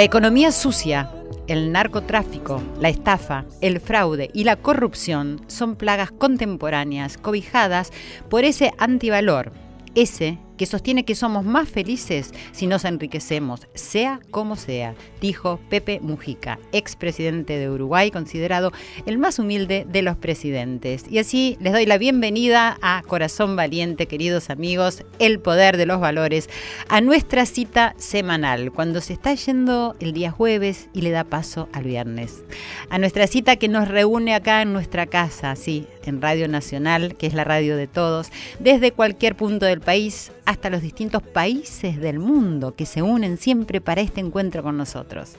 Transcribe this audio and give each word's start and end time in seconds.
La 0.00 0.04
economía 0.04 0.50
sucia, 0.50 1.10
el 1.46 1.72
narcotráfico, 1.72 2.62
la 2.80 2.88
estafa, 2.88 3.44
el 3.60 3.80
fraude 3.80 4.30
y 4.32 4.44
la 4.44 4.56
corrupción 4.56 5.42
son 5.46 5.76
plagas 5.76 6.10
contemporáneas 6.10 7.18
cobijadas 7.18 7.92
por 8.30 8.44
ese 8.44 8.72
antivalor, 8.78 9.52
ese 9.94 10.38
que 10.60 10.66
sostiene 10.66 11.06
que 11.06 11.14
somos 11.14 11.42
más 11.42 11.70
felices 11.70 12.34
si 12.52 12.66
nos 12.66 12.84
enriquecemos, 12.84 13.66
sea 13.72 14.20
como 14.30 14.56
sea, 14.56 14.94
dijo 15.18 15.58
Pepe 15.70 16.00
Mujica, 16.02 16.58
expresidente 16.72 17.58
de 17.58 17.70
Uruguay, 17.70 18.10
considerado 18.10 18.70
el 19.06 19.16
más 19.16 19.38
humilde 19.38 19.86
de 19.88 20.02
los 20.02 20.18
presidentes. 20.18 21.06
Y 21.10 21.18
así 21.18 21.56
les 21.60 21.72
doy 21.72 21.86
la 21.86 21.96
bienvenida 21.96 22.76
a 22.82 23.02
Corazón 23.06 23.56
Valiente, 23.56 24.04
queridos 24.04 24.50
amigos, 24.50 25.02
el 25.18 25.40
poder 25.40 25.78
de 25.78 25.86
los 25.86 25.98
valores, 25.98 26.50
a 26.90 27.00
nuestra 27.00 27.46
cita 27.46 27.94
semanal, 27.96 28.70
cuando 28.70 29.00
se 29.00 29.14
está 29.14 29.32
yendo 29.32 29.96
el 29.98 30.12
día 30.12 30.30
jueves 30.30 30.90
y 30.92 31.00
le 31.00 31.08
da 31.08 31.24
paso 31.24 31.70
al 31.72 31.84
viernes. 31.84 32.44
A 32.90 32.98
nuestra 32.98 33.26
cita 33.28 33.56
que 33.56 33.68
nos 33.68 33.88
reúne 33.88 34.34
acá 34.34 34.60
en 34.60 34.74
nuestra 34.74 35.06
casa, 35.06 35.56
sí, 35.56 35.86
en 36.04 36.20
Radio 36.20 36.48
Nacional, 36.48 37.16
que 37.16 37.26
es 37.26 37.32
la 37.32 37.44
radio 37.44 37.78
de 37.78 37.86
todos, 37.86 38.30
desde 38.58 38.92
cualquier 38.92 39.36
punto 39.36 39.64
del 39.64 39.80
país 39.80 40.32
hasta 40.50 40.68
los 40.68 40.82
distintos 40.82 41.22
países 41.22 42.00
del 42.00 42.18
mundo 42.18 42.74
que 42.74 42.84
se 42.84 43.02
unen 43.02 43.38
siempre 43.38 43.80
para 43.80 44.00
este 44.00 44.20
encuentro 44.20 44.64
con 44.64 44.76
nosotros. 44.76 45.36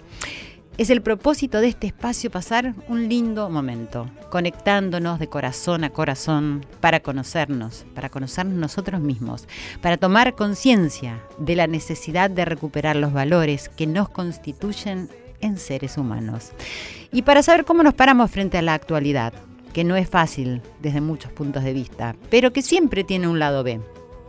Es 0.77 0.89
el 0.89 1.01
propósito 1.01 1.59
de 1.59 1.67
este 1.67 1.87
espacio 1.87 2.31
pasar 2.31 2.75
un 2.87 3.09
lindo 3.09 3.49
momento, 3.49 4.09
conectándonos 4.29 5.19
de 5.19 5.27
corazón 5.27 5.83
a 5.83 5.89
corazón 5.89 6.65
para 6.79 7.01
conocernos, 7.01 7.85
para 7.93 8.07
conocernos 8.07 8.55
nosotros 8.55 9.01
mismos, 9.01 9.49
para 9.81 9.97
tomar 9.97 10.33
conciencia 10.33 11.21
de 11.37 11.57
la 11.57 11.67
necesidad 11.67 12.29
de 12.29 12.45
recuperar 12.45 12.95
los 12.95 13.11
valores 13.11 13.67
que 13.67 13.87
nos 13.87 14.07
constituyen 14.07 15.09
en 15.41 15.57
seres 15.57 15.97
humanos. 15.97 16.53
Y 17.11 17.23
para 17.23 17.43
saber 17.43 17.65
cómo 17.65 17.83
nos 17.83 17.95
paramos 17.95 18.31
frente 18.31 18.57
a 18.57 18.61
la 18.61 18.75
actualidad, 18.75 19.33
que 19.73 19.83
no 19.83 19.97
es 19.97 20.09
fácil 20.09 20.61
desde 20.81 21.01
muchos 21.01 21.33
puntos 21.33 21.65
de 21.65 21.73
vista, 21.73 22.15
pero 22.29 22.53
que 22.53 22.61
siempre 22.61 23.03
tiene 23.03 23.27
un 23.27 23.39
lado 23.39 23.63
B 23.65 23.81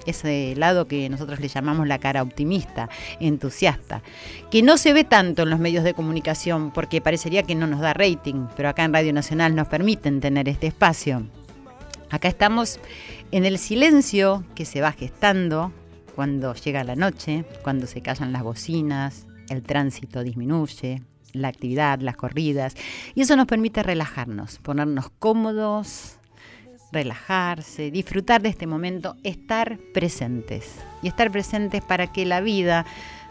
ese 0.06 0.54
lado 0.56 0.86
que 0.86 1.08
nosotros 1.08 1.40
le 1.40 1.48
llamamos 1.48 1.86
la 1.86 1.98
cara 1.98 2.22
optimista, 2.22 2.88
entusiasta, 3.20 4.02
que 4.50 4.62
no 4.62 4.76
se 4.76 4.92
ve 4.92 5.04
tanto 5.04 5.42
en 5.42 5.50
los 5.50 5.58
medios 5.58 5.84
de 5.84 5.94
comunicación 5.94 6.70
porque 6.72 7.00
parecería 7.00 7.42
que 7.42 7.54
no 7.54 7.66
nos 7.66 7.80
da 7.80 7.94
rating, 7.94 8.46
pero 8.56 8.68
acá 8.68 8.84
en 8.84 8.92
Radio 8.92 9.12
Nacional 9.12 9.54
nos 9.54 9.68
permiten 9.68 10.20
tener 10.20 10.48
este 10.48 10.68
espacio. 10.68 11.26
Acá 12.10 12.28
estamos 12.28 12.78
en 13.30 13.46
el 13.46 13.58
silencio 13.58 14.44
que 14.54 14.64
se 14.66 14.80
va 14.80 14.92
gestando 14.92 15.72
cuando 16.14 16.54
llega 16.54 16.84
la 16.84 16.96
noche, 16.96 17.44
cuando 17.62 17.86
se 17.86 18.02
callan 18.02 18.32
las 18.32 18.42
bocinas, 18.42 19.26
el 19.48 19.62
tránsito 19.62 20.22
disminuye, 20.22 21.02
la 21.32 21.48
actividad, 21.48 22.00
las 22.00 22.16
corridas, 22.16 22.74
y 23.14 23.22
eso 23.22 23.36
nos 23.36 23.46
permite 23.46 23.82
relajarnos, 23.82 24.58
ponernos 24.58 25.10
cómodos, 25.18 26.18
relajarse, 26.92 27.90
disfrutar 27.90 28.42
de 28.42 28.50
este 28.50 28.66
momento, 28.66 29.16
estar 29.22 29.78
presentes. 29.92 30.76
Y 31.02 31.08
estar 31.08 31.30
presentes 31.30 31.82
para 31.82 32.12
que 32.12 32.26
la 32.26 32.40
vida 32.40 32.86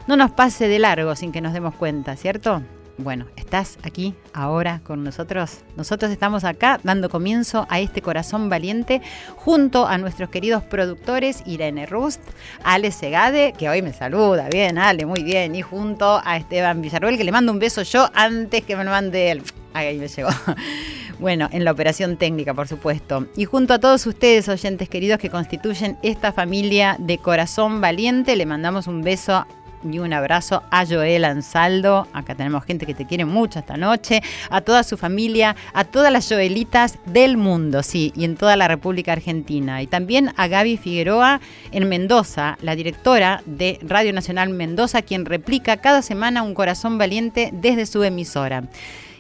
no 0.07 0.17
nos 0.17 0.31
pase 0.31 0.67
de 0.67 0.79
largo 0.79 1.16
sin 1.16 1.31
que 1.31 1.41
nos 1.41 1.53
demos 1.53 1.75
cuenta, 1.75 2.16
¿cierto? 2.16 2.61
Bueno, 2.97 3.25
estás 3.35 3.79
aquí 3.83 4.13
ahora 4.33 4.81
con 4.83 5.03
nosotros. 5.03 5.59
Nosotros 5.75 6.11
estamos 6.11 6.44
acá 6.44 6.79
dando 6.83 7.09
comienzo 7.09 7.66
a 7.69 7.79
este 7.79 8.01
corazón 8.01 8.50
valiente 8.50 9.01
junto 9.38 9.88
a 9.88 9.97
nuestros 9.97 10.29
queridos 10.29 10.63
productores 10.63 11.41
Irene 11.45 11.85
Rust, 11.85 12.21
Ale 12.63 12.91
Segade, 12.91 13.53
que 13.57 13.69
hoy 13.69 13.81
me 13.81 13.94
saluda, 13.94 14.50
bien, 14.50 14.77
Ale, 14.77 15.05
muy 15.05 15.23
bien, 15.23 15.55
y 15.55 15.61
junto 15.61 16.21
a 16.23 16.38
Esteban 16.38 16.81
Villarruel, 16.81 17.17
que 17.17 17.23
le 17.23 17.31
mando 17.31 17.51
un 17.51 17.59
beso 17.59 17.81
yo 17.81 18.07
antes 18.13 18.63
que 18.63 18.75
me 18.75 18.83
lo 18.83 18.91
mande 18.91 19.31
él. 19.31 19.44
Ahí 19.73 19.97
me 19.97 20.07
llegó. 20.07 20.29
Bueno, 21.21 21.47
en 21.51 21.63
la 21.63 21.71
operación 21.71 22.17
técnica, 22.17 22.55
por 22.55 22.67
supuesto. 22.67 23.27
Y 23.37 23.45
junto 23.45 23.75
a 23.75 23.79
todos 23.79 24.07
ustedes, 24.07 24.49
oyentes 24.49 24.89
queridos, 24.89 25.19
que 25.19 25.29
constituyen 25.29 25.95
esta 26.01 26.33
familia 26.33 26.95
de 26.97 27.19
corazón 27.19 27.79
valiente, 27.79 28.35
le 28.35 28.47
mandamos 28.47 28.87
un 28.87 29.03
beso 29.03 29.45
y 29.87 29.99
un 29.99 30.13
abrazo 30.13 30.63
a 30.71 30.83
Joel 30.83 31.25
Ansaldo. 31.25 32.07
Acá 32.11 32.33
tenemos 32.33 32.65
gente 32.65 32.87
que 32.87 32.95
te 32.95 33.05
quiere 33.05 33.25
mucho 33.25 33.59
esta 33.59 33.77
noche. 33.77 34.23
A 34.49 34.61
toda 34.61 34.81
su 34.81 34.97
familia, 34.97 35.55
a 35.75 35.83
todas 35.83 36.11
las 36.11 36.27
Joelitas 36.27 36.97
del 37.05 37.38
mundo, 37.38 37.83
sí, 37.83 38.11
y 38.15 38.25
en 38.25 38.35
toda 38.35 38.55
la 38.55 38.67
República 38.67 39.11
Argentina. 39.11 39.83
Y 39.83 39.85
también 39.85 40.33
a 40.38 40.47
Gaby 40.47 40.77
Figueroa 40.77 41.39
en 41.71 41.88
Mendoza, 41.88 42.57
la 42.63 42.75
directora 42.75 43.43
de 43.45 43.77
Radio 43.83 44.11
Nacional 44.11 44.49
Mendoza, 44.49 45.03
quien 45.03 45.25
replica 45.25 45.77
cada 45.77 46.01
semana 46.01 46.41
un 46.41 46.55
corazón 46.55 46.97
valiente 46.97 47.51
desde 47.53 47.85
su 47.85 48.03
emisora. 48.03 48.63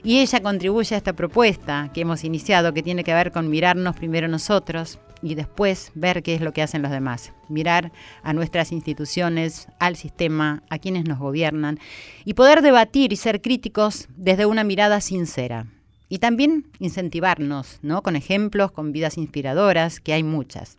Y 0.03 0.19
ella 0.19 0.41
contribuye 0.41 0.95
a 0.95 0.97
esta 0.97 1.13
propuesta 1.13 1.91
que 1.93 2.01
hemos 2.01 2.23
iniciado, 2.23 2.73
que 2.73 2.81
tiene 2.81 3.03
que 3.03 3.13
ver 3.13 3.31
con 3.31 3.49
mirarnos 3.49 3.95
primero 3.95 4.27
nosotros 4.27 4.99
y 5.21 5.35
después 5.35 5.91
ver 5.93 6.23
qué 6.23 6.33
es 6.33 6.41
lo 6.41 6.53
que 6.53 6.63
hacen 6.63 6.81
los 6.81 6.91
demás. 6.91 7.33
Mirar 7.49 7.91
a 8.23 8.33
nuestras 8.33 8.71
instituciones, 8.71 9.67
al 9.79 9.95
sistema, 9.95 10.63
a 10.69 10.79
quienes 10.79 11.05
nos 11.05 11.19
gobiernan 11.19 11.79
y 12.25 12.33
poder 12.33 12.63
debatir 12.63 13.13
y 13.13 13.15
ser 13.15 13.41
críticos 13.41 14.07
desde 14.15 14.47
una 14.47 14.63
mirada 14.63 15.01
sincera. 15.01 15.67
Y 16.09 16.17
también 16.17 16.65
incentivarnos, 16.79 17.79
¿no? 17.83 18.01
Con 18.01 18.15
ejemplos, 18.15 18.71
con 18.71 18.91
vidas 18.91 19.17
inspiradoras, 19.17 19.99
que 19.99 20.13
hay 20.13 20.23
muchas. 20.23 20.77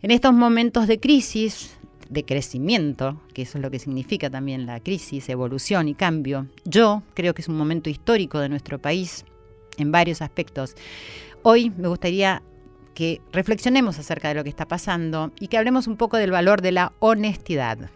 En 0.00 0.10
estos 0.10 0.34
momentos 0.34 0.86
de 0.86 1.00
crisis, 1.00 1.76
de 2.14 2.24
crecimiento, 2.24 3.20
que 3.34 3.42
eso 3.42 3.58
es 3.58 3.62
lo 3.62 3.70
que 3.70 3.78
significa 3.78 4.30
también 4.30 4.64
la 4.64 4.80
crisis, 4.80 5.28
evolución 5.28 5.88
y 5.88 5.94
cambio, 5.94 6.46
yo 6.64 7.02
creo 7.12 7.34
que 7.34 7.42
es 7.42 7.48
un 7.48 7.56
momento 7.56 7.90
histórico 7.90 8.38
de 8.38 8.48
nuestro 8.48 8.78
país 8.78 9.26
en 9.76 9.92
varios 9.92 10.22
aspectos. 10.22 10.74
Hoy 11.42 11.70
me 11.76 11.88
gustaría 11.88 12.42
que 12.94 13.20
reflexionemos 13.32 13.98
acerca 13.98 14.28
de 14.28 14.34
lo 14.36 14.44
que 14.44 14.48
está 14.48 14.66
pasando 14.66 15.32
y 15.38 15.48
que 15.48 15.58
hablemos 15.58 15.86
un 15.86 15.96
poco 15.96 16.16
del 16.16 16.30
valor 16.30 16.62
de 16.62 16.72
la 16.72 16.92
honestidad. 17.00 17.90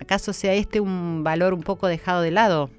¿Acaso 0.00 0.32
sea 0.32 0.54
este 0.54 0.80
un 0.80 1.24
valor 1.24 1.54
un 1.54 1.62
poco 1.62 1.86
dejado 1.86 2.20
de 2.20 2.30
lado? 2.30 2.70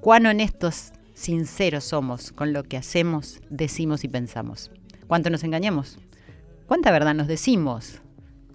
¿Cuán 0.00 0.26
honestos, 0.26 0.92
sinceros 1.14 1.84
somos 1.84 2.30
con 2.30 2.52
lo 2.52 2.62
que 2.62 2.76
hacemos, 2.76 3.40
decimos 3.50 4.04
y 4.04 4.08
pensamos? 4.08 4.70
¿Cuánto 5.08 5.30
nos 5.30 5.44
engañamos? 5.44 5.98
¿Cuánta 6.66 6.92
verdad 6.92 7.14
nos 7.14 7.26
decimos? 7.26 8.00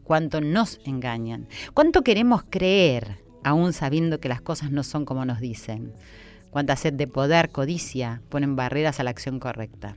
Cuánto 0.04 0.42
nos 0.42 0.80
engañan, 0.86 1.48
cuánto 1.74 2.04
queremos 2.04 2.44
creer, 2.50 3.20
aún 3.44 3.74
sabiendo 3.74 4.20
que 4.20 4.30
las 4.30 4.42
cosas 4.42 4.72
no 4.72 4.84
son 4.84 5.06
como 5.06 5.26
nos 5.26 5.40
dicen, 5.40 5.94
cuánta 6.50 6.76
sed 6.76 6.94
de 6.94 7.08
poder, 7.08 7.50
codicia, 7.50 8.22
ponen 8.30 8.56
barreras 8.56 9.00
a 9.00 9.04
la 9.04 9.10
acción 9.10 9.40
correcta, 9.40 9.96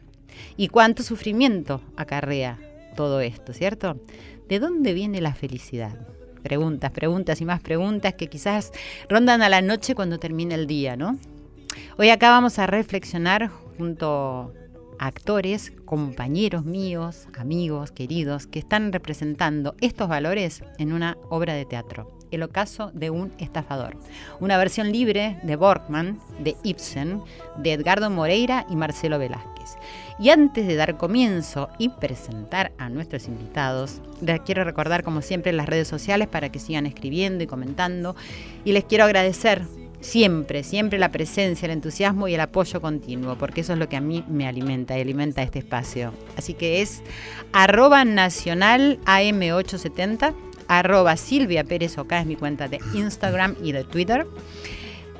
y 0.56 0.68
cuánto 0.68 1.02
sufrimiento 1.02 1.80
acarrea 1.96 2.58
todo 2.96 3.20
esto, 3.20 3.52
¿cierto? 3.52 4.00
¿De 4.48 4.58
dónde 4.58 4.92
viene 4.92 5.20
la 5.20 5.34
felicidad? 5.34 5.98
Preguntas, 6.42 6.90
preguntas 6.90 7.40
y 7.40 7.44
más 7.44 7.60
preguntas 7.60 8.14
que 8.14 8.28
quizás 8.28 8.72
rondan 9.08 9.42
a 9.42 9.48
la 9.48 9.62
noche 9.62 9.94
cuando 9.94 10.18
termina 10.18 10.54
el 10.54 10.66
día, 10.66 10.96
¿no? 10.96 11.18
Hoy 11.96 12.10
acá 12.10 12.30
vamos 12.30 12.58
a 12.58 12.66
reflexionar 12.66 13.48
junto 13.48 14.52
actores, 14.98 15.72
compañeros 15.84 16.64
míos, 16.64 17.28
amigos, 17.38 17.92
queridos, 17.92 18.46
que 18.46 18.58
están 18.58 18.92
representando 18.92 19.74
estos 19.80 20.08
valores 20.08 20.62
en 20.78 20.92
una 20.92 21.16
obra 21.30 21.54
de 21.54 21.64
teatro. 21.64 22.10
El 22.30 22.42
ocaso 22.42 22.90
de 22.92 23.10
un 23.10 23.32
estafador. 23.38 23.96
Una 24.40 24.58
versión 24.58 24.90
libre 24.90 25.38
de 25.42 25.56
Borkman, 25.56 26.18
de 26.40 26.56
Ibsen, 26.64 27.22
de 27.58 27.72
Edgardo 27.72 28.10
Moreira 28.10 28.66
y 28.68 28.76
Marcelo 28.76 29.18
Velázquez. 29.18 29.76
Y 30.18 30.30
antes 30.30 30.66
de 30.66 30.76
dar 30.76 30.96
comienzo 30.96 31.68
y 31.78 31.90
presentar 31.90 32.72
a 32.78 32.88
nuestros 32.88 33.26
invitados, 33.28 34.00
les 34.20 34.40
quiero 34.40 34.64
recordar 34.64 35.04
como 35.04 35.22
siempre 35.22 35.52
las 35.52 35.68
redes 35.68 35.88
sociales 35.88 36.28
para 36.28 36.50
que 36.50 36.58
sigan 36.58 36.86
escribiendo 36.86 37.44
y 37.44 37.46
comentando. 37.46 38.16
Y 38.64 38.72
les 38.72 38.84
quiero 38.84 39.04
agradecer 39.04 39.62
siempre, 40.04 40.62
siempre 40.62 40.98
la 40.98 41.10
presencia, 41.10 41.66
el 41.66 41.72
entusiasmo 41.72 42.28
y 42.28 42.34
el 42.34 42.40
apoyo 42.40 42.80
continuo, 42.80 43.36
porque 43.36 43.62
eso 43.62 43.72
es 43.72 43.78
lo 43.78 43.88
que 43.88 43.96
a 43.96 44.00
mí 44.00 44.22
me 44.28 44.46
alimenta 44.46 44.96
y 44.96 45.00
alimenta 45.00 45.42
este 45.42 45.60
espacio. 45.60 46.12
Así 46.36 46.54
que 46.54 46.82
es 46.82 47.02
arroba 47.52 48.04
nacional 48.04 49.00
AM870, 49.06 50.34
arroba 50.68 51.16
Silvia 51.16 51.64
Oca 51.96 52.20
es 52.20 52.26
mi 52.26 52.36
cuenta 52.36 52.68
de 52.68 52.80
Instagram 52.94 53.56
y 53.62 53.72
de 53.72 53.84
Twitter. 53.84 54.26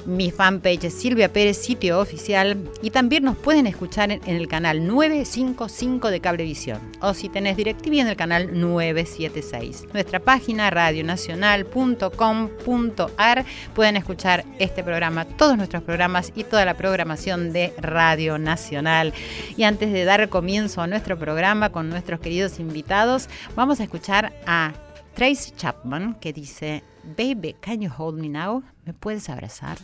Mi 0.07 0.31
fanpage 0.31 0.85
es 0.85 0.95
Silvia 0.95 1.33
Pérez, 1.33 1.57
sitio 1.57 1.99
oficial. 1.99 2.71
Y 2.83 2.91
también 2.91 3.25
nos 3.25 3.37
pueden 3.37 3.67
escuchar 3.67 4.11
en, 4.11 4.21
el 4.27 4.49
canal 4.49 4.87
955 4.87 6.11
de 6.11 6.21
Cablevisión. 6.21 6.81
O 7.01 7.15
si 7.15 7.29
tenés 7.29 7.57
DirecTV 7.57 8.01
en 8.01 8.09
el 8.09 8.17
canal 8.17 8.61
976. 8.61 9.87
Nuestra 9.93 10.21
página 10.21 10.71
radionacional.com.ar. 10.71 13.45
Pueden 13.75 13.97
escuchar 13.97 14.45
este 14.59 14.85
programa, 14.85 15.25
todos 15.25 15.57
nuestros 15.57 15.83
programas 15.83 16.33
y 16.35 16.45
toda 16.45 16.65
la 16.65 16.75
programación 16.75 17.53
de 17.53 17.73
Radio 17.79 18.39
Nacional. 18.39 19.13
Y 19.57 19.63
antes 19.63 19.93
de 19.93 20.05
dar 20.05 20.29
comienzo 20.29 20.83
a 20.83 20.87
nuestro 20.87 21.19
programa 21.19 21.73
con 21.73 21.89
nuestros 21.89 22.21
queridos 22.21 22.61
invitados, 22.61 23.29
vamos 23.57 23.81
a 23.81 23.85
escuchar 23.85 24.33
a 24.47 24.73
Tracy 25.15 25.53
Chapman 25.57 26.15
que 26.21 26.33
dice, 26.33 26.83
Baby, 27.05 27.55
can 27.61 27.83
you 27.83 27.91
hold 27.91 28.17
me 28.17 28.29
now? 28.29 28.63
¿Me 28.87 28.93
puedes 28.93 29.29
abrazar? 29.29 29.79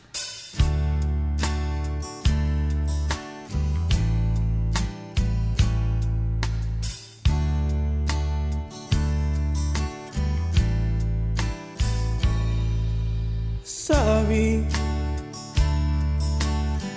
Sorry. 13.62 14.64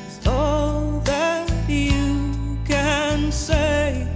It's 0.08 0.28
all 0.28 1.00
that 1.06 1.52
you 1.68 2.58
can 2.66 3.31
say. 3.31 4.08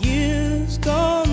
Years 0.00 0.78
gone 0.78 1.29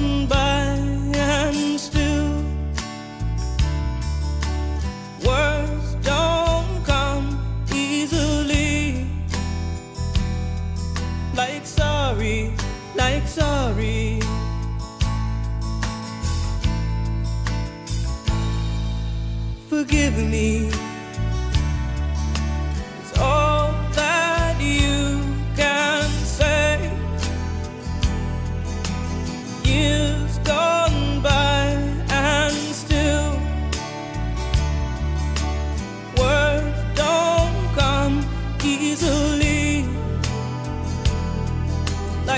sorry. 13.37 14.19
Forgive 19.69 20.17
me. 20.17 20.86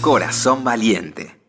Corazón 0.00 0.64
valiente. 0.64 1.39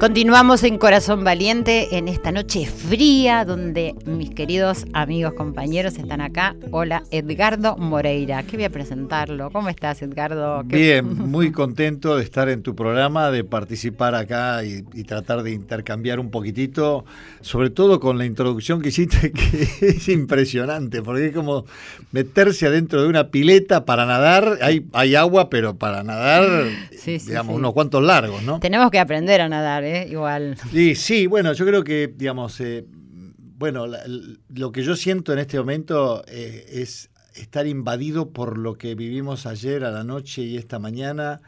Continuamos 0.00 0.62
en 0.64 0.78
Corazón 0.78 1.24
Valiente 1.24 1.98
en 1.98 2.08
esta 2.08 2.32
noche 2.32 2.64
fría 2.64 3.44
donde 3.44 3.94
mis 4.06 4.30
queridos 4.30 4.86
amigos, 4.94 5.34
compañeros 5.34 5.98
están 5.98 6.22
acá. 6.22 6.56
Hola, 6.70 7.02
Edgardo 7.10 7.76
Moreira. 7.76 8.42
¿Qué 8.44 8.56
voy 8.56 8.64
a 8.64 8.70
presentarlo? 8.70 9.50
¿Cómo 9.50 9.68
estás, 9.68 10.00
Edgardo? 10.00 10.64
¿Qué- 10.70 10.76
Bien, 10.76 11.18
muy 11.30 11.52
contento 11.52 12.16
de 12.16 12.24
estar 12.24 12.48
en 12.48 12.62
tu 12.62 12.74
programa, 12.74 13.30
de 13.30 13.44
participar 13.44 14.14
acá 14.14 14.64
y, 14.64 14.84
y 14.94 15.04
tratar 15.04 15.42
de 15.42 15.52
intercambiar 15.52 16.18
un 16.18 16.30
poquitito, 16.30 17.04
sobre 17.42 17.68
todo 17.68 18.00
con 18.00 18.16
la 18.16 18.24
introducción 18.24 18.80
que 18.80 18.88
hiciste, 18.88 19.30
que 19.80 19.86
es 19.86 20.08
impresionante, 20.08 21.02
porque 21.02 21.26
es 21.26 21.34
como 21.34 21.66
meterse 22.10 22.66
adentro 22.66 23.02
de 23.02 23.08
una 23.08 23.28
pileta 23.28 23.84
para 23.84 24.06
nadar, 24.06 24.60
hay, 24.62 24.86
hay 24.94 25.14
agua, 25.14 25.50
pero 25.50 25.76
para 25.76 26.02
nadar, 26.02 26.46
Sí, 26.90 27.18
sí, 27.18 27.28
digamos, 27.28 27.52
sí. 27.54 27.58
unos 27.58 27.74
cuantos 27.74 28.02
largos, 28.02 28.42
¿no? 28.44 28.60
Tenemos 28.60 28.90
que 28.90 28.98
aprender 28.98 29.42
a 29.42 29.48
nadar, 29.50 29.84
¿eh? 29.84 29.89
Igual. 30.10 30.56
Y 30.72 30.94
sí, 30.94 31.26
bueno, 31.26 31.52
yo 31.52 31.66
creo 31.66 31.84
que, 31.84 32.12
digamos, 32.14 32.60
eh, 32.60 32.84
bueno, 33.58 33.86
la- 33.86 34.02
lo 34.48 34.72
que 34.72 34.82
yo 34.82 34.96
siento 34.96 35.32
en 35.32 35.38
este 35.40 35.58
momento 35.58 36.24
eh, 36.26 36.64
es 36.72 37.10
estar 37.34 37.66
invadido 37.66 38.30
por 38.30 38.58
lo 38.58 38.74
que 38.74 38.94
vivimos 38.94 39.46
ayer 39.46 39.84
a 39.84 39.90
la 39.90 40.02
noche 40.04 40.42
y 40.42 40.56
esta 40.56 40.78
mañana 40.78 41.40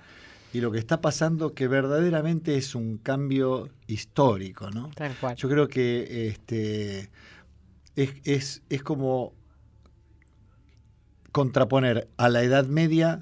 y 0.53 0.61
lo 0.61 0.71
que 0.71 0.79
está 0.79 1.01
pasando 1.01 1.55
que 1.55 1.67
verdaderamente 1.67 2.57
es 2.57 2.75
un 2.75 2.99
cambio 2.99 3.69
histórico, 3.87 4.71
¿no? 4.71 4.91
Tal 4.95 5.15
cual. 5.17 5.35
Yo 5.37 5.49
creo 5.49 5.67
que 5.69 6.29
este 6.29 7.11
es, 7.97 8.15
es, 8.25 8.63
es 8.69 8.83
como 8.83 9.33
contraponer 11.33 12.09
a 12.19 12.29
la 12.29 12.43
Edad 12.43 12.67
Media, 12.67 13.21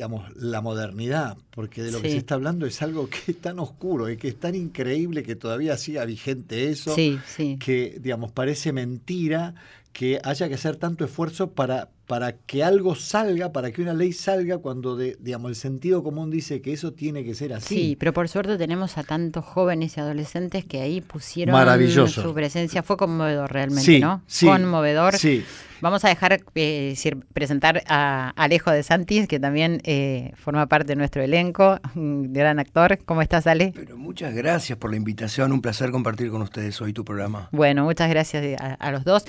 digamos, 0.00 0.34
la 0.34 0.62
modernidad, 0.62 1.36
porque 1.50 1.82
de 1.82 1.92
lo 1.92 2.00
que 2.00 2.08
se 2.08 2.16
está 2.16 2.34
hablando 2.34 2.64
es 2.64 2.80
algo 2.80 3.10
que 3.10 3.32
es 3.32 3.36
tan 3.38 3.58
oscuro 3.58 4.08
y 4.08 4.16
que 4.16 4.28
es 4.28 4.40
tan 4.40 4.54
increíble 4.54 5.22
que 5.22 5.36
todavía 5.36 5.76
siga 5.76 6.06
vigente 6.06 6.70
eso, 6.70 6.94
Sí, 6.94 7.18
sí. 7.26 7.58
que, 7.62 7.98
digamos, 8.00 8.32
parece 8.32 8.72
mentira 8.72 9.54
que 9.92 10.20
haya 10.24 10.48
que 10.48 10.54
hacer 10.54 10.76
tanto 10.76 11.04
esfuerzo 11.04 11.50
para, 11.52 11.88
para 12.06 12.32
que 12.32 12.62
algo 12.62 12.94
salga, 12.94 13.52
para 13.52 13.72
que 13.72 13.82
una 13.82 13.92
ley 13.92 14.12
salga, 14.12 14.58
cuando, 14.58 14.96
de, 14.96 15.16
digamos, 15.20 15.50
el 15.50 15.56
sentido 15.56 16.02
común 16.02 16.30
dice 16.30 16.60
que 16.62 16.72
eso 16.72 16.92
tiene 16.92 17.24
que 17.24 17.34
ser 17.34 17.52
así. 17.52 17.74
Sí, 17.74 17.96
pero 17.98 18.12
por 18.12 18.28
suerte 18.28 18.56
tenemos 18.56 18.98
a 18.98 19.02
tantos 19.02 19.44
jóvenes 19.44 19.96
y 19.96 20.00
adolescentes 20.00 20.64
que 20.64 20.80
ahí 20.80 21.00
pusieron 21.00 21.52
Maravilloso. 21.54 22.22
su 22.22 22.32
presencia. 22.34 22.82
Fue 22.82 22.96
conmovedor 22.96 23.52
realmente, 23.52 23.82
Sí, 23.84 23.98
¿no? 24.00 24.22
sí, 24.26 24.46
Conmovedor. 24.46 25.16
Sí. 25.16 25.44
Vamos 25.82 26.04
a 26.04 26.08
dejar 26.08 26.34
eh, 26.34 26.90
decir- 26.94 27.24
presentar 27.32 27.82
a 27.88 28.34
Alejo 28.36 28.70
de 28.70 28.82
Santis, 28.82 29.26
que 29.26 29.40
también 29.40 29.80
eh, 29.84 30.30
forma 30.36 30.66
parte 30.66 30.88
de 30.88 30.96
nuestro 30.96 31.22
elenco, 31.22 31.78
un 31.94 32.34
gran 32.34 32.58
actor. 32.58 32.98
¿Cómo 33.06 33.22
estás, 33.22 33.46
Ale? 33.46 33.72
Pero 33.74 33.96
muchas 33.96 34.34
gracias 34.34 34.76
por 34.76 34.90
la 34.90 34.98
invitación, 34.98 35.52
un 35.52 35.62
placer 35.62 35.90
compartir 35.90 36.30
con 36.30 36.42
ustedes 36.42 36.78
hoy 36.82 36.92
tu 36.92 37.02
programa. 37.02 37.48
Bueno, 37.50 37.84
muchas 37.84 38.10
gracias 38.10 38.60
a, 38.60 38.74
a 38.74 38.92
los 38.92 39.04
dos. 39.04 39.24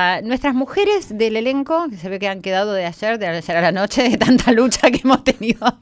La, 0.00 0.22
nuestras 0.22 0.54
mujeres 0.54 1.16
del 1.16 1.36
elenco, 1.36 1.86
que 1.90 1.96
se 1.96 2.08
ve 2.08 2.18
que 2.18 2.26
han 2.28 2.40
quedado 2.40 2.72
de 2.72 2.86
ayer, 2.86 3.18
de 3.18 3.26
ayer 3.26 3.56
a 3.56 3.60
la 3.60 3.72
noche, 3.72 4.08
de 4.08 4.16
tanta 4.16 4.50
lucha 4.52 4.90
que 4.90 5.00
hemos 5.04 5.22
tenido. 5.24 5.60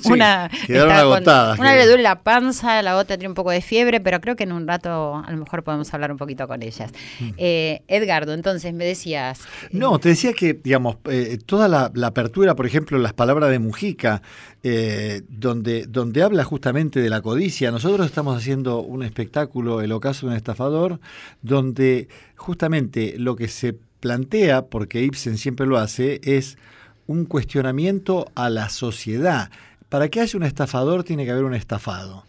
Sí, 0.00 0.12
una 0.12 0.48
quedaron 0.66 0.90
con- 0.90 0.96
agotadas, 1.00 1.58
una 1.58 1.74
le 1.74 1.86
duele 1.86 2.02
la 2.04 2.22
panza, 2.22 2.80
la 2.82 2.96
otra 2.96 3.16
tiene 3.16 3.28
un 3.30 3.34
poco 3.34 3.50
de 3.50 3.60
fiebre, 3.60 4.00
pero 4.00 4.20
creo 4.20 4.36
que 4.36 4.44
en 4.44 4.52
un 4.52 4.68
rato 4.68 5.16
a 5.16 5.28
lo 5.32 5.38
mejor 5.38 5.64
podemos 5.64 5.92
hablar 5.92 6.12
un 6.12 6.18
poquito 6.18 6.46
con 6.46 6.62
ellas. 6.62 6.92
Eh, 7.36 7.82
Edgardo, 7.88 8.32
entonces 8.34 8.72
me 8.74 8.84
decías. 8.84 9.40
eh, 9.40 9.68
Mm. 9.72 9.78
No, 9.78 9.98
te 9.98 10.10
decía 10.10 10.32
que, 10.34 10.54
digamos, 10.54 10.98
eh, 11.10 11.38
toda 11.44 11.66
la, 11.66 11.90
la 11.94 12.08
apertura, 12.08 12.54
por 12.54 12.66
ejemplo, 12.66 12.98
las 12.98 13.12
palabras 13.14 13.50
de 13.50 13.58
Mujica, 13.58 14.22
eh, 14.68 15.22
donde, 15.28 15.86
donde 15.86 16.24
habla 16.24 16.42
justamente 16.42 16.98
de 17.00 17.08
la 17.08 17.20
codicia. 17.20 17.70
Nosotros 17.70 18.04
estamos 18.04 18.36
haciendo 18.36 18.80
un 18.80 19.04
espectáculo, 19.04 19.80
El 19.80 19.92
ocaso 19.92 20.26
de 20.26 20.32
un 20.32 20.36
estafador, 20.36 20.98
donde 21.40 22.08
justamente 22.34 23.14
lo 23.16 23.36
que 23.36 23.46
se 23.46 23.74
plantea, 24.00 24.66
porque 24.66 25.04
Ibsen 25.04 25.38
siempre 25.38 25.66
lo 25.66 25.78
hace, 25.78 26.20
es 26.24 26.58
un 27.06 27.26
cuestionamiento 27.26 28.26
a 28.34 28.50
la 28.50 28.68
sociedad. 28.68 29.50
Para 29.88 30.08
que 30.08 30.20
haya 30.20 30.36
un 30.36 30.42
estafador 30.42 31.04
tiene 31.04 31.24
que 31.24 31.30
haber 31.30 31.44
un 31.44 31.54
estafado. 31.54 32.24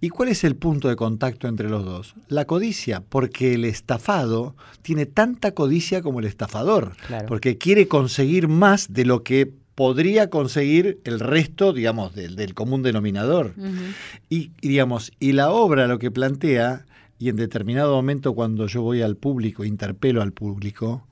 ¿Y 0.00 0.08
cuál 0.08 0.30
es 0.30 0.42
el 0.42 0.56
punto 0.56 0.88
de 0.88 0.96
contacto 0.96 1.48
entre 1.48 1.68
los 1.68 1.84
dos? 1.84 2.14
La 2.28 2.46
codicia, 2.46 3.02
porque 3.06 3.52
el 3.54 3.66
estafado 3.66 4.56
tiene 4.80 5.04
tanta 5.04 5.52
codicia 5.52 6.00
como 6.00 6.20
el 6.20 6.24
estafador, 6.24 6.96
Claro. 7.06 7.26
porque 7.26 7.58
quiere 7.58 7.88
conseguir 7.88 8.48
más 8.48 8.90
de 8.94 9.04
lo 9.04 9.22
que 9.22 9.52
podría 9.74 10.30
conseguir 10.30 11.00
el 11.04 11.20
resto, 11.20 11.72
digamos, 11.72 12.14
del, 12.14 12.36
del 12.36 12.54
común 12.54 12.82
denominador. 12.82 13.54
Y, 14.28 14.52
y, 14.60 14.68
digamos, 14.68 15.12
y 15.18 15.32
la 15.32 15.50
obra 15.50 15.86
lo 15.86 15.98
que 15.98 16.10
plantea, 16.10 16.86
y 17.18 17.28
en 17.28 17.36
determinado 17.36 17.94
momento 17.94 18.34
cuando 18.34 18.66
yo 18.66 18.82
voy 18.82 19.02
al 19.02 19.16
público, 19.16 19.64
interpelo 19.64 20.22
al 20.22 20.32
público, 20.32 21.06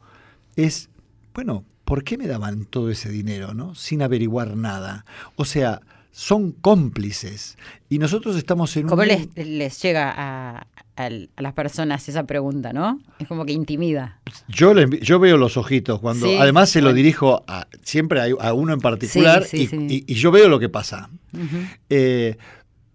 es, 0.57 0.91
bueno, 1.35 1.65
¿por 1.85 2.05
qué 2.05 2.19
me 2.19 2.27
daban 2.27 2.65
todo 2.65 2.91
ese 2.91 3.09
dinero, 3.09 3.55
no? 3.55 3.75
Sin 3.75 4.03
averiguar 4.03 4.57
nada. 4.57 5.05
O 5.37 5.45
sea, 5.45 5.81
son 6.15 6.53
cómplices. 6.53 7.57
Y 7.89 7.99
nosotros 7.99 8.37
estamos 8.37 8.77
en 8.77 8.87
¿Cómo 8.87 9.03
un... 9.03 9.09
les, 9.09 9.29
les 9.35 9.83
llega 9.83 10.13
a, 10.15 10.67
a 10.97 11.11
las 11.41 11.53
personas 11.55 12.07
esa 12.09 12.25
pregunta, 12.25 12.73
no? 12.73 13.01
Es 13.19 13.27
como 13.27 13.45
que 13.47 13.53
intimida. 13.53 14.21
Yo, 14.47 14.75
le 14.75 15.01
yo 15.01 15.19
veo 15.19 15.37
los 15.39 15.57
ojitos 15.57 16.01
cuando, 16.01 16.27
Sí, 16.27 16.37
además 16.39 16.69
se 16.71 16.83
lo 16.83 16.93
dirijo 16.93 17.43
a, 17.49 17.67
siempre 17.83 18.21
a, 18.39 18.53
uno 18.53 18.75
en 18.75 18.81
particular 18.81 19.45
Sí, 19.45 19.67
sí, 19.67 19.77
y, 19.77 19.89
sí. 19.89 20.05
y- 20.07 20.13
y 20.13 20.15
yo 20.17 20.31
veo 20.31 20.49
lo 20.49 20.59
que 20.61 20.69
pasa. 20.69 21.09
Eh, 21.89 22.37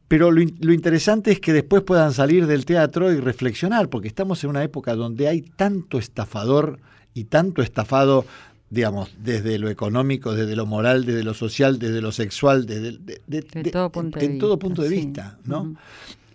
pero 0.08 0.32
lo 0.32 0.72
interesante 0.74 1.32
es 1.32 1.40
que 1.42 1.52
después 1.52 1.82
puedan 1.84 2.14
salir 2.14 2.48
del 2.48 2.66
teatro 2.66 3.12
y 3.12 3.20
reflexionar, 3.20 3.90
porque 3.90 4.08
estamos 4.08 4.42
en 4.44 4.52
una 4.52 4.64
época 4.64 4.96
donde 4.96 5.28
hay 5.28 5.42
tanto 5.42 5.98
estafador 5.98 6.80
y 7.14 7.26
tanto 7.26 7.62
estafado, 7.62 8.26
digamos, 8.70 9.10
desde 9.20 9.58
lo 9.60 9.70
económico, 9.70 10.34
desde 10.36 10.56
lo 10.56 10.66
moral, 10.66 11.06
desde 11.06 11.24
lo 11.24 11.34
social, 11.34 11.80
desde 11.80 12.02
lo 12.02 12.12
sexual, 12.12 12.66
desde 12.66 12.92
de, 12.98 13.22
de- 13.28 13.42
De 13.42 13.64
de- 13.64 13.72
todo 13.72 13.92
punto 13.92 14.20
de 14.20 14.26
en 14.26 14.40
todo 14.40 14.56
vista, 14.56 14.66
punto 14.68 14.82
de 14.84 14.90
sí. 14.90 14.96
vista, 14.96 15.38
¿no? 15.46 15.76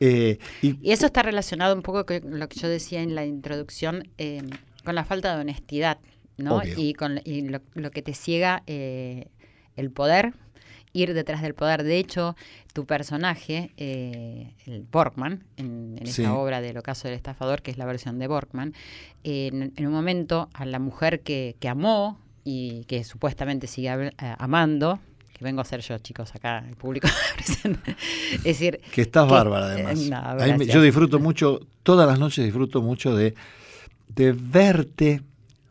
Eh, 0.00 0.38
y 0.62 0.78
Y 0.82 0.92
eso 0.92 1.06
está 1.06 1.22
relacionado 1.22 1.74
un 1.74 1.82
poco 1.82 2.04
con 2.06 2.38
lo 2.40 2.48
que 2.48 2.58
yo 2.58 2.68
decía 2.68 3.02
en 3.02 3.14
la 3.14 3.24
introducción, 3.26 4.08
eh, 4.18 4.42
con 4.84 4.94
la 4.94 5.04
falta 5.04 5.34
de 5.34 5.40
honestidad, 5.42 5.98
¿no? 6.38 6.56
Obvio. 6.56 6.74
Y 6.76 6.94
con 6.94 7.20
y 7.24 7.42
lo, 7.48 7.60
lo 7.74 7.90
que 7.90 8.02
te 8.02 8.14
ciega 8.14 8.62
eh, 8.66 9.28
el 9.76 9.90
poder, 9.90 10.32
ir 10.92 11.14
detrás 11.14 11.40
del 11.42 11.54
poder. 11.54 11.82
De 11.84 11.98
hecho, 11.98 12.36
tu 12.74 12.84
personaje, 12.86 13.70
eh, 13.76 14.52
el 14.66 14.82
Borgman, 14.90 15.44
en, 15.56 15.96
en 15.98 16.06
Sí. 16.06 16.22
esta 16.22 16.34
obra 16.34 16.60
del 16.60 16.76
ocaso 16.78 17.08
del 17.08 17.16
estafador, 17.16 17.62
que 17.62 17.70
es 17.70 17.78
la 17.78 17.86
versión 17.86 18.18
de 18.18 18.26
Borgman, 18.28 18.74
en, 19.24 19.72
en 19.76 19.86
un 19.86 19.92
momento 19.92 20.48
a 20.54 20.64
la 20.66 20.78
mujer 20.78 21.20
que, 21.20 21.56
que 21.60 21.68
amó 21.68 22.18
y 22.44 22.84
que 22.84 23.04
supuestamente 23.04 23.66
sigue 23.66 24.08
eh, 24.08 24.12
amando, 24.38 24.98
que 25.32 25.44
vengo 25.44 25.60
a 25.60 25.64
ser 25.64 25.80
yo, 25.80 25.96
chicos, 25.98 26.34
acá, 26.34 26.64
el 26.68 26.76
público 26.76 27.08
presente. 27.36 27.96
es 28.34 28.42
decir, 28.44 28.80
que 28.92 29.02
estás 29.02 29.26
que- 29.26 29.32
bárbara 29.32 29.66
además. 29.66 29.98
eh, 30.00 30.10
no, 30.10 30.16
A 30.18 30.34
mí 30.34 30.40
me- 30.40 30.46
gracias. 30.48 30.74
yo 30.74 30.82
disfruto 30.82 31.18
mucho, 31.20 31.60
todas 31.82 32.06
las 32.06 32.18
noches 32.18 32.44
disfruto 32.44 32.82
mucho 32.82 33.14
de, 33.16 33.34
de 34.14 34.32
verte 34.32 35.22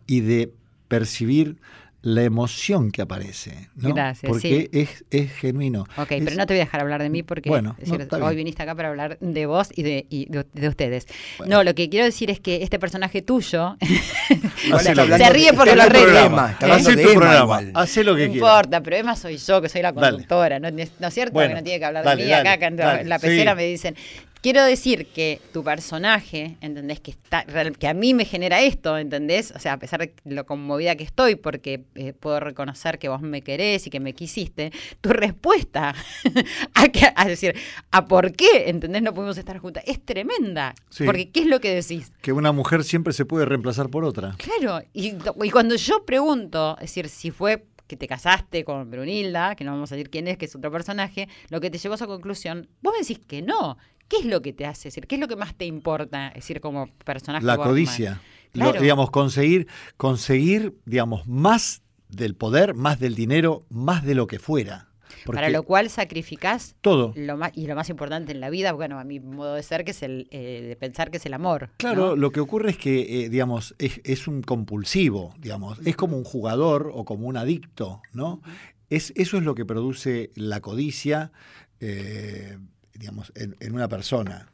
y 0.07 0.21
de 0.21 0.51
percibir 0.87 1.57
la 2.03 2.23
emoción 2.23 2.91
que 2.91 3.03
aparece. 3.03 3.69
¿no? 3.75 3.93
Gracias, 3.93 4.27
Porque 4.27 4.69
es, 4.73 5.05
es 5.11 5.31
genuino. 5.33 5.85
Ok, 5.97 6.11
Es- 6.13 6.23
pero 6.23 6.35
no 6.35 6.47
te 6.47 6.53
voy 6.55 6.61
a 6.61 6.65
dejar 6.65 6.81
hablar 6.81 7.03
de 7.03 7.09
mí 7.09 7.21
porque 7.21 7.49
Bueno, 7.49 7.75
es 7.79 7.87
no, 7.89 7.97
decir, 7.97 8.01
está 8.11 8.25
hoy 8.25 8.35
viniste 8.35 8.63
acá 8.63 8.73
para 8.73 8.89
hablar 8.89 9.17
de 9.19 9.45
vos 9.45 9.69
y 9.75 9.83
de, 9.83 10.07
y 10.09 10.25
de, 10.25 10.45
de 10.51 10.67
ustedes. 10.67 11.05
Bueno. 11.37 11.57
No, 11.57 11.63
lo 11.63 11.75
que 11.75 11.89
quiero 11.89 12.05
decir 12.05 12.31
es 12.31 12.39
que 12.39 12.63
este 12.63 12.79
personaje 12.79 13.21
tuyo, 13.21 13.77
Hace 14.73 14.95
Se 14.95 15.29
ríe 15.29 15.53
porque 15.53 15.75
lo 15.75 15.83
arregla. 15.83 16.49
de 16.79 17.03
tu 17.03 17.13
programa, 17.13 17.71
hacé 17.75 18.03
lo 18.03 18.11
no 18.13 18.17
que 18.17 18.29
quieras. 18.29 18.35
importa, 18.35 18.81
pero 18.81 18.95
Emma 18.95 19.15
soy 19.15 19.37
yo, 19.37 19.61
que 19.61 19.69
soy 19.69 19.81
la 19.81 19.93
conductora, 19.93 20.59
¿no, 20.59 20.71
¿No 20.71 20.79
es 21.07 21.13
cierto? 21.13 21.33
Bueno, 21.33 21.49
que 21.49 21.55
no 21.55 21.63
tiene 21.63 21.79
que 21.79 21.85
hablar 21.85 22.03
dale, 22.03 22.21
de 22.23 22.25
mí 22.27 22.31
dale, 22.31 22.49
acá, 22.49 22.57
que 22.59 22.65
en 22.65 22.75
dale, 22.77 23.03
la 23.05 23.19
pecera 23.19 23.51
sí. 23.51 23.57
me 23.57 23.63
dicen. 23.65 23.95
Quiero 24.41 24.63
decir 24.63 25.07
que 25.07 25.39
tu 25.53 25.63
personaje, 25.63 26.57
¿entendés? 26.61 26.99
Que, 26.99 27.11
está, 27.11 27.45
que 27.77 27.87
a 27.87 27.93
mí 27.93 28.15
me 28.15 28.25
genera 28.25 28.61
esto, 28.61 28.97
¿entendés? 28.97 29.53
O 29.55 29.59
sea, 29.59 29.73
a 29.73 29.77
pesar 29.77 29.99
de 29.99 30.13
lo 30.25 30.47
conmovida 30.47 30.95
que 30.95 31.03
estoy, 31.03 31.35
porque 31.35 31.85
eh, 31.93 32.13
puedo 32.13 32.39
reconocer 32.39 32.97
que 32.97 33.07
vos 33.07 33.21
me 33.21 33.43
querés 33.43 33.85
y 33.85 33.91
que 33.91 33.99
me 33.99 34.13
quisiste, 34.13 34.71
tu 34.99 35.09
respuesta 35.09 35.93
a, 36.73 36.87
que, 36.87 37.07
a 37.15 37.25
decir, 37.25 37.55
¿a 37.91 38.05
por 38.07 38.31
qué, 38.33 38.69
¿entendés? 38.69 39.03
No 39.03 39.13
pudimos 39.13 39.37
estar 39.37 39.59
juntas, 39.59 39.83
es 39.85 40.03
tremenda. 40.03 40.73
Sí. 40.89 41.05
Porque, 41.05 41.29
¿qué 41.29 41.41
es 41.41 41.47
lo 41.47 41.59
que 41.59 41.75
decís? 41.75 42.11
Que 42.21 42.33
una 42.33 42.51
mujer 42.51 42.83
siempre 42.83 43.13
se 43.13 43.25
puede 43.25 43.45
reemplazar 43.45 43.89
por 43.89 44.03
otra. 44.03 44.35
Claro, 44.37 44.83
y, 44.91 45.13
y 45.43 45.49
cuando 45.51 45.75
yo 45.75 46.03
pregunto, 46.03 46.77
es 46.77 46.89
decir, 46.89 47.09
si 47.09 47.29
fue 47.29 47.65
que 47.91 47.97
te 47.97 48.07
casaste 48.07 48.63
con 48.63 48.89
Brunilda, 48.89 49.53
que 49.57 49.65
no 49.65 49.71
vamos 49.71 49.91
a 49.91 49.95
decir 49.95 50.09
quién 50.09 50.29
es, 50.29 50.37
que 50.37 50.45
es 50.45 50.55
otro 50.55 50.71
personaje, 50.71 51.27
lo 51.49 51.59
que 51.59 51.69
te 51.69 51.77
llevó 51.77 51.93
a 51.93 51.95
esa 51.95 52.07
conclusión, 52.07 52.69
vos 52.81 52.93
me 52.93 52.99
decís 52.99 53.19
que 53.19 53.41
no. 53.41 53.77
¿Qué 54.11 54.17
es 54.17 54.25
lo 54.25 54.41
que 54.41 54.51
te 54.51 54.65
hace? 54.65 54.89
Es 54.89 54.93
decir, 54.95 55.07
¿qué 55.07 55.15
es 55.15 55.21
lo 55.21 55.29
que 55.29 55.37
más 55.37 55.55
te 55.55 55.63
importa? 55.63 56.27
Es 56.27 56.43
decir, 56.43 56.59
como 56.59 56.87
personaje. 57.05 57.45
La 57.45 57.55
codicia. 57.55 58.21
Lo- 58.51 58.65
Claro. 58.65 58.81
digamos, 58.81 59.09
conseguir, 59.09 59.67
conseguir, 59.95 60.75
digamos, 60.85 61.25
más 61.27 61.81
del 62.09 62.35
poder, 62.35 62.73
más 62.73 62.99
del 62.99 63.15
dinero, 63.15 63.65
más 63.69 64.03
de 64.03 64.13
lo 64.13 64.27
que 64.27 64.37
fuera. 64.39 64.89
Para 65.25 65.49
lo 65.49 65.63
cual 65.63 65.89
sacrificás 65.89 66.75
todo. 66.81 67.13
lo 67.15 67.37
más, 67.37 67.51
y 67.55 67.67
lo 67.67 67.75
más 67.75 67.89
importante 67.89 68.33
en 68.33 68.41
la 68.41 68.49
vida, 68.49 68.73
bueno, 68.73 68.99
a 68.99 69.05
mi 69.05 69.21
modo 69.21 69.53
de 69.55 69.63
ser, 69.63 69.85
que 69.85 69.91
es 69.91 70.03
el 70.03 70.27
eh, 70.31 70.61
de 70.67 70.75
pensar 70.75 71.09
que 71.09 71.17
es 71.17 71.25
el 71.25 71.33
amor. 71.33 71.69
Claro, 71.77 72.07
¿no? 72.09 72.15
lo 72.17 72.31
que 72.31 72.41
ocurre 72.41 72.71
es 72.71 72.77
que, 72.77 73.23
eh, 73.23 73.29
digamos, 73.29 73.73
es, 73.77 74.01
es 74.03 74.27
un 74.27 74.41
compulsivo, 74.41 75.33
digamos, 75.39 75.79
es 75.85 75.95
como 75.95 76.17
un 76.17 76.25
jugador 76.25 76.91
o 76.93 77.05
como 77.05 77.27
un 77.27 77.37
adicto, 77.37 78.01
¿no? 78.11 78.41
Es, 78.89 79.13
eso 79.15 79.37
es 79.37 79.43
lo 79.43 79.55
que 79.55 79.63
produce 79.63 80.31
la 80.35 80.59
codicia, 80.59 81.31
eh, 81.79 82.57
digamos, 83.01 83.31
en, 83.35 83.55
en 83.59 83.73
una 83.73 83.87
persona. 83.89 84.47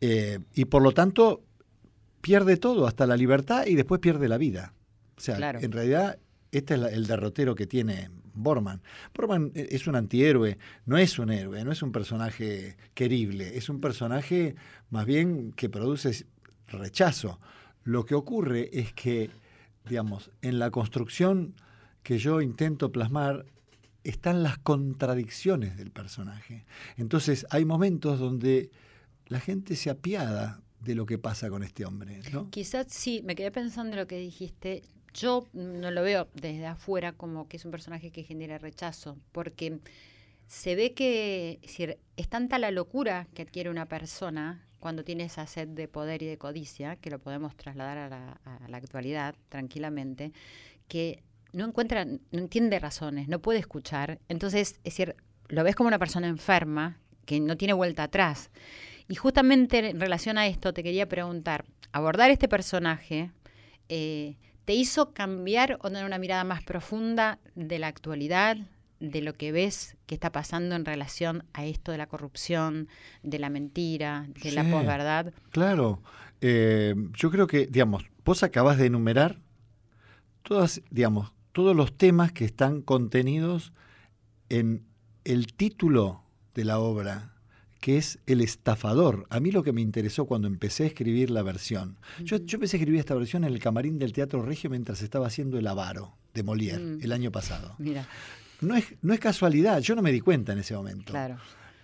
Eh, 0.00 0.38
y 0.54 0.64
por 0.64 0.82
lo 0.82 0.92
tanto, 0.92 1.44
pierde 2.22 2.56
todo, 2.56 2.86
hasta 2.86 3.06
la 3.06 3.16
libertad 3.16 3.66
y 3.66 3.74
después 3.76 4.00
pierde 4.00 4.28
la 4.28 4.38
vida. 4.38 4.72
O 5.16 5.20
sea, 5.20 5.36
Claro. 5.36 5.60
en 5.60 5.70
realidad, 5.70 6.18
este 6.50 6.74
es 6.74 6.80
la- 6.80 6.88
el 6.90 7.06
derrotero 7.06 7.54
que 7.54 7.66
tiene 7.66 8.10
Borman. 8.34 8.80
Borman 9.14 9.52
e- 9.54 9.68
es 9.72 9.86
un 9.86 9.94
antihéroe, 9.94 10.56
no 10.86 10.96
es 10.96 11.18
un 11.18 11.30
héroe, 11.30 11.62
no 11.64 11.70
es 11.70 11.82
un 11.82 11.92
personaje 11.92 12.76
querible, 12.94 13.56
es 13.58 13.68
un 13.68 13.80
personaje 13.80 14.54
más 14.90 15.04
bien 15.04 15.52
que 15.52 15.68
produce 15.68 16.24
rechazo. 16.68 17.38
Lo 17.84 18.04
que 18.06 18.14
ocurre 18.14 18.70
es 18.72 18.92
que, 18.94 19.28
digamos, 19.86 20.30
en 20.40 20.58
la 20.58 20.70
construcción 20.70 21.54
que 22.02 22.16
yo 22.18 22.40
intento 22.40 22.90
plasmar 22.90 23.44
están 24.04 24.42
las 24.42 24.58
contradicciones 24.58 25.76
del 25.76 25.90
personaje. 25.90 26.64
Entonces 26.96 27.46
hay 27.50 27.64
momentos 27.64 28.18
donde 28.18 28.70
la 29.26 29.40
gente 29.40 29.76
se 29.76 29.90
apiada 29.90 30.60
de 30.80 30.94
lo 30.94 31.06
que 31.06 31.18
pasa 31.18 31.48
con 31.48 31.62
este 31.62 31.84
hombre, 31.84 32.20
¿no? 32.32 32.50
Quizás 32.50 32.86
sí, 32.88 33.22
me 33.24 33.34
quedé 33.34 33.50
pensando 33.50 33.92
en 33.92 34.00
lo 34.00 34.06
que 34.06 34.18
dijiste. 34.18 34.82
Yo 35.14 35.46
no 35.52 35.90
lo 35.90 36.02
veo 36.02 36.28
desde 36.34 36.66
afuera 36.66 37.12
como 37.12 37.48
que 37.48 37.56
es 37.56 37.64
un 37.64 37.70
personaje 37.70 38.10
que 38.10 38.24
genera 38.24 38.58
rechazo, 38.58 39.16
porque 39.30 39.78
se 40.46 40.74
ve 40.74 40.92
que 40.92 41.60
es, 42.16 42.28
tanta 42.28 42.58
la 42.58 42.70
locura 42.70 43.28
que 43.34 43.42
adquiere 43.42 43.70
una 43.70 43.86
persona 43.86 44.66
cuando 44.80 45.04
tiene 45.04 45.24
esa 45.24 45.46
sed 45.46 45.68
de 45.68 45.86
poder 45.86 46.22
y 46.22 46.26
de 46.26 46.38
codicia, 46.38 46.96
que 46.96 47.10
lo 47.10 47.20
podemos 47.20 47.54
trasladar 47.56 47.98
a 47.98 48.08
la, 48.08 48.40
a 48.44 48.68
la 48.68 48.76
actualidad 48.78 49.36
tranquilamente, 49.48 50.32
que 50.88 51.22
no 51.52 51.66
encuentra, 51.66 52.04
no 52.04 52.18
entiende 52.32 52.78
razones, 52.78 53.28
no 53.28 53.40
puede 53.40 53.58
escuchar. 53.58 54.20
Entonces, 54.28 54.74
es 54.78 54.96
decir, 54.96 55.16
lo 55.48 55.64
ves 55.64 55.74
como 55.74 55.88
una 55.88 55.98
persona 55.98 56.28
enferma 56.28 56.98
que 57.26 57.40
no 57.40 57.56
tiene 57.56 57.74
vuelta 57.74 58.04
atrás. 58.04 58.50
Y 59.08 59.14
justamente 59.14 59.90
en 59.90 60.00
relación 60.00 60.38
a 60.38 60.46
esto 60.46 60.72
te 60.72 60.82
quería 60.82 61.08
preguntar, 61.08 61.64
abordar 61.92 62.30
este 62.30 62.48
personaje 62.48 63.30
eh, 63.88 64.36
te 64.64 64.74
hizo 64.74 65.12
cambiar 65.12 65.78
o 65.82 65.88
tener 65.88 66.04
una 66.04 66.18
mirada 66.18 66.44
más 66.44 66.62
profunda 66.62 67.38
de 67.54 67.78
la 67.78 67.88
actualidad, 67.88 68.56
de 69.00 69.20
lo 69.20 69.34
que 69.34 69.50
ves 69.50 69.96
que 70.06 70.14
está 70.14 70.30
pasando 70.30 70.76
en 70.76 70.84
relación 70.84 71.44
a 71.52 71.66
esto 71.66 71.90
de 71.90 71.98
la 71.98 72.06
corrupción, 72.06 72.88
de 73.22 73.40
la 73.40 73.50
mentira, 73.50 74.28
de 74.42 74.52
la 74.52 74.62
posverdad. 74.62 75.34
Claro, 75.50 76.00
eh, 76.40 76.94
yo 77.12 77.30
creo 77.30 77.48
que, 77.48 77.66
digamos, 77.66 78.04
vos 78.24 78.44
acabas 78.44 78.78
de 78.78 78.86
enumerar 78.86 79.40
todas, 80.42 80.80
digamos, 80.90 81.32
todos 81.52 81.76
los 81.76 81.96
temas 81.96 82.32
que 82.32 82.44
están 82.44 82.82
contenidos 82.82 83.72
en 84.48 84.84
el 85.24 85.52
título 85.54 86.22
de 86.54 86.64
la 86.64 86.78
obra, 86.78 87.32
que 87.80 87.96
es 87.98 88.18
El 88.26 88.40
estafador. 88.40 89.26
A 89.30 89.40
mí 89.40 89.50
lo 89.50 89.62
que 89.62 89.72
me 89.72 89.80
interesó 89.80 90.24
cuando 90.26 90.46
empecé 90.48 90.84
a 90.84 90.86
escribir 90.86 91.30
la 91.30 91.42
versión, 91.42 91.96
yo, 92.22 92.36
yo 92.38 92.56
empecé 92.56 92.76
a 92.76 92.80
escribir 92.80 93.00
esta 93.00 93.14
versión 93.14 93.44
en 93.44 93.52
el 93.52 93.58
camarín 93.58 93.98
del 93.98 94.12
Teatro 94.12 94.42
Regio 94.42 94.70
mientras 94.70 95.02
estaba 95.02 95.26
haciendo 95.26 95.58
El 95.58 95.66
Avaro 95.66 96.14
de 96.34 96.44
Molière 96.44 96.80
Mm. 96.98 97.02
el 97.02 97.12
año 97.12 97.30
pasado. 97.32 97.74
Mira, 97.78 98.06
No 98.60 98.76
es, 98.76 98.86
no 99.02 99.12
es 99.12 99.18
casualidad, 99.20 99.80
yo 99.80 99.96
no 99.96 100.02
me 100.02 100.12
di 100.12 100.20
cuenta 100.20 100.52
en 100.52 100.58
ese 100.60 100.74
momento. 100.74 101.12
claro. 101.12 101.36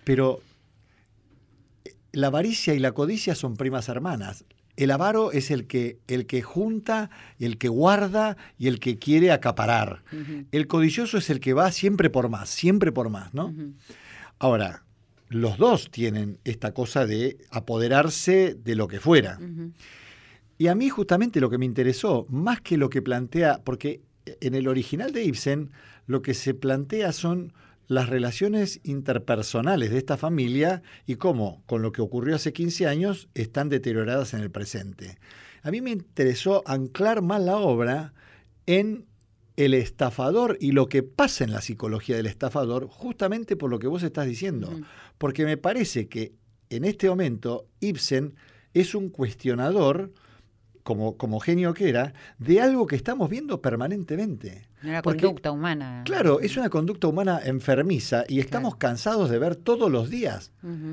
Pero 0.05 0.41
eh, 1.85 1.95
la 2.13 2.29
avaricia 2.29 2.73
y 2.75 2.79
la 2.79 2.93
codicia 2.93 3.35
son 3.35 3.57
primas 3.57 3.89
hermanas. 3.89 4.45
El 4.79 4.93
avaro 4.93 5.33
es 5.33 5.51
el 5.51 5.67
que, 5.67 5.99
el 6.07 6.25
que 6.27 6.41
junta, 6.41 7.11
el 7.41 7.59
que 7.59 7.69
guarda 7.69 8.37
y 8.57 8.69
el 8.69 8.79
que 8.79 8.97
quiere 8.97 9.33
acaparar. 9.33 10.05
El 10.53 10.69
codicioso 10.69 11.19
es 11.19 11.31
el 11.31 11.41
que 11.41 11.53
va 11.53 11.73
siempre 11.73 12.11
por 12.11 12.29
más, 12.29 12.49
siempre 12.49 12.93
por 12.93 13.11
más, 13.11 13.35
¿no? 13.35 13.53
Ahora, 14.39 14.85
los 15.31 15.59
dos 15.59 15.91
tienen 15.91 16.39
esta 16.45 16.75
cosa 16.75 17.07
de 17.07 17.39
apoderarse 17.51 18.55
de 18.55 18.77
lo 18.77 18.87
que 18.87 19.01
fuera. 19.01 19.41
Y 20.59 20.69
a 20.69 20.77
mí 20.77 20.89
justamente 20.91 21.41
lo 21.41 21.51
que 21.51 21.59
me 21.59 21.67
interesó, 21.67 22.27
más 22.29 22.61
que 22.61 22.77
lo 22.77 22.89
que 22.89 23.03
plantea, 23.03 23.61
porque 23.65 24.03
en 24.41 24.55
el 24.55 24.69
original 24.69 25.13
de 25.13 25.25
Ibsen 25.25 25.73
lo 26.07 26.23
que 26.23 26.35
se 26.35 26.55
plantea 26.55 27.11
son 27.11 27.53
las 27.89 28.09
relaciones 28.09 28.81
interpersonales 28.85 29.91
de 29.91 29.99
esta 29.99 30.17
familia 30.17 30.83
y 31.07 31.17
cómo, 31.17 31.63
con 31.67 31.83
lo 31.83 31.91
que 31.91 32.03
ocurrió 32.03 32.37
hace 32.37 32.53
15 32.53 32.87
años, 32.87 33.29
están 33.35 33.71
deterioradas 33.71 34.35
en 34.35 34.41
el 34.41 34.51
presente. 34.51 35.19
A 35.63 35.71
mí 35.71 35.81
me 35.81 35.91
interesó 35.91 36.63
anclar 36.67 37.23
más 37.23 37.43
la 37.43 37.57
obra 37.57 38.13
en 38.67 39.07
el 39.57 39.75
estafador 39.75 40.57
y 40.61 40.73
lo 40.73 40.87
que 40.87 41.03
pasa 41.03 41.43
en 41.43 41.51
la 41.51 41.63
psicología 41.63 42.17
del 42.17 42.27
estafador, 42.27 42.87
justamente 42.89 43.57
por 43.57 43.71
lo 43.71 43.79
que 43.79 43.89
vos 43.89 44.03
estás 44.03 44.27
diciendo. 44.27 44.71
Porque 45.17 45.45
me 45.45 45.57
parece 45.57 46.09
que 46.09 46.35
en 46.71 46.85
este 46.85 47.09
momento 47.09 47.67
Ibsen 47.81 48.35
es 48.75 48.95
un 48.95 49.09
cuestionador, 49.09 50.13
como, 50.89 51.19
como 51.19 51.39
genio 51.39 51.75
que 51.75 51.91
era, 51.91 52.15
de 52.39 52.63
algo 52.63 52.87
que 52.87 52.97
estamos 52.97 53.29
viendo 53.29 53.61
permanentemente. 53.61 54.67
Una 54.83 55.03
Porque- 55.03 55.25
conducta 55.27 55.51
humana. 55.51 56.01
Claro, 56.07 56.41
es 56.41 56.57
una 56.57 56.71
conducta 56.71 57.09
humana 57.09 57.41
enfermiza 57.45 58.25
y 58.27 58.41
estamos 58.41 58.77
Claro. 58.77 58.79
cansados 58.79 59.29
de 59.29 59.39
ver 59.39 59.55
todos 59.55 59.91
los 59.93 60.09
días 60.09 60.51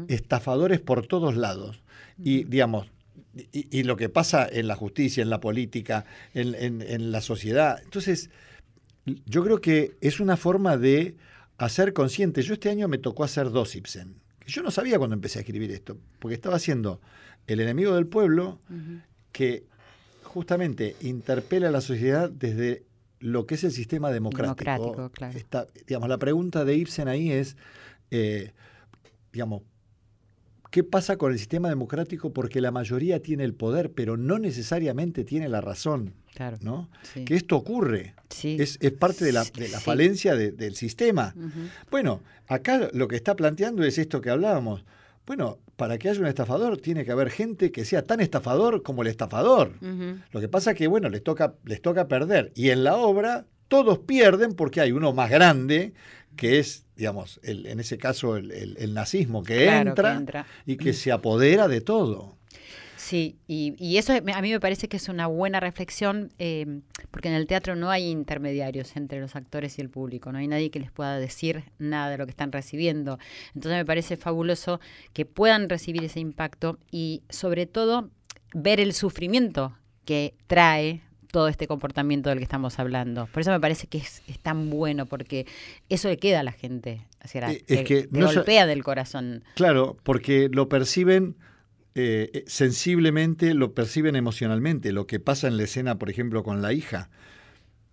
estafadores 0.10 0.82
por 0.82 1.08
todos 1.08 1.38
lados. 1.38 1.82
Y 2.22 2.44
digamos, 2.44 2.88
y, 3.54 3.68
y 3.80 3.84
lo 3.84 3.96
que 3.96 4.10
pasa 4.10 4.46
en 4.52 4.68
la 4.68 4.75
justicia, 4.75 5.24
en 5.24 5.30
la 5.30 5.40
política, 5.40 6.04
en, 6.34 6.56
en- 6.56 6.82
en 6.82 7.12
la 7.14 7.22
sociedad. 7.22 7.80
Entonces, 7.82 8.30
yo 9.25 9.44
creo 9.46 9.62
que 9.62 9.96
es 10.02 10.20
una 10.20 10.36
forma 10.36 10.75
de 10.75 11.16
hacer 11.58 11.94
consciente. 11.94 12.42
Yo 12.42 12.54
este 12.56 12.70
año 12.70 12.90
me 12.90 12.98
tocó 12.98 13.24
hacer 13.24 13.50
dos 13.50 13.78
Ibsen. 13.78 14.16
Yo 14.46 14.62
no 14.62 14.72
sabía 14.72 14.98
cuando 14.98 15.14
empecé 15.16 15.40
a 15.40 15.44
escribir 15.44 15.72
esto, 15.72 15.98
porque 16.20 16.36
estaba 16.36 16.58
haciendo 16.58 17.00
El 17.48 17.60
enemigo 17.62 17.94
del 17.96 18.08
pueblo, 18.08 18.60
que 19.32 19.64
justamente 20.36 20.98
interpela 21.01 21.70
a 21.70 21.72
la 21.72 21.80
sociedad 21.82 22.30
desde 22.30 22.84
lo 23.22 23.46
que 23.48 23.56
es 23.56 23.63
el 23.63 23.72
sistema 23.72 24.12
democrático. 24.12 24.54
Democrático, 24.74 25.10
claro. 25.10 25.38
Está- 25.38 25.68
digamos, 25.88 26.10
la 26.10 26.18
pregunta 26.18 26.65
de 26.65 26.75
Ibsen 26.75 27.08
ahí 27.08 27.32
es, 27.32 27.56
eh, 28.12 28.51
digamos, 29.32 29.62
¿qué 30.72 30.84
pasa 30.84 31.15
con 31.18 31.32
el 31.32 31.39
sistema 31.39 31.70
democrático? 31.70 32.34
Porque 32.34 32.60
la 32.60 32.72
mayoría 32.72 33.22
tiene 33.22 33.46
el 33.46 33.54
poder, 33.54 33.92
pero 33.94 34.18
no 34.18 34.38
necesariamente 34.38 35.24
tiene 35.24 35.48
la 35.48 35.62
razón, 35.62 36.13
Claro. 36.36 36.58
¿no? 36.62 36.89
Sí. 37.13 37.24
Que 37.24 37.36
esto 37.36 37.56
ocurre. 37.56 38.13
Sí. 38.30 38.58
Es, 38.60 38.77
es 38.82 38.92
parte 38.92 39.24
de 39.24 39.32
la, 39.32 39.46
de 39.46 39.70
la 39.70 39.80
Sí. 39.80 39.86
falencia 39.86 40.36
de- 40.36 40.51
del 40.51 40.75
sistema. 40.75 41.34
Bueno, 41.89 42.22
acá 42.48 42.89
lo 42.92 43.08
que 43.08 43.15
está 43.15 43.38
planteando 43.38 43.86
es 43.86 43.98
esto 43.98 44.20
que 44.20 44.30
hablábamos. 44.30 44.84
Bueno, 45.25 45.60
para 45.75 45.98
que 45.98 46.10
haya 46.10 46.20
un 46.22 46.27
estafador 46.27 46.77
tiene 46.77 47.03
que 47.05 47.11
haber 47.11 47.29
gente 47.29 47.72
que 47.72 47.83
sea 47.85 48.03
tan 48.03 48.22
estafador 48.22 48.81
como 48.83 49.01
el 49.01 49.09
estafador. 49.09 49.74
Lo 50.31 50.40
que 50.40 50.48
pasa 50.48 50.72
es 50.72 50.77
que, 50.77 50.88
bueno, 50.88 51.09
les 51.09 51.24
toca, 51.24 51.55
les 51.66 51.81
toca 51.81 52.07
perder. 52.07 52.51
Y 52.55 52.70
en 52.70 52.83
la 52.83 52.96
obra 52.96 53.46
todos 53.68 54.00
pierden 54.00 54.53
porque 54.53 54.79
hay 54.81 54.92
uno 54.92 55.11
más 55.14 55.29
grande, 55.29 55.94
que 56.35 56.59
es, 56.59 56.85
digamos, 56.96 57.40
el- 57.44 57.66
en 57.66 57.79
ese 57.79 57.98
caso 57.98 58.38
el, 58.38 58.51
el- 58.51 58.77
el 58.77 58.94
nazismo, 58.94 59.44
que, 59.44 59.64
Claro, 59.64 59.83
que 59.83 59.90
entra 59.90 60.16
entra. 60.16 60.46
y 60.66 60.77
que 60.77 60.94
se 60.94 61.11
apodera 61.11 61.68
de 61.68 61.81
todo. 61.81 62.35
Sí, 63.05 63.37
y, 63.48 63.75
y 63.77 63.98
eso 63.98 64.13
a 64.13 64.41
mí 64.41 64.50
me 64.50 64.59
parece 64.59 64.87
que 64.87 64.98
es 64.98 65.09
una 65.09 65.27
buena 65.27 65.59
reflexión, 65.59 66.33
eh, 66.39 66.79
porque 67.11 67.27
en 67.27 67.35
el 67.35 67.46
teatro 67.46 67.75
no 67.75 67.91
hay 67.91 68.09
intermediarios 68.09 68.96
entre 68.96 69.20
los 69.20 69.35
actores 69.35 69.77
y 69.77 69.81
el 69.81 69.91
público, 69.91 70.31
no 70.31 70.39
hay 70.39 70.48
nadie 70.48 70.72
que 70.72 70.79
les 70.79 70.91
pueda 70.91 71.20
decir 71.20 71.65
nada 71.77 72.09
de 72.09 72.18
lo 72.18 72.25
que 72.25 72.31
están 72.31 72.51
recibiendo. 72.51 73.20
Entonces 73.53 73.77
me 73.77 73.85
parece 73.85 74.18
fabuloso 74.18 74.79
que 75.13 75.27
puedan 75.27 75.70
recibir 75.70 76.03
ese 76.03 76.20
impacto 76.20 76.79
y 76.89 77.22
sobre 77.29 77.68
todo 77.68 78.09
ver 78.55 78.79
el 78.79 78.91
sufrimiento 78.91 79.77
que 80.03 80.33
trae 80.48 81.01
todo 81.29 81.48
este 81.48 81.68
comportamiento 81.68 82.29
del 82.29 82.39
que 82.39 82.44
estamos 82.46 82.79
hablando. 82.79 83.27
Por 83.27 83.41
eso 83.41 83.51
me 83.51 83.59
parece 83.59 83.85
que 83.85 84.00
es, 84.00 84.24
es 84.27 84.39
tan 84.39 84.72
bueno, 84.72 85.05
porque 85.05 85.46
eso 85.89 86.09
le 86.09 86.18
queda 86.18 86.39
a 86.39 86.44
la 86.44 86.53
gente. 86.53 87.05
O 87.24 87.27
sea, 87.27 87.51
Eh, 87.51 87.63
es 87.68 87.83
que 87.83 88.07
no 88.09 88.25
golpea 88.25 88.65
del 88.65 88.83
corazón. 88.83 89.44
Claro, 89.53 89.96
porque 90.01 90.50
lo 90.51 90.70
perciben 90.70 91.35
eh, 91.96 92.29
eh, 92.34 92.44
sensiblemente, 92.48 93.53
lo 93.53 93.74
perciben 93.74 94.16
emocionalmente. 94.16 94.92
Lo 94.92 95.08
que 95.08 95.20
pasa 95.20 95.48
en 95.48 95.58
la 95.58 95.64
escena, 95.64 95.98
por 95.98 96.10
ejemplo, 96.10 96.44
con 96.44 96.62
la 96.62 96.74
hija, 96.74 97.10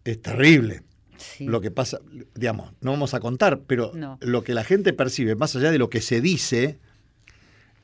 es 0.04 0.20
terrible. 0.20 0.82
Sí. 1.16 1.44
Lo 1.46 1.60
que 1.60 1.70
pasa, 1.70 2.00
digamos, 2.34 2.72
no 2.80 2.90
vamos 2.90 3.14
a 3.14 3.20
contar, 3.20 3.60
pero 3.66 3.92
No. 3.94 4.18
lo 4.20 4.42
que 4.42 4.54
la 4.54 4.64
gente 4.64 4.92
percibe, 4.92 5.36
más 5.36 5.54
allá 5.54 5.70
de 5.70 5.78
lo 5.78 5.88
que 5.88 6.00
se 6.00 6.20
dice, 6.20 6.80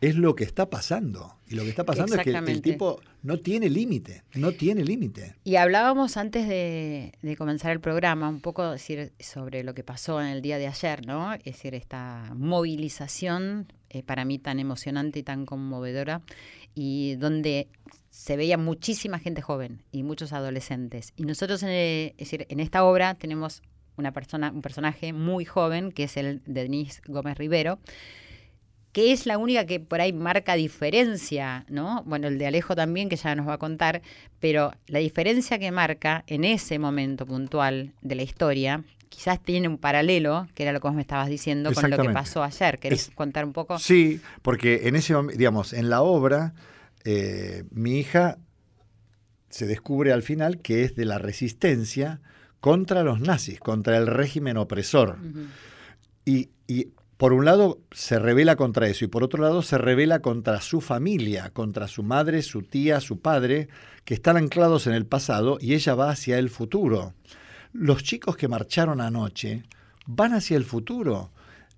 es 0.01 0.17
lo 0.17 0.35
que 0.35 0.43
está 0.45 0.69
pasando. 0.71 1.37
Y 1.49 1.55
lo 1.55 1.63
que 1.63 1.71
está 1.71 1.85
pasando 1.85 2.15
es 2.17 2.23
que 2.23 2.31
el 2.31 2.63
tipo 2.63 3.01
no 3.23 3.39
tiene 3.39 3.71
límite, 3.71 4.23
no 4.35 4.53
tiene 4.53 4.85
límite. 4.85 5.37
Y 5.45 5.57
hablábamos 5.57 6.17
antes 6.17 6.49
de, 6.49 7.13
de 7.23 7.37
comenzar 7.37 7.71
el 7.73 7.81
programa 7.81 8.29
un 8.29 8.41
poco 8.41 8.71
decir, 8.73 9.13
sobre 9.21 9.63
lo 9.65 9.73
que 9.75 9.83
pasó 9.85 10.21
en 10.21 10.29
el 10.29 10.43
día 10.43 10.59
de 10.59 10.67
ayer, 10.67 11.07
¿no? 11.07 11.33
Es 11.35 11.45
decir, 11.45 11.75
esta 11.75 12.33
movilización 12.37 13.73
eh, 13.91 14.03
para 14.03 14.25
mí 14.25 14.39
tan 14.39 14.61
emocionante 14.61 15.19
y 15.19 15.23
tan 15.23 15.47
conmovedora 15.47 16.23
y 16.75 17.17
donde 17.17 17.69
se 18.11 18.37
veía 18.37 18.59
muchísima 18.59 19.19
gente 19.19 19.43
joven 19.43 19.83
y 19.93 20.03
muchos 20.03 20.33
adolescentes. 20.33 21.13
Y 21.17 21.25
nosotros, 21.25 21.63
en, 21.63 21.71
eh, 21.71 22.15
es 22.19 22.31
decir, 22.31 22.47
en 22.49 22.61
esta 22.61 22.85
obra 22.85 23.15
tenemos 23.15 23.63
una 23.97 24.13
persona, 24.13 24.51
un 24.51 24.63
personaje 24.63 25.13
muy 25.13 25.45
joven 25.45 25.93
que 25.93 26.05
es 26.05 26.17
el 26.17 26.43
de 26.45 26.63
Denise 26.63 27.01
Gómez 27.07 27.37
Rivero, 27.39 27.79
que 28.93 29.13
es 29.13 29.27
la 29.27 29.39
única 29.39 29.67
que 29.67 29.81
por 29.81 30.01
ahí 30.01 30.13
marca 30.13 30.55
diferencia, 30.55 31.65
¿no? 31.69 32.03
Bueno, 32.05 32.29
el 32.29 32.39
de 32.39 32.47
Alejo 32.47 32.75
también, 32.75 33.09
que 33.09 33.17
ya 33.17 33.35
nos 33.35 33.47
va 33.47 33.55
a 33.55 33.59
contar, 33.59 34.03
pero 34.41 34.73
la 34.87 34.99
diferencia 34.99 35.59
que 35.59 35.71
marca 35.71 36.25
en 36.27 36.45
ese 36.45 36.79
momento 36.79 37.27
puntual 37.27 37.93
de 38.01 38.15
la 38.15 38.23
historia, 38.23 38.85
quizás 39.09 39.43
tiene 39.43 39.69
un 39.69 39.79
paralelo, 39.79 40.47
que 40.55 40.63
era 40.63 40.73
lo 40.73 40.81
que 40.81 40.89
vos 40.89 40.95
me 40.95 41.03
estabas 41.03 41.29
diciendo, 41.29 41.73
con 41.73 41.91
lo 41.91 41.97
que 41.99 42.11
pasó 42.11 42.43
ayer. 42.43 42.79
¿Querés 42.79 43.09
Es- 43.09 43.15
contar 43.15 43.45
un 43.45 43.53
poco? 43.53 43.79
Sí, 43.79 44.21
porque 44.43 44.89
en 44.89 44.97
ese 44.97 45.15
momento, 45.15 45.39
digamos, 45.39 45.73
en 45.73 45.91
la 45.91 46.03
obra, 46.03 46.55
eh, 47.05 47.65
mi 47.71 47.99
hija 47.99 48.39
se 49.51 49.67
descubre 49.67 50.13
al 50.13 50.23
final 50.23 50.61
que 50.61 50.85
es 50.85 50.95
de 50.95 51.05
la 51.05 51.19
resistencia 51.19 52.21
contra 52.61 53.03
los 53.03 53.21
nazis, 53.21 53.61
contra 53.61 53.97
el 53.97 54.07
régimen 54.07 54.57
opresor. 54.57 55.17
Y, 56.25 56.51
y 56.67 56.89
por 57.17 57.33
un 57.33 57.45
lado 57.45 57.81
se 57.91 58.19
revela 58.19 58.57
contra 58.57 58.89
eso 58.89 59.05
y 59.05 59.09
por 59.09 59.25
otro 59.25 59.43
lado 59.43 59.63
se 59.63 59.79
revela 59.79 60.21
contra 60.21 60.61
su 60.61 60.81
familia, 60.81 61.51
contra 61.51 61.89
su 61.89 62.03
madre, 62.03 62.43
su 62.43 62.63
tía, 62.63 63.01
su 63.01 63.21
padre, 63.21 63.69
que 64.05 64.15
están 64.15 64.37
anclados 64.37 64.87
en 64.87 64.93
el 64.93 65.07
pasado 65.07 65.59
y 65.61 65.75
ella 65.75 65.95
va 65.95 66.11
hacia 66.11 66.39
el 66.39 66.51
futuro. 66.51 67.15
Los 67.73 68.03
chicos 68.03 68.37
que 68.37 68.49
marcharon 68.49 69.01
anoche 69.01 69.65
van 70.07 70.33
hacia 70.33 70.57
el 70.57 70.65
futuro, 70.65 71.31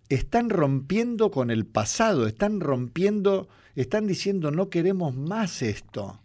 están 0.09 0.50
rompiendo 0.50 1.31
con 1.31 1.50
el 1.50 1.66
pasado, 1.66 2.26
están 2.26 2.61
rompiendo, 2.61 3.48
están 3.74 4.07
diciendo 4.07 4.50
no 4.50 4.68
queremos 4.68 5.14
más 5.16 5.62
esto, 5.62 6.20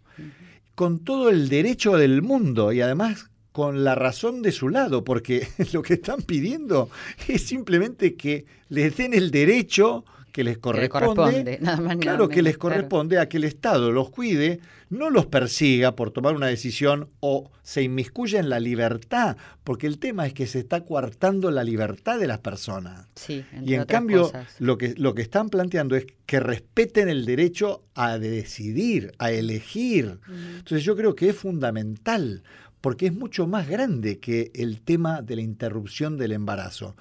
con 0.74 1.00
todo 1.00 1.30
el 1.30 1.48
derecho 1.48 1.96
del 1.96 2.22
mundo 2.22 2.72
y 2.72 2.80
además 2.80 3.30
con 3.52 3.84
la 3.84 3.94
razón 3.94 4.42
de 4.42 4.52
su 4.52 4.68
lado, 4.68 5.02
porque 5.02 5.48
lo 5.72 5.82
que 5.82 5.94
están 5.94 6.22
pidiendo 6.22 6.90
es 7.26 7.46
simplemente 7.46 8.14
que 8.14 8.44
les 8.68 8.96
den 8.96 9.14
el 9.14 9.30
derecho 9.30 10.04
que 10.36 10.44
les 10.44 10.58
Que 10.58 10.74
le 10.74 10.88
corresponde, 10.90 11.14
corresponde, 11.14 11.58
nada 11.62 11.76
más 11.78 11.86
nada 11.86 12.00
claro 12.00 12.28
que 12.28 12.42
les 12.42 12.58
corresponde 12.58 13.18
a 13.18 13.26
que 13.26 13.38
el 13.38 13.44
Estado 13.44 13.90
los 13.90 14.10
cuide, 14.10 14.60
no 14.90 15.08
los 15.08 15.24
persiga 15.24 15.96
por 15.96 16.10
tomar 16.10 16.34
una 16.34 16.48
decisión 16.48 17.08
o 17.20 17.50
se 17.62 17.82
inmiscuya 17.82 18.38
en 18.38 18.50
la 18.50 18.60
libertad, 18.60 19.38
porque 19.64 19.86
el 19.86 19.98
tema 19.98 20.26
es 20.26 20.34
que 20.34 20.46
se 20.46 20.58
está 20.58 20.82
coartando 20.82 21.50
la 21.50 21.64
libertad 21.64 22.18
de 22.18 22.26
las 22.26 22.40
personas. 22.40 23.06
Sí, 23.14 23.46
Y 23.64 23.72
en 23.72 23.86
cambio, 23.86 24.24
cosas. 24.24 24.56
lo 24.58 24.76
que, 24.76 24.92
lo 24.98 25.14
que 25.14 25.22
están 25.22 25.48
planteando 25.48 25.96
es 25.96 26.06
que 26.26 26.38
respeten 26.38 27.08
el 27.08 27.24
derecho 27.24 27.84
a 27.94 28.18
decidir, 28.18 29.12
a 29.16 29.30
elegir. 29.30 30.18
Entonces 30.28 30.84
yo 30.84 30.96
creo 30.96 31.14
que 31.14 31.30
es 31.30 31.36
fundamental, 31.36 32.42
porque 32.82 33.06
es 33.06 33.14
mucho 33.14 33.46
más 33.46 33.66
grande 33.70 34.18
que 34.18 34.50
el 34.54 34.82
tema 34.82 35.22
de 35.22 35.36
la 35.36 35.42
interrupción 35.42 36.18
del 36.18 36.32
embarazo. 36.32 36.94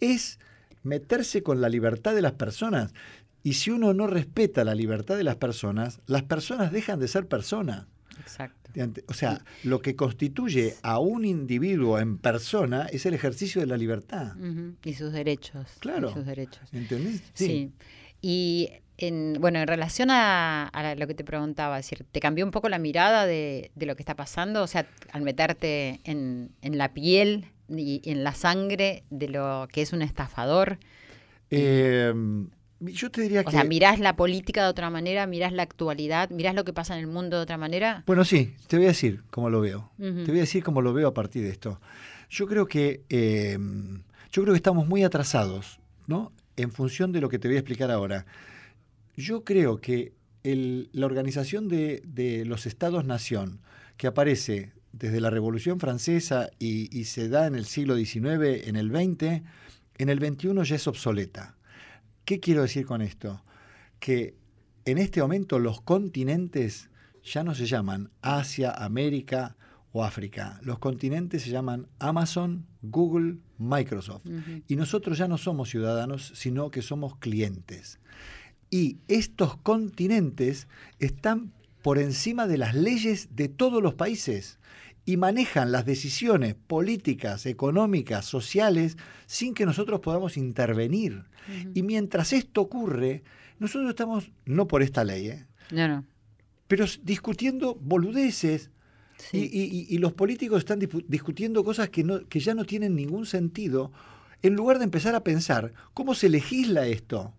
Es 0.00 0.40
meterse 0.82 1.42
con 1.42 1.60
la 1.60 1.68
libertad 1.68 2.14
de 2.14 2.22
las 2.22 2.32
personas. 2.32 2.92
Y 3.42 3.54
si 3.54 3.70
uno 3.70 3.94
no 3.94 4.06
respeta 4.06 4.64
la 4.64 4.74
libertad 4.74 5.16
de 5.16 5.24
las 5.24 5.36
personas, 5.36 6.00
las 6.06 6.22
personas 6.24 6.72
dejan 6.72 6.98
de 7.00 7.08
ser 7.08 7.26
personas. 7.26 7.86
Exacto. 8.18 8.70
O 9.08 9.14
sea, 9.14 9.42
lo 9.64 9.80
que 9.82 9.96
constituye 9.96 10.74
a 10.82 10.98
un 11.00 11.24
individuo 11.24 11.98
en 11.98 12.18
persona 12.18 12.86
es 12.92 13.04
el 13.06 13.14
ejercicio 13.14 13.60
de 13.60 13.66
la 13.66 13.76
libertad. 13.76 14.34
Y 14.84 14.94
sus 14.94 15.12
derechos. 15.12 15.66
y 15.76 15.80
Claro. 15.80 16.12
sus 16.12 16.24
derechos. 16.26 16.62
¿Entendés? 16.72 17.22
Sí. 17.34 17.72
Y 18.22 18.68
en, 18.98 19.38
bueno, 19.40 19.58
en 19.58 19.66
relación 19.66 20.10
a, 20.10 20.68
a 20.68 20.94
lo 20.94 21.06
que 21.06 21.14
te 21.14 21.24
preguntaba, 21.24 21.78
es 21.78 21.86
decir, 21.86 22.06
¿te 22.12 22.20
cambió 22.20 22.44
un 22.44 22.50
poco 22.50 22.68
la 22.68 22.78
mirada 22.78 23.26
de, 23.26 23.70
de 23.74 23.86
lo 23.86 23.96
que 23.96 24.02
está 24.02 24.14
pasando? 24.14 24.62
O 24.62 24.66
sea, 24.66 24.86
al 25.12 25.22
meterte 25.22 26.00
en, 26.04 26.50
en 26.62 26.76
la 26.78 26.92
piel 26.92 27.46
y 27.76 28.00
en 28.04 28.24
la 28.24 28.34
sangre 28.34 29.04
de 29.10 29.28
lo 29.28 29.68
que 29.72 29.82
es 29.82 29.92
un 29.92 30.02
estafador. 30.02 30.78
Eh, 31.50 32.12
yo 32.80 33.10
te 33.10 33.22
diría 33.22 33.42
O 33.42 33.44
que... 33.44 33.50
sea, 33.50 33.64
mirás 33.64 33.98
la 34.00 34.16
política 34.16 34.62
de 34.64 34.70
otra 34.70 34.88
manera, 34.90 35.26
mirás 35.26 35.52
la 35.52 35.62
actualidad, 35.62 36.30
mirás 36.30 36.54
lo 36.54 36.64
que 36.64 36.72
pasa 36.72 36.94
en 36.94 37.00
el 37.00 37.06
mundo 37.06 37.36
de 37.36 37.42
otra 37.42 37.58
manera. 37.58 38.04
Bueno, 38.06 38.24
sí, 38.24 38.54
te 38.68 38.76
voy 38.76 38.86
a 38.86 38.88
decir 38.88 39.22
cómo 39.30 39.50
lo 39.50 39.60
veo. 39.60 39.90
Te 39.98 40.24
voy 40.26 40.38
a 40.38 40.42
decir 40.42 40.62
cómo 40.62 40.80
lo 40.80 40.92
veo 40.92 41.08
a 41.08 41.14
partir 41.14 41.42
de 41.42 41.50
esto. 41.50 41.80
Yo 42.30 42.46
creo 42.46 42.66
que 42.66 43.02
eh, 43.10 43.58
yo 44.32 44.42
creo 44.42 44.54
que 44.54 44.56
estamos 44.58 44.86
muy 44.86 45.02
atrasados, 45.02 45.80
¿no? 46.06 46.32
En 46.56 46.70
función 46.72 47.12
de 47.12 47.20
lo 47.20 47.28
que 47.28 47.38
te 47.38 47.48
voy 47.48 47.56
a 47.56 47.60
explicar 47.60 47.90
ahora. 47.90 48.24
Yo 49.16 49.44
creo 49.44 49.80
que 49.80 50.12
el- 50.44 50.88
la 50.92 51.06
organización 51.06 51.68
de, 51.68 52.02
de 52.06 52.44
los 52.46 52.64
Estados-Nación, 52.66 53.60
que 53.98 54.06
aparece 54.06 54.72
desde 54.92 55.20
la 55.20 55.30
Revolución 55.30 55.80
Francesa 55.80 56.50
y, 56.58 56.96
y 56.96 57.04
se 57.04 57.28
da 57.28 57.46
en 57.46 57.54
el 57.54 57.64
siglo 57.64 57.96
XIX, 57.96 58.66
en 58.66 58.76
el 58.76 58.90
XX, 58.90 59.42
en 59.98 60.08
el 60.08 60.18
XXI 60.18 60.64
ya 60.64 60.76
es 60.76 60.86
obsoleta. 60.86 61.56
¿Qué 62.24 62.40
quiero 62.40 62.62
decir 62.62 62.86
con 62.86 63.02
esto? 63.02 63.44
Que 63.98 64.34
en 64.84 64.98
este 64.98 65.20
momento 65.20 65.58
los 65.58 65.80
continentes 65.80 66.90
ya 67.22 67.44
no 67.44 67.54
se 67.54 67.66
llaman 67.66 68.10
Asia, 68.22 68.70
América 68.70 69.56
o 69.92 70.04
África. 70.04 70.60
Los 70.62 70.78
continentes 70.78 71.42
se 71.42 71.50
llaman 71.50 71.88
Amazon, 71.98 72.66
Google, 72.82 73.38
Microsoft. 73.58 74.22
Y 74.68 74.76
nosotros 74.76 75.18
ya 75.18 75.28
no 75.28 75.38
somos 75.38 75.68
ciudadanos, 75.70 76.32
sino 76.34 76.70
que 76.70 76.82
somos 76.82 77.16
clientes. 77.16 77.98
Y 78.70 78.98
estos 79.08 79.56
continentes 79.56 80.68
están 80.98 81.52
por 81.82 81.98
encima 81.98 82.46
de 82.46 82.58
las 82.58 82.74
leyes 82.74 83.28
de 83.34 83.48
todos 83.48 83.82
los 83.82 83.94
países 83.94 84.58
y 85.06 85.16
manejan 85.16 85.72
las 85.72 85.86
decisiones 85.86 86.54
políticas, 86.54 87.46
económicas, 87.46 88.24
sociales, 88.26 88.96
sin 89.26 89.54
que 89.54 89.66
nosotros 89.66 90.00
podamos 90.00 90.36
intervenir. 90.36 91.24
Y 91.74 91.82
mientras 91.82 92.32
esto 92.32 92.60
ocurre, 92.60 93.22
nosotros 93.58 93.90
estamos, 93.90 94.30
no 94.44 94.68
por 94.68 94.82
esta 94.82 95.02
ley, 95.04 95.28
¿eh? 95.28 95.46
No, 95.70 95.88
no. 95.88 96.04
pero 96.68 96.84
discutiendo 97.02 97.74
boludeces, 97.80 98.70
Sí. 99.18 99.50
y, 99.52 99.60
y- 99.62 99.86
y 99.94 99.98
los 99.98 100.12
políticos 100.14 100.60
están 100.60 100.78
discutiendo 101.08 101.62
cosas 101.62 101.90
que, 101.90 102.02
no, 102.04 102.26
que 102.28 102.40
ya 102.40 102.54
no 102.54 102.64
tienen 102.64 102.94
ningún 102.94 103.26
sentido, 103.26 103.92
en 104.42 104.54
lugar 104.54 104.78
de 104.78 104.84
empezar 104.84 105.14
a 105.14 105.22
pensar 105.24 105.72
cómo 105.92 106.14
se 106.14 106.28
legisla 106.30 106.86
esto. 106.86 107.34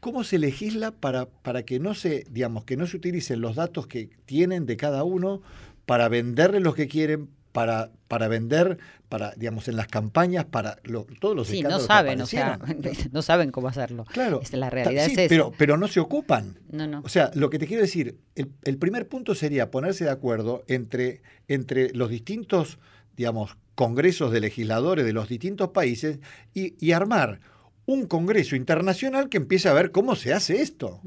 ¿Cómo 0.00 0.22
se 0.22 0.38
legisla 0.38 0.90
para, 0.92 1.26
para 1.26 1.64
que 1.64 1.80
no 1.80 1.94
se, 1.94 2.26
digamos, 2.30 2.64
que 2.64 2.76
no 2.76 2.86
se 2.86 2.98
utilicen 2.98 3.40
los 3.40 3.56
datos 3.56 3.86
que 3.86 4.10
tienen 4.26 4.66
de 4.66 4.76
cada 4.76 5.02
uno 5.02 5.40
para 5.86 6.08
venderle 6.08 6.60
los 6.60 6.74
que 6.74 6.88
quieren, 6.88 7.28
para, 7.52 7.90
para 8.08 8.26
vender, 8.26 8.78
para, 9.08 9.32
digamos, 9.36 9.68
en 9.68 9.76
las 9.76 9.86
campañas, 9.86 10.44
para 10.44 10.78
lo- 10.82 11.06
todos 11.20 11.36
los 11.36 11.46
Sí, 11.46 11.62
no 11.62 11.78
saben, 11.78 12.20
o 12.20 12.26
sea, 12.26 12.58
no 13.12 13.22
saben 13.22 13.52
cómo 13.52 13.68
hacerlo. 13.68 14.04
Claro. 14.06 14.40
Es 14.42 14.52
la 14.52 14.66
ta- 14.66 14.70
realidad 14.70 15.06
sí, 15.06 15.14
es 15.16 15.28
pero, 15.28 15.52
pero 15.56 15.76
no 15.76 15.86
se 15.86 16.00
ocupan. 16.00 16.58
No, 16.72 16.86
no. 16.88 17.00
O 17.04 17.08
sea, 17.08 17.30
lo 17.34 17.50
que 17.50 17.58
te 17.60 17.66
quiero 17.68 17.82
decir, 17.82 18.18
el, 18.34 18.50
el 18.64 18.76
primer 18.78 19.08
punto 19.08 19.34
sería 19.36 19.70
ponerse 19.70 20.04
de 20.04 20.10
acuerdo 20.10 20.64
entre, 20.66 21.22
entre 21.46 21.90
los 21.94 22.10
distintos, 22.10 22.78
digamos, 23.16 23.56
congresos 23.76 24.32
de 24.32 24.40
legisladores 24.40 25.04
de 25.04 25.12
los 25.12 25.28
distintos 25.28 25.68
países 25.70 26.18
y, 26.54 26.74
y 26.84 26.90
armar 26.92 27.38
un 27.86 28.06
congreso 28.06 28.56
internacional 28.56 29.28
que 29.28 29.36
empiece 29.36 29.68
a 29.68 29.72
ver 29.74 29.90
cómo 29.90 30.16
se 30.16 30.32
hace 30.32 30.62
esto. 30.62 31.00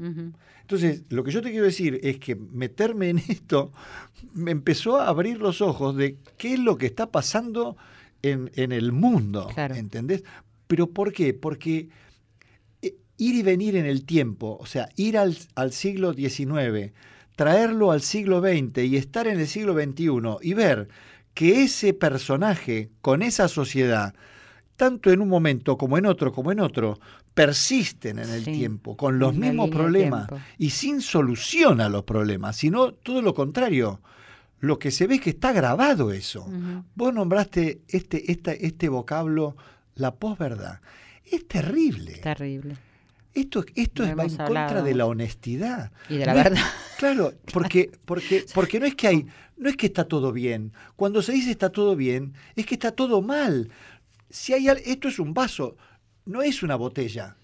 Entonces, 0.60 1.02
lo 1.08 1.24
que 1.24 1.30
yo 1.30 1.40
te 1.42 1.50
quiero 1.50 1.64
decir 1.64 1.98
es 2.02 2.18
que 2.18 2.36
meterme 2.36 3.08
en 3.10 3.18
esto 3.28 3.72
me 4.34 4.50
empezó 4.50 4.98
a 4.98 5.08
abrir 5.08 5.38
los 5.38 5.60
ojos 5.60 5.96
de 5.96 6.16
qué 6.36 6.54
es 6.54 6.58
lo 6.60 6.76
que 6.76 6.86
está 6.86 7.10
pasando 7.10 7.76
en, 8.22 8.50
en 8.54 8.72
el 8.72 8.92
mundo, 8.92 9.48
Claro. 9.54 9.74
¿entendés? 9.76 10.22
Pero 10.66 10.88
¿por 10.90 11.12
qué? 11.12 11.32
Porque 11.34 11.88
eh, 12.82 12.94
ir 13.16 13.34
y 13.36 13.42
venir 13.42 13.74
en 13.76 13.86
el 13.86 14.04
tiempo, 14.04 14.58
o 14.60 14.66
sea, 14.66 14.88
ir 14.96 15.16
al, 15.16 15.36
al 15.54 15.72
siglo 15.72 16.12
XIX, 16.12 16.92
traerlo 17.36 17.90
al 17.92 18.02
siglo 18.02 18.40
XX 18.40 18.78
y 18.84 18.96
estar 18.96 19.26
en 19.28 19.40
el 19.40 19.46
siglo 19.46 19.72
XXI 19.74 20.08
y 20.42 20.54
ver 20.54 20.88
que 21.34 21.62
ese 21.62 21.94
personaje 21.94 22.90
con 23.00 23.22
esa 23.22 23.46
sociedad, 23.48 24.14
tanto 24.78 25.10
en 25.12 25.20
un 25.20 25.28
momento 25.28 25.76
como 25.76 25.98
en 25.98 26.06
otro, 26.06 26.32
como 26.32 26.50
en 26.52 26.60
otro, 26.60 26.98
persisten 27.34 28.18
en 28.18 28.30
el 28.30 28.44
Sí, 28.44 28.52
tiempo, 28.52 28.96
con 28.96 29.18
los 29.18 29.34
mismos 29.34 29.68
problemas 29.70 30.28
y 30.56 30.70
sin 30.70 31.00
solución 31.02 31.80
a 31.80 31.88
los 31.88 32.04
problemas, 32.04 32.56
sino 32.56 32.92
todo 32.92 33.20
lo 33.20 33.34
contrario. 33.34 34.00
Lo 34.60 34.78
que 34.78 34.90
se 34.90 35.06
ve 35.06 35.16
es 35.16 35.20
que 35.20 35.30
está 35.30 35.52
grabado 35.52 36.10
eso. 36.12 36.46
Vos 36.94 37.12
nombraste 37.14 37.82
este, 37.88 38.32
esta- 38.32 38.52
este 38.52 38.88
vocablo, 38.88 39.56
la 39.94 40.14
posverdad. 40.14 40.80
Es 41.24 41.46
terrible. 41.46 42.14
Terrible. 42.22 42.76
Esto, 43.34 43.64
esto 43.76 44.02
es, 44.04 44.18
va 44.18 44.24
en 44.24 44.36
contra 44.36 44.82
de 44.82 44.94
la 44.94 45.06
honestidad. 45.06 45.92
Y 46.08 46.16
de 46.16 46.26
la 46.26 46.32
No 46.34 46.38
es- 46.38 46.44
verdad. 46.44 46.62
Claro, 46.98 47.32
porque, 47.52 47.92
porque, 48.04 48.44
porque 48.54 48.80
no 48.80 48.86
es 48.86 48.96
que 48.96 49.06
hay, 49.06 49.26
no 49.56 49.68
es 49.68 49.76
que 49.76 49.86
está 49.86 50.04
todo 50.08 50.32
bien. 50.32 50.72
Cuando 50.96 51.22
se 51.22 51.30
dice 51.32 51.52
está 51.52 51.70
todo 51.70 51.94
bien, 51.94 52.32
es 52.56 52.66
que 52.66 52.74
está 52.74 52.90
todo 52.90 53.22
mal. 53.22 53.70
Si 54.30 54.52
hay 54.52 54.68
esto 54.68 55.08
es 55.08 55.18
un 55.18 55.32
vaso, 55.34 55.76
no 56.24 56.42
es 56.42 56.62
una 56.62 56.76
botella. 56.76 57.36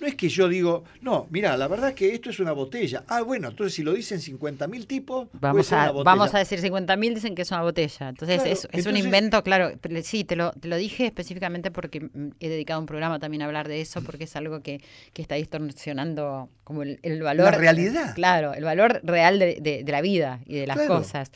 No 0.00 0.06
es 0.06 0.14
que 0.14 0.28
yo 0.28 0.48
digo, 0.48 0.84
no, 1.00 1.26
mira, 1.30 1.56
la 1.56 1.66
verdad 1.68 1.92
que 1.94 2.14
esto 2.14 2.30
es 2.30 2.38
una 2.40 2.52
botella. 2.52 3.04
Ah, 3.08 3.22
bueno, 3.22 3.48
entonces 3.48 3.74
si 3.74 3.82
lo 3.82 3.92
dicen 3.92 4.20
50.000 4.20 4.86
tipos, 4.86 5.28
Vamos 5.32 5.72
a, 5.72 5.76
una 5.76 5.90
botella. 5.90 6.04
vamos 6.04 6.34
a 6.34 6.38
decir 6.38 6.60
50.000, 6.60 7.14
dicen 7.14 7.34
que 7.34 7.42
es 7.42 7.50
una 7.50 7.62
botella. 7.62 8.08
Entonces 8.08 8.36
Claro, 8.42 8.50
es, 8.52 8.68
es 8.72 8.86
un 8.86 8.96
invento, 8.96 9.42
claro. 9.42 9.72
Sí, 10.02 10.24
te 10.24 10.36
lo, 10.36 10.52
te 10.52 10.68
lo 10.68 10.76
dije 10.76 11.06
específicamente 11.06 11.70
porque 11.70 12.00
mm, 12.00 12.30
he 12.40 12.48
dedicado 12.48 12.80
un 12.80 12.86
programa 12.86 13.18
también 13.18 13.42
a 13.42 13.46
hablar 13.46 13.66
de 13.68 13.80
eso, 13.80 14.02
porque 14.02 14.24
es 14.24 14.36
algo 14.36 14.60
que, 14.62 14.80
que 15.12 15.22
está 15.22 15.34
distorsionando 15.82 16.48
como 16.64 16.82
el, 16.82 16.98
el 17.02 17.22
valor. 17.22 17.54
realidad. 17.56 18.14
Claro, 18.14 18.52
el 18.54 18.64
valor 18.64 19.00
real 19.04 19.38
de, 19.38 19.58
de- 19.60 19.82
de 19.84 19.92
la 19.92 20.00
vida 20.00 20.40
y 20.46 20.56
de 20.56 20.66
las 20.66 20.76
Claro. 20.76 20.96
cosas. 20.98 21.30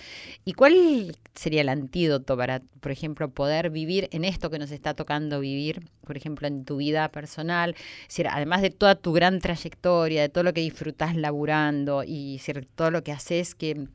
¿Y 0.44 0.53
cuál 0.53 1.16
sería 1.35 1.62
el 1.62 1.68
antídoto 1.68 2.37
para, 2.37 2.61
por 2.81 2.92
ejemplo, 2.92 3.31
poder 3.31 3.70
vivir 3.70 4.09
en 4.12 4.25
esto 4.25 4.51
que 4.51 4.59
nos 4.59 4.70
está 4.70 4.94
tocando 4.94 5.40
vivir, 5.40 5.83
por 6.07 6.16
ejemplo, 6.16 6.46
en 6.48 6.64
tu 6.64 6.77
vida 6.77 7.09
personal? 7.11 7.75
Es 8.03 8.09
decir, 8.09 8.29
además 8.29 8.51
de 8.60 8.70
toda 8.70 8.94
tu 8.96 9.12
gran 9.12 9.38
trayectoria, 9.40 10.20
de 10.20 10.28
todo 10.28 10.44
lo 10.44 10.52
que 10.52 10.60
disfrutás 10.60 11.16
laburando 11.16 12.04
y 12.04 12.40
todo 12.74 12.90
lo 12.90 13.02
que 13.02 13.12
haces 13.12 13.54
que, 13.54 13.86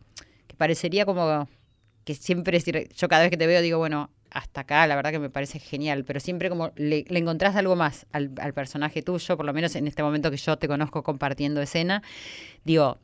que 0.47 0.55
parecería 0.55 1.05
como 1.05 1.47
que 2.03 2.15
siempre, 2.15 2.59
yo 2.95 3.07
cada 3.09 3.23
vez 3.23 3.29
que 3.29 3.37
te 3.37 3.45
veo 3.45 3.61
digo, 3.61 3.77
bueno, 3.77 4.09
hasta 4.31 4.61
acá 4.61 4.87
la 4.87 4.95
verdad 4.95 5.11
que 5.11 5.19
me 5.19 5.29
parece 5.29 5.59
genial, 5.59 6.05
pero 6.05 6.19
siempre 6.19 6.49
como 6.49 6.71
le, 6.75 7.05
le 7.07 7.19
encontrás 7.19 7.55
algo 7.55 7.75
más 7.75 8.05
al, 8.13 8.31
al 8.39 8.53
personaje 8.53 9.01
tuyo, 9.01 9.35
por 9.37 9.45
lo 9.45 9.53
menos 9.53 9.75
en 9.75 9.87
este 9.87 10.03
momento 10.03 10.31
que 10.31 10.37
yo 10.37 10.57
te 10.57 10.67
conozco 10.67 11.03
compartiendo 11.03 11.61
escena, 11.61 12.01
digo, 12.63 12.97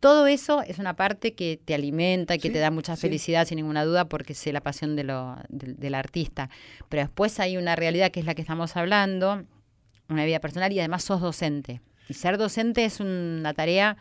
todo 0.00 0.26
eso 0.26 0.62
es 0.62 0.78
una 0.78 0.94
parte 0.94 1.34
que 1.34 1.58
te 1.64 1.74
alimenta 1.74 2.34
y 2.34 2.38
que 2.38 2.48
Sí, 2.48 2.54
te 2.54 2.58
da 2.60 2.70
mucha 2.70 2.94
sí. 2.96 3.02
felicidad, 3.02 3.46
sin 3.46 3.56
ninguna 3.56 3.84
duda, 3.84 4.04
porque 4.08 4.34
sé 4.34 4.52
la 4.52 4.60
pasión 4.60 4.94
de 4.94 5.04
lo, 5.04 5.36
del 5.48 5.94
artista. 5.94 6.50
Pero 6.90 7.02
después 7.02 7.40
hay 7.40 7.56
una 7.56 7.74
realidad 7.76 8.10
que 8.10 8.20
es 8.20 8.26
la 8.26 8.34
que 8.34 8.42
estamos 8.42 8.76
hablando, 8.76 9.44
una 10.08 10.24
vida 10.24 10.40
personal 10.40 10.72
y 10.72 10.78
además 10.78 11.04
sos 11.04 11.20
docente. 11.20 11.80
Y 12.08 12.14
ser 12.14 12.38
docente 12.38 12.84
es 12.84 13.00
una 13.00 13.52
tarea 13.54 13.96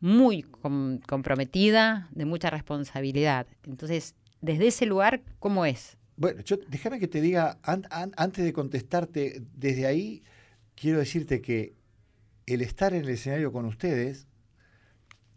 muy 0.00 0.42
com- 0.42 0.98
comprometida, 0.98 2.08
de 2.12 2.24
mucha 2.24 2.50
responsabilidad. 2.50 3.46
Entonces, 3.64 4.14
desde 4.40 4.66
ese 4.66 4.86
lugar, 4.86 5.22
¿cómo 5.38 5.64
es? 5.64 5.96
Bueno, 6.16 6.42
yo, 6.42 6.56
déjame 6.68 6.98
que 7.00 7.08
te 7.08 7.20
diga, 7.20 7.58
an- 7.62 7.86
an- 7.90 8.12
antes 8.16 8.44
de 8.44 8.52
contestarte, 8.52 9.42
desde 9.54 9.86
ahí 9.86 10.22
quiero 10.74 10.98
decirte 10.98 11.40
que 11.40 11.74
el 12.46 12.60
estar 12.60 12.92
en 12.92 13.02
el 13.04 13.08
escenario 13.10 13.52
con 13.52 13.64
ustedes 13.64 14.26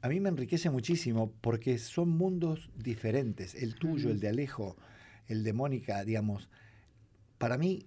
a 0.02 0.10
mí 0.10 0.20
me 0.20 0.30
enriquece 0.30 0.70
muchísimo 0.70 1.32
porque 1.42 1.78
son 1.80 2.10
mundos 2.10 2.70
diferentes. 2.76 3.56
El 3.56 3.76
tuyo, 3.76 4.10
el 4.10 4.20
de 4.20 4.30
Alejo, 4.30 4.76
el 5.28 5.44
de 5.44 5.54
Mónica, 5.54 6.04
digamos. 6.04 6.50
Para 7.40 7.58
mí, 7.58 7.86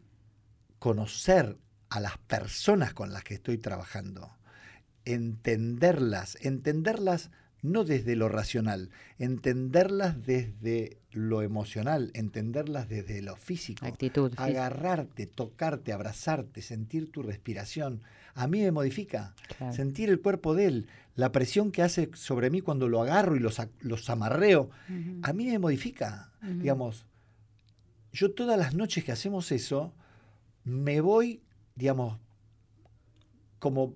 conocer 0.78 1.56
a 1.90 2.00
las 2.00 2.16
personas 2.18 2.94
con 2.94 3.12
las 3.12 3.24
que 3.24 3.34
estoy 3.34 3.58
trabajando, 3.58 4.30
entenderlas, 5.04 6.38
entenderlas 6.40 7.30
no 7.62 7.84
desde 7.84 8.16
lo 8.16 8.28
racional, 8.28 8.90
entenderlas 9.18 10.24
desde 10.24 10.98
lo 11.12 11.42
emocional, 11.42 12.10
entenderlas 12.14 12.88
desde 12.88 13.20
lo 13.20 13.36
físico. 13.36 13.84
Actitud. 13.84 14.32
Agarrarte, 14.36 15.26
tocarte, 15.26 15.92
abrazarte, 15.92 16.62
sentir 16.62 17.10
tu 17.10 17.22
respiración. 17.22 18.02
A 18.34 18.46
mí 18.46 18.62
me 18.62 18.70
modifica. 18.70 19.34
Claro. 19.58 19.74
Sentir 19.74 20.08
el 20.08 20.20
cuerpo 20.20 20.54
de 20.54 20.66
él, 20.66 20.86
la 21.16 21.32
presión 21.32 21.70
que 21.70 21.82
hace 21.82 22.10
sobre 22.14 22.50
mí 22.50 22.60
cuando 22.60 22.88
lo 22.88 23.02
agarro 23.02 23.36
y 23.36 23.40
los, 23.40 23.60
los 23.80 24.08
amarreo, 24.08 24.70
a 25.22 25.32
mí 25.32 25.46
me 25.46 25.58
modifica. 25.58 26.32
Digamos, 26.40 27.04
yo 28.12 28.32
todas 28.32 28.58
las 28.58 28.74
noches 28.74 29.04
que 29.04 29.12
hacemos 29.12 29.52
eso, 29.52 29.92
me 30.64 31.00
voy, 31.00 31.42
digamos, 31.76 32.18
como 33.58 33.94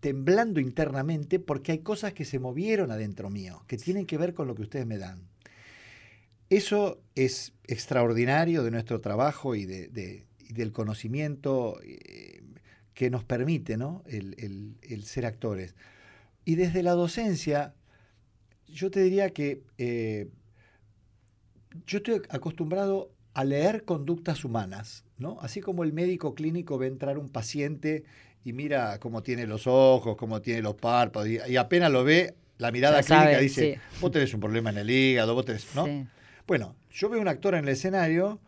temblando 0.00 0.60
internamente 0.60 1.38
porque 1.38 1.72
hay 1.72 1.78
cosas 1.80 2.12
que 2.12 2.24
se 2.24 2.38
movieron 2.38 2.90
adentro 2.90 3.30
mío, 3.30 3.62
que 3.66 3.76
tienen 3.76 4.06
que 4.06 4.18
ver 4.18 4.34
con 4.34 4.46
lo 4.46 4.54
que 4.54 4.62
ustedes 4.62 4.86
me 4.86 4.98
dan. 4.98 5.20
Eso 6.48 7.00
es 7.16 7.52
extraordinario 7.66 8.62
de 8.62 8.70
nuestro 8.70 9.00
trabajo 9.00 9.54
y, 9.56 9.64
de- 9.66 9.88
del 10.50 10.72
conocimiento 10.72 11.80
eh, 11.82 12.40
que 12.94 13.10
nos 13.10 13.24
permite 13.24 13.76
¿no? 13.76 14.02
el, 14.06 14.34
el- 14.38 14.76
el 14.82 15.04
ser 15.04 15.26
actores. 15.26 15.74
Y 16.44 16.54
desde 16.56 16.82
la 16.84 16.92
docencia, 16.92 17.74
yo 18.68 18.90
te 18.90 19.02
diría 19.02 19.30
que 19.30 19.62
eh, 19.78 20.28
yo 21.86 21.98
estoy 21.98 22.22
acostumbrado 22.30 23.12
a 23.34 23.44
leer 23.44 23.84
conductas 23.84 24.44
humanas, 24.44 25.04
¿no? 25.18 25.38
Así 25.40 25.60
como 25.60 25.84
el 25.84 25.92
médico 25.92 26.34
clínico 26.34 26.78
ve 26.78 26.86
entrar 26.86 27.18
un 27.18 27.28
paciente 27.28 28.04
y 28.44 28.52
mira 28.52 28.98
cómo 29.00 29.22
tiene 29.22 29.46
los 29.46 29.66
ojos, 29.66 30.16
cómo 30.16 30.40
tiene 30.40 30.62
los 30.62 30.74
párpados, 30.74 31.28
y, 31.28 31.38
y 31.48 31.56
apenas 31.56 31.90
lo 31.90 32.04
ve, 32.04 32.34
la 32.58 32.70
mirada 32.70 33.00
Ya 33.00 33.06
clínica 33.06 33.32
sabe, 33.32 33.42
dice, 33.42 33.74
sí. 33.74 33.98
vos 34.00 34.10
tenés 34.10 34.32
un 34.34 34.40
problema 34.40 34.70
en 34.70 34.78
el 34.78 34.90
hígado, 34.90 35.34
vos 35.34 35.44
tenés, 35.44 35.74
¿no? 35.74 35.84
Sí. 35.86 36.06
Bueno, 36.46 36.76
yo 36.90 37.08
veo 37.08 37.20
un 37.20 37.28
actor 37.28 37.54
en 37.54 37.64
el 37.64 37.70
escenario 37.70 38.40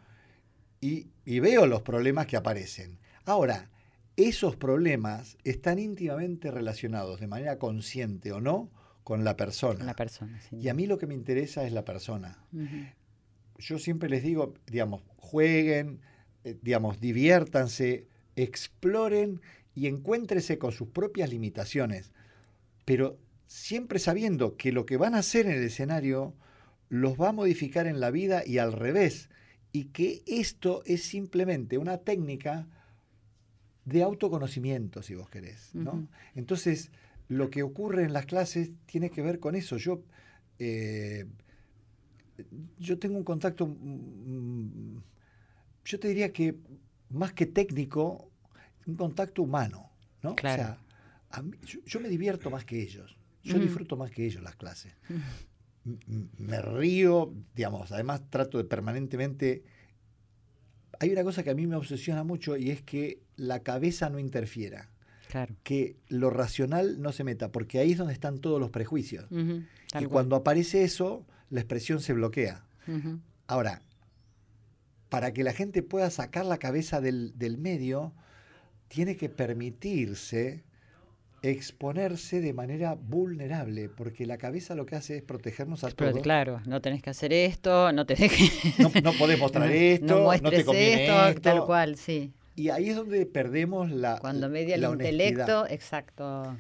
y, 0.81 1.09
y 1.25 1.41
veo 1.41 1.67
los 1.67 1.83
problemas 1.83 2.27
que 2.27 2.37
aparecen. 2.37 2.99
Ahora, 3.25 3.69
esos 4.17 4.57
problemas 4.57 5.37
están 5.45 5.79
íntimamente 5.79 6.51
relacionados, 6.51 7.21
de 7.21 7.27
manera 7.27 7.59
consciente 7.59 8.33
o 8.33 8.41
no, 8.41 8.71
con 9.05 9.25
la 9.25 9.37
persona. 9.37 9.85
La 9.85 9.95
persona. 9.95 10.41
sí. 10.49 10.57
y 10.57 10.69
a 10.69 10.75
mí 10.75 10.87
lo 10.87 10.99
que 10.99 11.07
me 11.07 11.15
interesa 11.15 11.65
es 11.65 11.73
la 11.73 11.85
persona. 11.85 12.39
Yo 13.59 13.79
siempre 13.79 14.09
les 14.09 14.23
digo, 14.23 14.55
digamos, 14.67 15.03
jueguen, 15.17 16.01
eh, 16.49 16.59
digamos, 16.63 17.01
diviértanse, 17.01 18.07
exploren 18.37 19.41
y 19.75 19.87
encuéntrese 19.87 20.59
con 20.59 20.73
sus 20.73 20.89
propias 20.89 21.31
limitaciones, 21.31 22.13
pero 22.85 23.19
siempre 23.47 23.99
sabiendo 23.99 24.57
que 24.57 24.73
lo 24.73 24.87
que 24.87 24.97
van 24.97 25.15
a 25.15 25.19
hacer 25.19 25.47
en 25.47 25.53
el 25.53 25.65
escenario 25.65 26.35
los 26.89 27.21
va 27.21 27.31
a 27.31 27.33
modificar 27.33 27.87
en 27.87 28.01
la 28.01 28.11
vida 28.11 28.43
y 28.47 28.59
al 28.59 28.73
revés, 28.73 29.29
y 29.73 29.87
que 29.87 30.23
esto 30.27 30.83
es 30.87 31.03
simplemente 31.03 31.79
una 31.79 31.99
técnica 31.99 32.67
de 33.85 34.03
autoconocimiento, 34.03 35.03
si 35.03 35.15
vos 35.15 35.29
querés. 35.29 35.75
¿no? 35.75 36.09
Entonces, 36.35 36.91
lo 37.29 37.51
que 37.51 37.63
ocurre 37.63 38.05
en 38.05 38.13
las 38.13 38.27
clases 38.27 38.71
tiene 38.87 39.11
que 39.11 39.23
ver 39.23 39.39
con 39.39 39.55
eso. 39.55 39.77
Yo, 39.77 40.03
eh, 40.59 41.27
yo 42.79 42.99
tengo 42.99 43.17
un 43.17 43.25
contacto, 43.25 43.67
mm, 43.67 44.99
yo 45.89 45.99
te 45.99 46.09
diría 46.09 46.33
que 46.33 46.55
más 47.11 47.33
que 47.33 47.47
técnico, 47.47 48.31
un 48.87 48.97
contacto 48.97 49.43
humano, 49.43 49.91
¿no? 50.23 50.35
Claro. 50.37 50.63
O 50.63 50.67
sea, 50.67 50.79
a 51.31 51.43
mí- 51.43 51.57
yo, 51.65 51.81
yo 51.87 52.01
me 52.01 52.09
divierto 52.09 52.51
más 52.51 52.65
que 52.65 52.81
ellos. 52.83 53.17
Yo 53.43 53.55
Ujú. 53.57 53.65
disfruto 53.65 53.97
más 53.97 54.11
que 54.11 54.27
ellos 54.27 54.43
las 54.43 54.57
clases. 54.57 54.93
M- 55.09 55.99
m- 56.07 56.29
Me 56.39 56.61
río, 56.61 57.33
digamos, 57.55 57.91
además 57.93 58.23
trato 58.31 58.59
de 58.59 58.65
permanentemente... 58.65 59.65
Hay 61.01 61.11
una 61.13 61.23
cosa 61.23 61.43
que 61.45 61.51
a 61.51 61.55
mí 61.55 61.67
me 61.67 61.77
obsesiona 61.77 62.25
mucho 62.25 62.57
y 62.57 62.71
es 62.71 62.83
que 62.83 63.21
la 63.37 63.61
cabeza 63.63 64.11
no 64.11 64.19
interfiera, 64.19 64.91
Claro. 65.29 65.55
que 65.63 65.97
lo 66.09 66.31
racional 66.31 67.01
no 67.01 67.13
se 67.13 67.23
meta, 67.25 67.53
porque 67.53 67.79
ahí 67.79 67.93
es 67.93 67.99
donde 67.99 68.13
están 68.15 68.39
todos 68.39 68.59
los 68.61 68.71
prejuicios. 68.71 69.25
Ujú. 69.31 69.63
Tal 69.93 70.03
y 70.03 70.07
cual. 70.07 70.09
cuando 70.11 70.37
aparece 70.37 70.83
eso, 70.83 71.25
la 71.51 71.61
expresión 71.61 72.01
se 72.01 72.13
bloquea. 72.15 72.67
Ujú. 72.89 73.21
Ahora, 73.47 73.83
para 75.09 75.33
que 75.33 75.43
la 75.45 75.53
gente 75.53 75.83
pueda 75.83 76.11
sacar 76.11 76.45
la 76.47 76.59
cabeza 76.59 77.01
del, 77.01 77.37
del 77.39 77.59
medio, 77.59 78.13
tiene 78.89 79.17
que 79.17 79.29
permitirse 79.29 80.65
exponerse 81.43 82.41
de 82.41 82.53
manera 82.53 82.95
vulnerable, 82.95 83.89
porque 83.89 84.27
la 84.27 84.39
cabeza 84.39 84.75
lo 84.75 84.87
que 84.87 84.97
hace 84.97 85.19
es 85.19 85.23
protegernos 85.23 85.85
a 85.85 85.91
Pero 85.91 86.11
todos. 86.11 86.23
claro, 86.23 86.61
no 86.67 86.81
tenés 86.81 87.01
que 87.01 87.11
hacer 87.11 87.33
esto, 87.33 87.93
no 87.93 88.07
tenés 88.07 88.33
que... 88.33 88.83
No, 88.83 88.91
no 89.03 89.13
podés 89.13 89.39
mostrar 89.39 89.71
esto, 89.73 90.07
no 90.07 90.37
no, 90.37 90.51
te 90.51 90.65
conviene 90.65 91.05
esto, 91.05 91.29
esto. 91.29 91.41
tal 91.43 91.65
cual, 91.65 91.97
sí. 91.97 92.33
Y 92.57 92.71
ahí 92.71 92.91
es 92.91 92.97
donde 92.97 93.25
perdemos 93.25 93.89
la, 93.91 94.19
Cuando 94.19 94.49
media 94.49 94.75
el 94.75 94.85
honestidad. 94.85 95.13
intelecto, 95.13 95.67
exacto. 95.69 96.57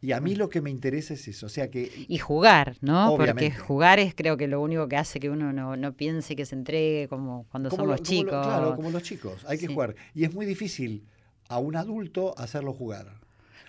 Y 0.00 0.12
a 0.12 0.20
mí 0.20 0.36
lo 0.36 0.48
que 0.48 0.60
me 0.60 0.70
interesa 0.70 1.14
es 1.14 1.26
eso, 1.26 1.46
o 1.46 1.48
sea 1.48 1.70
que 1.70 1.90
Y 2.08 2.18
jugar, 2.18 2.76
¿no? 2.80 3.12
Obviamente. 3.12 3.50
Porque 3.50 3.66
jugar 3.66 3.98
es 3.98 4.14
creo 4.14 4.36
que 4.36 4.46
lo 4.46 4.60
único 4.60 4.86
que 4.88 4.96
hace 4.96 5.18
que 5.18 5.28
uno 5.28 5.52
no, 5.52 5.76
no 5.76 5.92
piense 5.94 6.36
que 6.36 6.46
se 6.46 6.54
entregue 6.54 7.08
como 7.08 7.46
cuando 7.50 7.68
como 7.68 7.82
somos 7.82 7.98
lo- 8.00 8.04
como 8.04 8.12
lo- 8.22 8.24
chicos. 8.30 8.46
claro, 8.46 8.76
como 8.76 8.90
los 8.90 9.02
chicos, 9.02 9.44
hay 9.48 9.58
que 9.58 9.66
jugar. 9.66 9.96
Y 10.14 10.24
es 10.24 10.32
muy 10.32 10.46
difícil 10.46 11.04
a 11.48 11.58
un 11.58 11.74
adulto 11.76 12.34
hacerlo 12.38 12.72
jugar. 12.72 13.18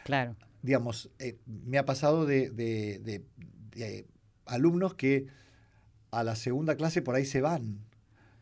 Claro. 0.06 0.36
digamos, 0.62 1.10
eh, 1.20 1.38
me 1.46 1.78
ha 1.78 1.86
pasado 1.86 2.26
de, 2.26 2.50
de- 2.50 3.00
de- 3.00 3.24
de 3.72 4.06
alumnos 4.46 4.94
que 4.94 5.28
a 6.12 6.24
la 6.24 6.36
segunda 6.36 6.76
clase 6.76 7.02
por 7.02 7.16
ahí 7.16 7.26
se 7.26 7.40
van 7.42 7.80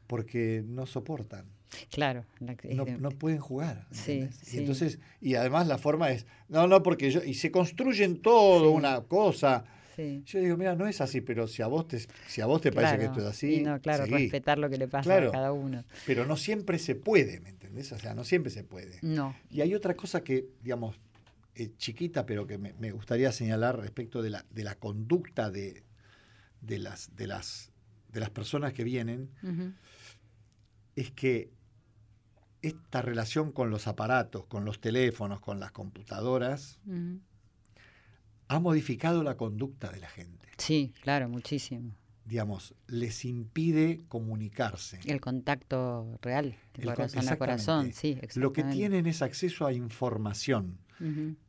porque 0.07 0.63
no 0.67 0.85
soportan, 0.87 1.45
Claro. 1.91 2.25
la- 2.39 2.55
no, 2.73 2.85
no 2.97 3.09
pueden 3.11 3.39
jugar. 3.39 3.87
Sí. 3.91 4.29
Y 4.53 4.57
entonces, 4.59 4.99
y 5.21 5.35
además 5.35 5.67
la 5.67 5.77
forma 5.77 6.11
es, 6.11 6.25
no, 6.47 6.67
no, 6.67 6.81
porque 6.83 7.11
yo, 7.11 7.23
y 7.23 7.33
se 7.33 7.51
construyen 7.51 8.21
todo 8.21 8.69
Sí. 8.71 8.75
una 8.75 9.01
cosa. 9.01 9.65
sí. 9.95 10.21
Yo 10.25 10.39
digo, 10.39 10.57
mira, 10.57 10.75
no 10.75 10.87
es 10.87 11.01
así, 11.01 11.21
pero 11.21 11.47
si 11.47 11.61
a 11.63 11.67
vos 11.67 11.87
te, 11.87 11.99
si 12.27 12.39
a 12.41 12.45
vos 12.45 12.61
te 12.61 12.71
parece 12.71 12.99
que 12.99 13.05
esto 13.05 13.19
es 13.19 13.25
así, 13.25 13.55
Y 13.55 13.61
no, 13.63 13.81
claro, 13.81 14.05
seguí. 14.05 14.17
respetar 14.23 14.59
lo 14.59 14.69
que 14.69 14.77
le 14.77 14.87
pasa 14.87 15.03
Claro. 15.09 15.29
a 15.29 15.31
cada 15.31 15.51
uno. 15.51 15.83
pero 16.05 16.25
no 16.25 16.37
siempre 16.37 16.77
se 16.79 16.93
puede, 16.95 17.39
¿me 17.39 17.49
entendés? 17.49 17.91
O 17.91 17.97
sea, 17.99 18.13
no 18.13 18.23
siempre 18.23 18.51
se 18.51 18.63
puede. 18.63 18.99
No. 19.01 19.35
Y 19.49 19.61
hay 19.61 19.73
otra 19.73 19.95
cosa 19.95 20.23
que, 20.23 20.45
digamos, 20.61 20.99
eh, 21.55 21.71
chiquita, 21.77 22.25
pero 22.27 22.45
que 22.45 22.59
me, 22.59 22.73
me 22.73 22.91
gustaría 22.91 23.31
señalar 23.31 23.79
respecto 23.79 24.21
de 24.21 24.29
la, 24.29 24.45
de 24.51 24.63
la 24.63 24.75
conducta 24.75 25.49
de, 25.49 25.83
de, 26.61 26.77
las, 26.77 27.15
de, 27.15 27.25
las, 27.25 27.71
de 28.13 28.19
las 28.19 28.29
personas 28.29 28.73
que 28.73 28.83
vienen, 28.83 29.31
es 30.95 31.11
que 31.11 31.49
esta 32.61 33.01
relación 33.01 33.51
con 33.51 33.69
los 33.69 33.87
aparatos, 33.87 34.45
con 34.45 34.65
los 34.65 34.79
teléfonos, 34.81 35.39
con 35.39 35.59
las 35.59 35.71
computadoras, 35.71 36.79
ha 38.47 38.59
modificado 38.59 39.23
la 39.23 39.35
conducta 39.37 39.91
de 39.91 39.99
la 39.99 40.09
gente. 40.09 40.47
Sí, 40.57 40.93
claro, 41.01 41.29
muchísimo. 41.29 41.91
Digamos, 42.25 42.73
les 42.87 43.23
impide 43.25 44.01
comunicarse. 44.09 44.99
El 45.05 45.21
contacto 45.21 46.17
real, 46.21 46.55
de 46.73 46.81
El 46.81 46.85
con- 46.87 46.95
corazón 46.95 47.29
a 47.29 47.37
corazón, 47.37 47.93
sí, 47.93 48.09
exactamente. 48.21 48.39
Lo 48.39 48.53
que 48.53 48.63
tienen 48.63 49.05
es 49.05 49.21
acceso 49.21 49.65
a 49.65 49.73
información. 49.73 50.79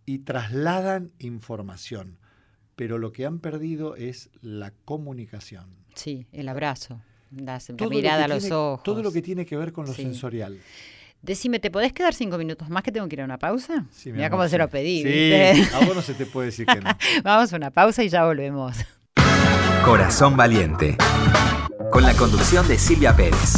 Y 0.05 0.19
trasladan 0.19 1.11
información, 1.19 2.19
pero 2.77 2.99
lo 2.99 3.13
que 3.13 3.25
han 3.25 3.39
perdido 3.39 3.97
es 3.97 4.29
la 4.43 4.73
comunicación. 4.85 5.71
Sí, 5.95 6.27
el 6.33 6.51
abrazo, 6.51 7.01
la, 7.31 7.55
la 7.55 7.59
Todo 7.61 7.89
lo 7.89 7.97
mirada 7.97 8.19
que 8.19 8.25
a 8.25 8.29
los 8.35 8.43
tiene- 8.43 8.55
ojos. 8.57 8.83
Todo 8.83 9.03
lo 9.03 9.11
que 9.11 9.23
tiene 9.23 9.47
que 9.47 9.57
ver 9.57 9.73
con 9.73 9.87
lo 9.87 9.95
Sí. 9.95 10.03
sensorial. 10.03 10.59
Decime, 11.23 11.59
¿te 11.59 11.71
podés 11.71 11.93
quedar 11.93 12.15
cinco 12.15 12.39
minutos 12.39 12.69
más 12.71 12.83
que 12.83 12.93
tengo 12.93 13.09
que 13.09 13.17
ir 13.17 13.23
a 13.23 13.25
una 13.25 13.39
pausa? 13.39 13.85
Sí, 13.91 14.11
mi 14.11 14.19
Mira 14.19 14.31
cómo 14.31 14.47
se 14.49 14.57
lo 14.57 14.69
pedí. 14.69 15.03
Sí, 15.03 15.09
¿viste? 15.09 15.77
a 15.77 15.85
vos 15.85 15.97
no 15.97 16.03
se 16.03 16.15
te 16.15 16.27
puede 16.27 16.47
decir 16.47 16.65
que 16.67 16.81
no. 16.81 16.91
Vamos 17.25 17.53
a 17.53 17.57
una 17.57 17.71
pausa 17.71 18.05
y 18.05 18.09
ya 18.09 18.25
volvemos. 18.25 18.77
Corazón 19.85 20.37
Valiente. 20.37 20.97
Con 21.91 22.05
la 22.05 22.15
conducción 22.15 22.67
de 22.69 22.79
Silvia 22.79 23.17
Pérez. 23.17 23.55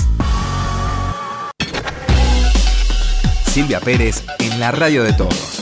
Silvia 3.47 3.81
Pérez 3.81 4.25
en 4.39 4.59
la 4.61 4.71
radio 4.71 5.03
de 5.03 5.13
todos. 5.13 5.61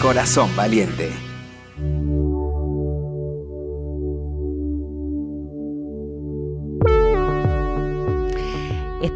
Corazón 0.00 0.54
Valiente. 0.54 1.10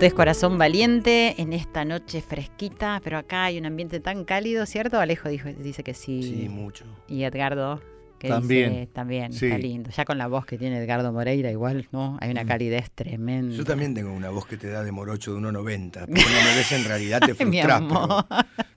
Esto 0.03 0.09
es 0.09 0.15
Corazón 0.15 0.59
Valiente 0.59 1.41
en 1.41 1.53
esta 1.53 1.85
noche 1.85 2.23
fresquita, 2.23 3.01
pero 3.05 3.19
acá 3.19 3.45
hay 3.45 3.59
un 3.59 3.67
ambiente 3.67 4.01
tan 4.01 4.25
cálido, 4.25 4.67
¿cierto? 4.67 4.99
Alejo 4.99 5.29
dijo, 5.29 5.49
dice 5.49 5.85
que 5.85 5.95
sí. 5.95 6.25
Sí, 6.25 6.49
mucho. 6.49 6.85
Y 7.07 7.23
Edgardo, 7.23 7.81
que 8.23 8.29
También, 8.29 8.71
dice, 8.71 8.87
también 8.87 9.33
sí. 9.33 9.47
está 9.47 9.59
lindo. 9.59 9.91
Ya 9.91 10.05
con 10.05 10.17
la 10.17 10.29
voz 10.29 10.47
que 10.47 10.57
tiene 10.57 10.79
Edgardo 10.79 11.13
Moreira, 11.13 11.51
igual, 11.51 11.89
¿no? 11.91 12.19
Hay 12.21 12.29
Mm. 12.29 12.33
una 12.33 12.45
calidez 12.47 12.91
tremenda. 12.95 13.57
Yo 13.57 13.65
también 13.65 13.95
tengo 13.95 14.13
una 14.13 14.31
voz 14.31 14.47
que 14.47 14.57
te 14.57 14.69
da 14.69 14.85
de 14.85 14.93
morocho 14.93 15.33
de 15.33 15.39
1,90. 15.41 16.07
Pero 16.07 16.21
no 16.31 16.45
me 16.51 16.57
ves 16.57 16.71
en 16.73 16.85
realidad, 16.85 17.21
te 17.21 17.35
frustras. 17.35 17.83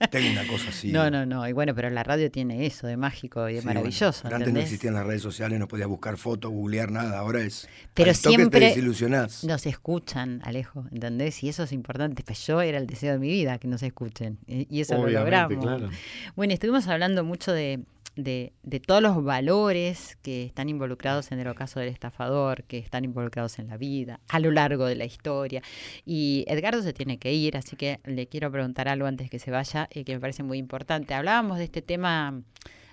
Tengo 0.09 0.31
una 0.31 0.47
cosa 0.47 0.69
así. 0.69 0.91
No, 0.91 1.09
no, 1.11 1.25
no. 1.27 1.47
Y 1.47 1.53
bueno, 1.53 1.75
pero 1.75 1.89
la 1.91 2.03
radio 2.03 2.31
tiene 2.31 2.65
eso 2.65 2.87
de 2.87 2.97
mágico 2.97 3.47
y 3.49 3.53
de 3.55 3.61
Sí, 3.61 3.67
maravilloso. 3.67 4.27
antes 4.33 4.51
no 4.51 4.59
existían 4.59 4.95
las 4.95 5.05
redes 5.05 5.21
sociales, 5.21 5.59
no 5.59 5.67
podías 5.67 5.87
buscar 5.87 6.17
fotos, 6.17 6.51
googlear 6.51 6.91
nada. 6.91 7.19
Ahora 7.19 7.41
es. 7.41 7.67
Pero 7.93 8.09
al 8.09 8.17
toque 8.17 8.35
siempre 8.35 8.59
te 8.59 8.65
desilusionás. 8.67 9.43
Nos 9.43 9.65
escuchan, 9.67 10.41
Alejo, 10.43 10.85
¿entendés? 10.91 11.43
Y 11.43 11.49
eso 11.49 11.63
es 11.63 11.71
importante. 11.71 12.23
Pues 12.23 12.45
yo 12.47 12.61
era 12.61 12.77
el 12.79 12.87
deseo 12.87 13.13
de 13.13 13.19
mi 13.19 13.29
vida 13.29 13.57
que 13.59 13.67
nos 13.67 13.83
escuchen. 13.83 14.39
Y 14.47 14.81
eso 14.81 14.97
lo 14.97 15.07
logramos. 15.07 15.63
claro. 15.63 15.89
Bueno, 16.35 16.53
estuvimos 16.53 16.87
hablando 16.87 17.23
mucho 17.23 17.51
de, 17.51 17.81
de, 18.15 18.53
de 18.63 18.79
todos 18.79 19.01
los 19.01 19.23
valores 19.23 20.17
que 20.21 20.43
están 20.43 20.69
involucrados 20.69 21.31
en 21.31 21.39
el 21.39 21.47
ocaso 21.47 21.79
del 21.79 21.89
estafador, 21.89 22.63
que 22.63 22.77
están 22.77 23.05
involucrados 23.05 23.59
en 23.59 23.67
la 23.67 23.77
vida, 23.77 24.19
a 24.29 24.39
lo 24.39 24.51
largo 24.51 24.85
de 24.85 24.95
la 24.95 25.05
historia. 25.05 25.61
Y 26.05 26.45
Edgardo 26.47 26.81
se 26.81 26.93
tiene 26.93 27.17
que 27.17 27.33
ir, 27.33 27.57
así 27.57 27.75
que 27.75 27.99
le 28.05 28.27
quiero 28.27 28.51
preguntar 28.51 28.87
algo 28.87 29.07
antes 29.07 29.29
que 29.29 29.39
se 29.39 29.51
vaya, 29.51 29.87
eh, 29.91 30.03
que 30.03 30.13
me 30.13 30.19
parece 30.19 30.43
muy 30.43 30.57
importante. 30.57 31.13
Hablábamos 31.13 31.57
de 31.57 31.65
este 31.65 31.81
tema 31.81 32.41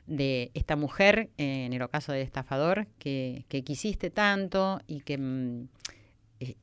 de 0.07 0.51
esta 0.55 0.77
mujer, 0.77 1.31
eh, 1.39 1.67
en 1.67 1.73
el 1.73 1.83
ocaso 1.83 2.13
del 2.13 2.23
estafador, 2.23 2.87
que, 2.99 3.45
que 3.49 3.63
quisiste 3.63 4.11
tanto 4.11 4.81
y 4.87 5.01
que 5.01 5.19
mm, 5.19 5.69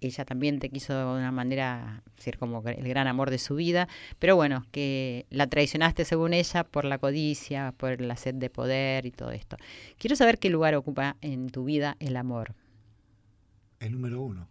ella 0.02 0.26
también 0.26 0.60
te 0.60 0.70
quiso 0.70 0.98
de 0.98 1.20
una 1.20 1.32
manera, 1.32 2.04
ser 2.18 2.38
como 2.38 2.64
el 2.68 2.88
gran 2.88 3.08
amor 3.08 3.30
de 3.30 3.38
su 3.38 3.56
vida, 3.56 3.88
pero 4.20 4.36
bueno, 4.36 4.66
que 4.72 5.26
la 5.30 5.48
traicionaste 5.48 6.06
según 6.06 6.34
ella 6.34 6.64
por 6.64 6.86
la 6.86 6.98
codicia, 6.98 7.74
por 7.78 8.02
la 8.02 8.16
sed 8.16 8.36
de 8.36 8.50
poder 8.50 9.06
y 9.06 9.12
todo 9.12 9.32
esto. 9.32 9.58
Quiero 9.98 10.16
saber 10.16 10.40
qué 10.40 10.50
lugar 10.50 10.76
ocupa 10.76 11.18
en 11.22 11.50
tu 11.50 11.66
vida 11.66 11.98
el 12.00 12.18
amor. 12.18 12.56
El 13.80 13.94
número 13.94 14.22
uno. 14.22 14.48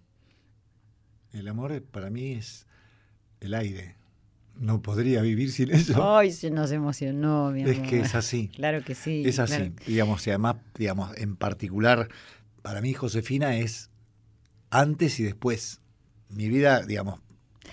El 1.33 1.49
amor 1.49 1.73
eh, 1.73 1.81
para 1.81 2.11
mí 2.11 2.33
es 2.33 2.67
el 3.41 3.55
aire. 3.55 3.97
No 4.57 4.83
podría 4.83 5.23
vivir 5.23 5.53
sin 5.53 5.71
eso. 5.71 6.17
Ay, 6.17 6.33
se 6.33 6.51
nos 6.51 6.73
emocionó, 6.73 7.51
mi 7.53 7.63
amor. 7.63 7.75
es 7.75 7.89
que 7.89 8.01
es 8.01 8.15
así. 8.15 8.49
Claro 8.49 8.83
que 8.83 8.95
sí. 8.95 9.23
es 9.25 9.39
así. 9.39 9.55
claro. 9.55 9.73
Digamos, 9.87 10.27
y 10.27 10.31
además, 10.31 10.57
digamos, 10.75 11.17
en 11.17 11.37
particular, 11.37 12.09
para 12.63 12.81
mí 12.81 12.93
Josefina 12.93 13.57
es 13.57 13.91
antes 14.71 15.19
y 15.21 15.25
después. 15.25 15.81
Mi 16.31 16.49
vida, 16.49 16.83
digamos, 16.83 17.21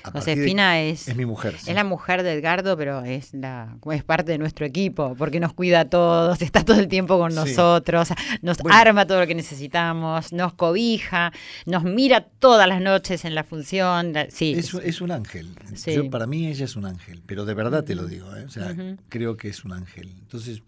a 0.03 0.11
partir 0.11 0.35
de- 0.35 0.41
Josefina 0.41 0.81
es, 0.81 1.07
es 1.09 1.15
mi 1.15 1.25
mujer. 1.25 1.57
sí. 1.59 1.69
es 1.69 1.75
la 1.75 1.83
mujer 1.83 2.21
de 2.23 2.33
Edgardo, 2.33 2.77
pero 2.77 3.03
es 3.03 3.33
la 3.33 3.75
es 3.91 4.03
parte 4.03 4.31
de 4.31 4.37
nuestro 4.37 4.65
equipo, 4.65 5.15
porque 5.17 5.39
nos 5.41 5.51
cuida 5.53 5.81
a 5.81 5.85
todos, 5.89 6.41
está 6.41 6.63
todo 6.63 6.79
el 6.79 6.87
tiempo 6.87 7.17
con 7.17 7.31
Sí. 7.31 7.35
nosotros, 7.37 8.09
nos 8.41 8.59
Bueno. 8.59 8.77
arma 8.77 9.05
todo 9.07 9.19
lo 9.19 9.27
que 9.27 9.35
necesitamos, 9.35 10.31
nos 10.31 10.53
cobija, 10.53 11.33
nos 11.65 11.83
mira 11.83 12.21
todas 12.39 12.67
las 12.67 12.81
noches 12.81 13.25
en 13.25 13.35
la 13.35 13.43
función. 13.43 14.13
sí, 14.29 14.53
Es, 14.55 14.73
es 14.75 15.01
un 15.01 15.11
ángel. 15.11 15.49
Sí. 15.75 15.93
Yo, 15.95 16.09
para 16.09 16.27
mí 16.27 16.47
ella 16.47 16.63
es 16.65 16.75
un 16.77 16.85
ángel, 16.85 17.21
pero 17.25 17.43
de 17.45 17.53
verdad 17.55 17.83
te 17.83 17.95
lo 17.95 18.05
digo. 18.05 18.33
¿eh? 18.37 18.45
O 18.45 18.49
sea, 18.49 18.73
creo 19.09 19.35
que 19.37 19.49
es 19.49 19.65
un 19.65 19.73
ángel. 19.73 20.13
Entonces, 20.19 20.61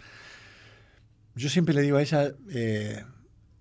yo 1.35 1.49
siempre 1.49 1.73
le 1.73 1.81
digo 1.83 1.97
a 1.97 2.01
ella, 2.01 2.31
eh, 2.51 3.03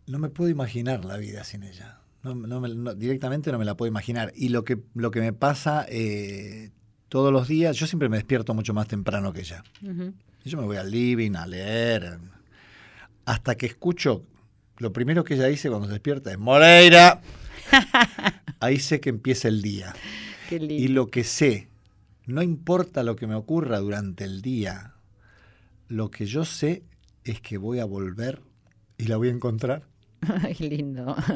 no 0.06 0.18
me 0.18 0.30
puedo 0.30 0.48
imaginar 0.50 1.04
la 1.04 1.16
vida 1.16 1.44
sin 1.44 1.62
ella. 1.62 2.00
No, 2.34 2.46
no 2.46 2.60
me- 2.60 2.74
no- 2.74 2.94
directamente 2.94 3.52
no 3.52 3.58
me 3.58 3.64
la 3.64 3.76
puedo 3.76 3.88
imaginar. 3.88 4.32
Y 4.34 4.48
lo 4.48 4.64
que, 4.64 4.78
lo 4.94 5.10
que 5.10 5.20
me 5.20 5.32
pasa 5.32 5.86
eh, 5.88 6.70
todos 7.08 7.32
los 7.32 7.46
días, 7.48 7.76
yo 7.76 7.86
siempre 7.86 8.08
me 8.08 8.16
despierto 8.16 8.52
mucho 8.54 8.74
más 8.74 8.88
temprano 8.88 9.32
que 9.32 9.40
ella. 9.40 9.62
Ujú. 9.82 10.12
Yo 10.44 10.58
me 10.58 10.64
voy 10.64 10.76
al 10.76 10.90
living 10.90 11.34
a 11.36 11.46
leer. 11.46 12.18
Hasta 13.24 13.54
que 13.56 13.66
escucho, 13.66 14.24
lo 14.78 14.92
primero 14.92 15.24
que 15.24 15.34
ella 15.34 15.46
dice 15.46 15.68
cuando 15.68 15.86
se 15.88 15.94
despierta 15.94 16.30
es 16.30 16.38
Moreira. 16.38 17.20
Ahí 18.60 18.78
sé 18.78 19.00
que 19.00 19.08
empieza 19.10 19.48
el 19.48 19.62
día. 19.62 19.94
Qué 20.48 20.58
lindo. 20.60 20.74
Y 20.74 20.88
lo 20.88 21.08
que 21.08 21.24
sé, 21.24 21.68
no 22.26 22.42
importa 22.42 23.02
lo 23.02 23.16
que 23.16 23.26
me 23.26 23.34
ocurra 23.34 23.78
durante 23.80 24.24
el 24.24 24.42
día, 24.42 24.94
lo 25.88 26.10
que 26.10 26.26
yo 26.26 26.44
sé 26.44 26.84
es 27.24 27.40
que 27.40 27.58
voy 27.58 27.80
a 27.80 27.84
volver 27.84 28.40
y 28.98 29.06
la 29.06 29.16
voy 29.16 29.28
a 29.28 29.32
encontrar. 29.32 29.84
Ay, 30.42 30.54
lindo. 30.68 31.16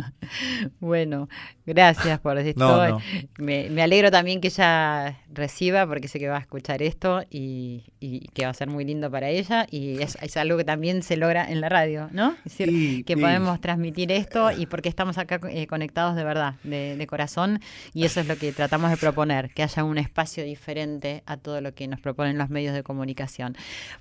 Bueno, 0.78 1.28
gracias 1.66 2.20
por 2.20 2.38
esto. 2.38 2.58
No, 2.60 2.88
no. 2.88 3.00
Me, 3.38 3.68
me 3.70 3.82
alegro 3.82 4.10
también 4.10 4.40
que 4.40 4.48
ella 4.48 5.18
reciba, 5.32 5.86
porque 5.86 6.08
sé 6.08 6.18
que 6.18 6.28
va 6.28 6.36
a 6.36 6.40
escuchar 6.40 6.82
esto 6.82 7.22
y, 7.30 7.84
y 8.00 8.28
que 8.28 8.44
va 8.44 8.50
a 8.50 8.54
ser 8.54 8.68
muy 8.68 8.84
lindo 8.84 9.10
para 9.10 9.28
ella. 9.28 9.66
Y 9.70 10.00
es, 10.02 10.16
es 10.22 10.36
algo 10.36 10.56
que 10.56 10.64
también 10.64 11.02
se 11.02 11.16
logra 11.16 11.50
en 11.50 11.60
la 11.60 11.68
radio, 11.68 12.08
¿no? 12.12 12.30
Es 12.44 12.56
decir, 12.56 12.68
Y- 12.70 13.02
que 13.04 13.14
y- 13.14 13.16
podemos 13.16 13.60
transmitir 13.60 14.12
esto 14.12 14.50
y 14.52 14.66
porque 14.66 14.88
estamos 14.88 15.18
acá 15.18 15.40
eh, 15.50 15.66
conectados 15.66 16.16
de 16.16 16.24
verdad, 16.24 16.54
de, 16.62 16.96
de 16.96 17.06
corazón. 17.06 17.60
Y 17.92 18.04
eso 18.04 18.20
es 18.20 18.28
lo 18.28 18.36
que 18.36 18.52
tratamos 18.52 18.90
de 18.90 18.96
proponer, 18.96 19.50
que 19.54 19.62
haya 19.62 19.84
un 19.84 19.98
espacio 19.98 20.44
diferente 20.44 21.22
a 21.26 21.36
todo 21.36 21.60
lo 21.60 21.74
que 21.74 21.88
nos 21.88 22.00
proponen 22.00 22.38
los 22.38 22.50
medios 22.50 22.74
de 22.74 22.82
comunicación. 22.82 23.56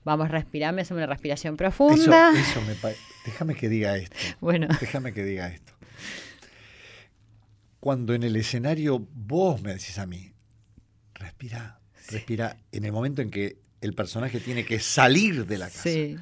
Vamos 0.06 0.26
a 0.28 0.30
respirar, 0.32 0.74
me 0.74 0.82
hace 0.84 0.94
una 0.94 1.06
respiración 1.08 1.54
Eso, 1.54 1.58
profunda. 1.58 2.32
eso 2.38 2.62
me 2.68 2.76
pa- 2.76 2.90
Déjame 3.26 3.56
que 3.56 3.70
diga 3.70 3.98
esto. 3.98 4.16
Bueno. 4.40 4.68
Déjame 4.80 5.14
que 5.14 5.24
diga 5.24 5.48
esto. 5.50 5.74
Cuando 7.80 8.14
en 8.14 8.24
el 8.24 8.36
escenario 8.36 9.00
vos 9.14 9.62
me 9.62 9.72
decís 9.74 9.98
a 10.00 10.06
mí, 10.06 10.34
respira, 11.14 11.80
respira, 12.10 12.58
en 12.72 12.84
el 12.84 12.92
momento 12.92 13.22
en 13.22 13.30
que 13.32 13.58
el 13.82 13.94
personaje 13.94 14.40
tiene 14.42 14.66
que 14.66 14.80
salir 14.80 15.46
de 15.46 15.58
la 15.58 15.68
casa, 15.68 15.84
Sí, 15.84 16.18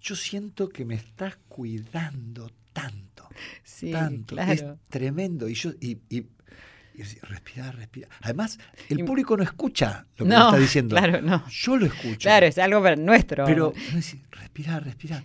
yo 0.00 0.16
siento 0.16 0.68
que 0.68 0.84
me 0.84 0.96
estás 0.96 1.36
cuidando 1.48 2.50
tanto, 2.72 3.28
sí, 3.62 3.92
tanto. 3.92 4.34
claro. 4.34 4.52
Es 4.52 4.64
tremendo. 4.88 5.48
Y 5.48 5.54
yo, 5.54 5.70
y, 5.80 5.98
y, 6.10 6.26
y 6.96 7.02
así, 7.02 7.16
respira, 7.22 7.70
respira. 7.70 8.08
Además, 8.22 8.58
el 8.88 9.04
público 9.04 9.36
no 9.36 9.44
escucha 9.44 10.06
lo 10.16 10.24
que 10.24 10.30
No, 10.30 10.38
me 10.38 10.44
está 10.46 10.58
diciendo. 10.58 10.96
claro, 10.96 11.22
no. 11.22 11.48
Yo 11.48 11.76
lo 11.76 11.86
escucho. 11.86 12.18
Claro, 12.22 12.46
es 12.46 12.58
algo 12.58 12.82
para 12.82 12.96
nuestro. 12.96 13.44
Pero, 13.44 13.72
me 13.90 14.00
decís, 14.00 14.16
respira, 14.32 14.80
respira. 14.80 15.22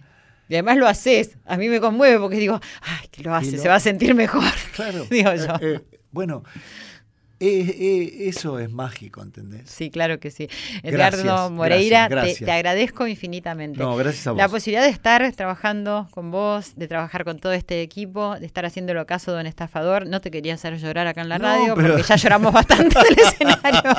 Y 0.49 0.53
además 0.55 0.77
lo 0.77 0.87
haces. 0.87 1.37
A 1.45 1.57
mí 1.57 1.67
me 1.69 1.79
conmueve 1.79 2.19
porque 2.19 2.37
digo, 2.37 2.59
ay, 2.81 3.07
que 3.09 3.23
lo 3.23 3.33
hace, 3.35 3.51
lo- 3.57 3.61
se 3.61 3.67
va 3.67 3.75
a 3.75 3.79
sentir 3.79 4.15
mejor. 4.15 4.43
Claro. 4.75 5.05
Digo 5.09 5.31
Eh, 5.31 5.37
yo. 5.37 5.55
eh, 5.67 5.81
bueno, 6.11 6.43
eh, 7.39 7.75
eh, 7.79 8.29
eso 8.29 8.59
es 8.59 8.71
mágico, 8.71 9.21
¿entendés? 9.21 9.69
Sí, 9.69 9.89
claro 9.91 10.19
que 10.19 10.31
sí. 10.31 10.49
Edgardo 10.83 11.23
Gracias, 11.23 11.51
Moreira, 11.51 12.07
gracias, 12.07 12.09
te- 12.09 12.15
gracias. 12.15 12.45
Te, 12.45 12.51
agradezco 12.51 13.07
infinitamente. 13.07 13.79
No, 13.79 13.95
gracias 13.95 14.25
a 14.27 14.31
vos. 14.31 14.37
La 14.37 14.49
posibilidad 14.49 14.83
de 14.83 14.89
estar 14.89 15.31
trabajando 15.33 16.07
con 16.11 16.31
vos, 16.31 16.73
de 16.75 16.87
trabajar 16.87 17.23
con 17.25 17.37
todo 17.39 17.53
este 17.53 17.81
equipo, 17.81 18.39
de 18.39 18.45
estar 18.45 18.65
haciéndolo 18.65 19.05
caso 19.05 19.33
de 19.35 19.41
un 19.41 19.47
estafador. 19.47 20.07
No 20.07 20.19
te 20.21 20.31
quería 20.31 20.55
hacer 20.55 20.77
llorar 20.79 21.05
acá 21.07 21.21
en 21.21 21.29
la 21.29 21.37
No, 21.37 21.45
radio 21.47 21.75
pero- 21.75 21.89
porque 21.95 22.03
ya 22.07 22.15
lloramos 22.17 22.53
bastante 22.53 22.97
del 22.99 23.17
escenario. 23.19 23.81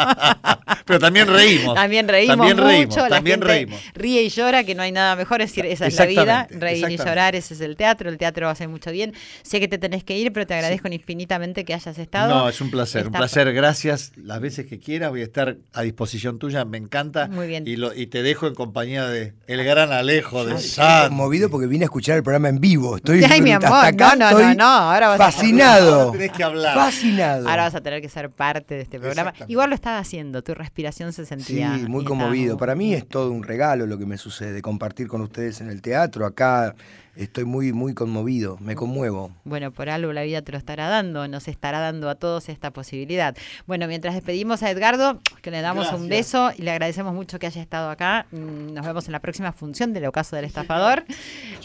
Pero 0.84 1.00
también 1.00 1.28
reímos. 1.28 1.74
También 1.74 2.08
reímos 2.08 2.36
También 2.38 2.56
mucho, 2.56 2.66
reímos, 2.68 2.96
la 2.96 3.08
también 3.10 3.34
gente 3.40 3.46
reímos. 3.46 3.80
ríe 3.92 4.22
y 4.22 4.28
llora, 4.30 4.64
que 4.64 4.74
no 4.74 4.82
hay 4.82 4.90
nada 4.90 5.16
mejor, 5.16 5.42
es 5.42 5.50
decir, 5.50 5.66
esa 5.66 5.86
es 5.86 5.98
la 5.98 6.06
vida, 6.06 6.48
reír 6.50 6.88
y 6.88 6.96
llorar, 6.96 7.34
ese 7.36 7.52
es 7.52 7.60
el 7.60 7.76
teatro, 7.76 8.08
el 8.08 8.16
teatro 8.16 8.48
hace 8.48 8.66
mucho 8.68 8.90
bien. 8.90 9.12
Sé 9.42 9.60
que 9.60 9.68
te 9.68 9.76
tenés 9.76 10.02
que 10.02 10.16
ir, 10.16 10.32
pero 10.32 10.46
te 10.46 10.54
agradezco 10.54 10.88
infinitamente 10.88 11.66
que 11.66 11.74
hayas 11.74 11.98
estado. 11.98 12.34
No, 12.34 12.48
es 12.48 12.58
un 12.62 12.70
placer, 12.70 13.02
un 13.02 13.08
Está- 13.08 13.18
placer. 13.28 13.52
Gracias. 13.52 14.12
Las 14.16 14.40
veces 14.40 14.66
que 14.66 14.78
quieras 14.78 15.10
voy 15.10 15.20
a 15.20 15.24
estar 15.24 15.56
a 15.72 15.82
disposición 15.82 16.38
tuya. 16.38 16.64
Me 16.64 16.78
encanta. 16.78 17.28
Muy 17.28 17.46
bien. 17.46 17.64
Y, 17.66 17.76
lo, 17.76 17.94
y 17.94 18.06
te 18.06 18.22
dejo 18.22 18.46
en 18.46 18.54
compañía 18.54 19.06
de 19.06 19.34
el 19.46 19.64
gran 19.64 19.92
Alejo 19.92 20.44
de 20.44 20.54
Estoy 20.54 20.68
Santi. 20.70 21.08
conmovido 21.08 21.50
porque 21.50 21.66
vine 21.66 21.84
a 21.84 21.86
escuchar 21.86 22.16
el 22.16 22.22
programa 22.22 22.48
en 22.48 22.60
vivo. 22.60 22.96
Estoy 22.96 23.22
Ay, 23.24 23.40
mi 23.42 23.52
hasta 23.52 23.68
amor, 23.68 23.84
acá 23.84 24.16
no, 24.16 24.30
no, 24.32 24.38
no, 24.40 24.54
no, 24.54 24.64
ahora 24.64 25.08
vas 25.08 25.20
a- 25.20 25.24
fascinado. 25.32 26.00
Ahora 26.00 26.12
tenés 26.12 26.32
que 26.32 26.42
hablar. 26.44 26.74
Fascinado. 26.74 27.48
Ahora 27.48 27.62
vas 27.64 27.74
a 27.74 27.80
tener 27.80 28.00
que 28.02 28.08
ser 28.08 28.30
parte 28.30 28.74
de 28.74 28.82
este 28.82 28.98
programa. 28.98 29.32
Igual 29.46 29.70
lo 29.70 29.74
estaba 29.74 29.98
haciendo, 29.98 30.42
tu 30.42 30.54
respiración 30.54 31.12
se 31.12 31.22
Sí, 31.24 31.28
sentía. 31.28 31.76
y 31.78 31.86
muy 31.88 32.04
conmovido. 32.04 32.56
Para 32.56 32.74
mí 32.74 32.94
es 32.94 33.06
todo 33.08 33.30
un 33.30 33.42
regalo 33.42 33.86
lo 33.86 33.98
que 33.98 34.06
me 34.06 34.16
sucede, 34.18 34.62
compartir 34.62 35.06
con 35.08 35.20
ustedes 35.20 35.60
en 35.60 35.68
el 35.68 35.82
teatro. 35.82 36.24
Acá 36.26 36.74
estoy 37.18 37.44
muy, 37.44 37.72
muy 37.72 37.94
conmovido, 37.94 38.56
me 38.60 38.74
conmuevo. 38.74 39.30
Bueno, 39.44 39.70
por 39.72 39.90
algo 39.90 40.12
la 40.12 40.22
vida 40.22 40.40
te 40.42 40.52
lo 40.52 40.58
estará 40.58 40.88
dando, 40.88 41.26
nos 41.28 41.48
estará 41.48 41.80
dando 41.80 42.08
a 42.08 42.14
todos 42.14 42.48
esta 42.48 42.70
posibilidad. 42.72 43.36
Bueno, 43.66 43.86
mientras 43.88 44.14
despedimos 44.14 44.62
a 44.62 44.70
Edgardo, 44.70 45.20
que 45.42 45.50
le 45.50 45.60
damos 45.60 45.92
un 45.92 46.08
beso 46.08 46.50
y 46.56 46.62
le 46.62 46.70
agradecemos 46.70 47.12
mucho 47.14 47.38
que 47.38 47.46
haya 47.46 47.60
estado 47.60 47.90
acá. 47.90 48.26
Mm, 48.30 48.72
Nos 48.74 48.86
vemos 48.86 49.06
en 49.06 49.12
la 49.12 49.20
próxima 49.20 49.52
función 49.52 49.92
del 49.92 50.06
ocaso 50.06 50.36
del 50.36 50.44
estafador. 50.46 51.04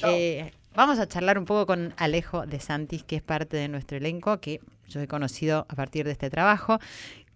Eh, 0.05 0.51
vamos 0.75 0.99
a 0.99 1.07
charlar 1.07 1.37
un 1.37 1.45
poco 1.45 1.65
con 1.65 1.93
Alejo 1.97 2.45
de 2.45 2.59
Santis, 2.59 3.03
que 3.03 3.15
es 3.15 3.21
parte 3.21 3.55
de 3.55 3.67
nuestro 3.69 3.95
elenco, 3.97 4.39
que 4.41 4.59
yo 4.89 4.99
he 4.99 5.07
conocido 5.07 5.65
a 5.69 5.75
partir 5.75 6.05
de 6.05 6.11
este 6.11 6.29
trabajo, 6.29 6.79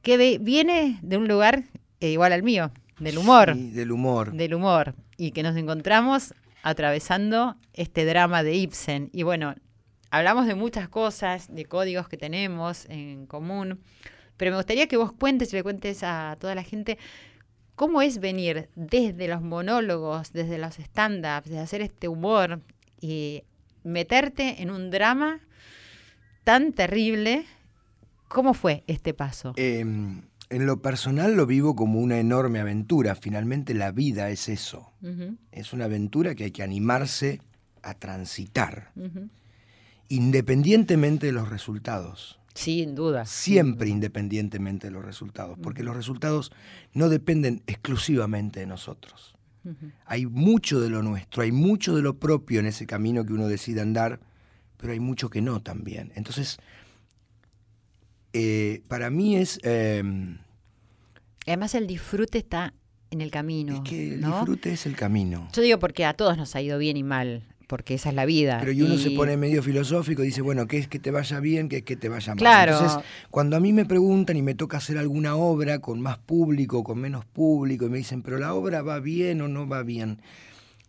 que 0.02 0.18
ve- 0.18 0.38
viene 0.42 1.00
de 1.02 1.16
un 1.18 1.28
lugar 1.30 1.64
eh, 2.02 2.10
igual 2.10 2.34
al 2.34 2.44
mío, 2.44 2.72
del 3.00 3.18
humor 3.20 3.54
Sí, 3.54 3.70
del 3.72 3.92
humor. 3.92 4.34
del 4.34 4.54
humor 4.54 4.96
y 5.18 5.32
que 5.32 5.44
nos 5.44 5.56
encontramos 5.56 6.34
atravesando 6.70 7.56
este 7.74 8.06
drama 8.06 8.44
de 8.44 8.56
Ibsen. 8.56 9.10
Y 9.14 9.24
bueno, 9.24 9.56
hablamos 10.10 10.48
de 10.48 10.56
muchas 10.56 10.90
cosas, 10.90 11.54
de 11.54 11.66
códigos 11.66 12.10
que 12.10 12.18
tenemos 12.18 12.86
en 12.90 13.26
común, 13.26 13.82
pero 14.38 14.52
me 14.52 14.58
gustaría 14.58 14.88
que 14.88 14.98
vos 14.98 15.12
cuentes 15.12 15.54
y 15.54 15.56
le 15.56 15.64
cuentes 15.64 16.04
a 16.04 16.38
toda 16.40 16.56
la 16.56 16.64
gente 16.64 16.98
¿Cómo 17.78 18.02
es 18.02 18.18
venir 18.18 18.70
desde 18.74 19.28
los 19.28 19.44
monólogos, 19.44 20.34
desde 20.34 20.58
los 20.58 20.80
stand-ups, 20.80 21.48
de 21.48 21.60
hacer 21.60 21.82
este 21.82 22.08
humor 22.08 22.60
y 23.00 23.44
meterte 23.84 24.64
en 24.64 24.72
un 24.72 24.90
drama 24.90 25.42
tan 26.44 26.74
terrible? 26.74 27.46
¿Cómo 28.28 28.56
fue 28.56 28.84
este 28.88 29.14
paso? 29.14 29.54
Em, 29.58 30.24
en 30.50 30.66
lo 30.66 30.82
personal 30.82 31.36
lo 31.36 31.46
vivo 31.46 31.76
como 31.76 32.00
una 32.00 32.20
enorme 32.20 32.60
aventura. 32.60 33.16
Finalmente 33.16 33.74
la 33.74 33.92
vida 33.92 34.30
es 34.30 34.50
eso. 34.50 34.92
Es 35.52 35.74
una 35.74 35.86
aventura 35.86 36.36
que 36.36 36.46
hay 36.46 36.52
que 36.52 36.64
animarse 36.64 37.42
a 37.84 37.94
transitar, 37.94 38.92
independientemente 40.10 41.28
de 41.28 41.32
los 41.32 41.50
resultados. 41.50 42.40
Sin 42.54 42.96
duda. 42.96 43.26
Siempre 43.26 43.90
independientemente 43.90 44.88
de 44.88 44.92
los 44.92 45.06
resultados, 45.06 45.60
porque 45.62 45.84
los 45.84 45.96
resultados 45.96 46.52
no 46.94 47.08
dependen 47.10 47.62
exclusivamente 47.68 48.60
de 48.62 48.66
nosotros. 48.66 49.36
Hay 50.06 50.26
mucho 50.26 50.80
de 50.80 50.90
lo 50.90 51.04
nuestro, 51.04 51.44
hay 51.44 51.52
mucho 51.52 51.96
de 51.96 52.02
lo 52.02 52.18
propio 52.18 52.60
en 52.62 52.68
ese 52.68 52.88
camino 52.88 53.26
que 53.26 53.34
uno 53.34 53.48
decide 53.48 53.82
andar, 53.82 54.22
pero 54.78 54.94
hay 54.94 55.00
mucho 55.00 55.30
que 55.30 55.42
no 55.42 55.62
también. 55.62 56.12
Entonces, 56.16 56.58
eh, 58.34 58.82
para 58.88 59.10
mí 59.10 59.36
es, 59.36 59.60
eh, 59.64 60.04
Además 61.46 61.76
el 61.76 61.88
disfrute 61.88 62.38
está 62.38 62.74
en 63.10 63.22
el 63.22 63.32
camino. 63.32 63.76
es 63.76 63.90
que 63.90 64.14
el 64.16 64.22
¿no? 64.22 64.36
disfrute 64.38 64.74
es 64.74 64.86
el 64.86 64.96
camino. 64.96 65.48
Yo 65.54 65.62
digo 65.62 65.80
porque 65.80 66.06
a 66.06 66.14
todos 66.14 66.38
nos 66.38 66.56
ha 66.56 66.62
ido 66.62 66.78
bien 66.78 66.98
y 66.98 67.04
mal, 67.04 67.44
porque 67.68 67.94
esa 67.94 68.10
es 68.10 68.16
la 68.16 68.26
vida. 68.26 68.58
Pero 68.60 68.74
y 68.74 68.82
uno 68.82 68.98
se 68.98 69.12
pone 69.12 69.38
medio 69.38 69.64
filosófico 69.64 70.24
y 70.24 70.28
dice, 70.28 70.42
bueno, 70.42 70.68
¿qué 70.68 70.78
es 70.78 70.88
que 70.88 71.00
te 71.00 71.10
vaya 71.12 71.40
bien? 71.40 71.70
¿Qué 71.70 71.78
es 71.78 71.84
que 71.84 71.96
te 71.96 72.10
vaya 72.10 72.34
mal? 72.34 72.38
Claro. 72.38 72.74
Entonces, 72.74 73.00
cuando 73.30 73.56
a 73.56 73.60
mí 73.62 73.72
me 73.72 73.86
preguntan 73.86 74.36
y 74.36 74.42
me 74.42 74.56
toca 74.56 74.78
hacer 74.78 74.98
alguna 74.98 75.36
obra 75.36 75.80
con 75.80 76.02
más 76.02 76.18
público, 76.18 76.84
con 76.84 77.00
menos 77.00 77.26
público, 77.26 77.86
y 77.86 77.90
me 77.90 77.98
dicen, 77.98 78.22
pero 78.24 78.38
la 78.40 78.54
obra 78.54 78.82
va 78.82 79.00
bien 79.00 79.42
o 79.42 79.48
no 79.48 79.68
va 79.68 79.84
bien. 79.84 80.22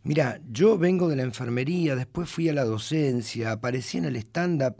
Mira, 0.02 0.40
yo 0.50 0.78
vengo 0.78 1.08
de 1.08 1.16
la 1.16 1.22
enfermería, 1.22 1.94
después 1.94 2.28
fui 2.28 2.48
a 2.48 2.52
la 2.52 2.64
docencia, 2.64 3.52
aparecí 3.52 3.98
en 3.98 4.06
el 4.06 4.16
stand-up 4.16 4.76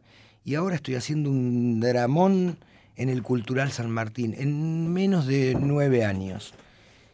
y 0.49 0.55
ahora 0.55 0.77
estoy 0.77 0.95
haciendo 0.95 1.29
un 1.29 1.79
dramón 1.79 2.57
en 2.97 3.11
el 3.11 3.23
Cultural 3.23 3.71
San 3.71 3.91
Martín, 3.91 4.35
en 4.39 4.91
menos 4.91 5.27
de 5.27 5.55
nueve 5.61 6.07
años. 6.07 6.55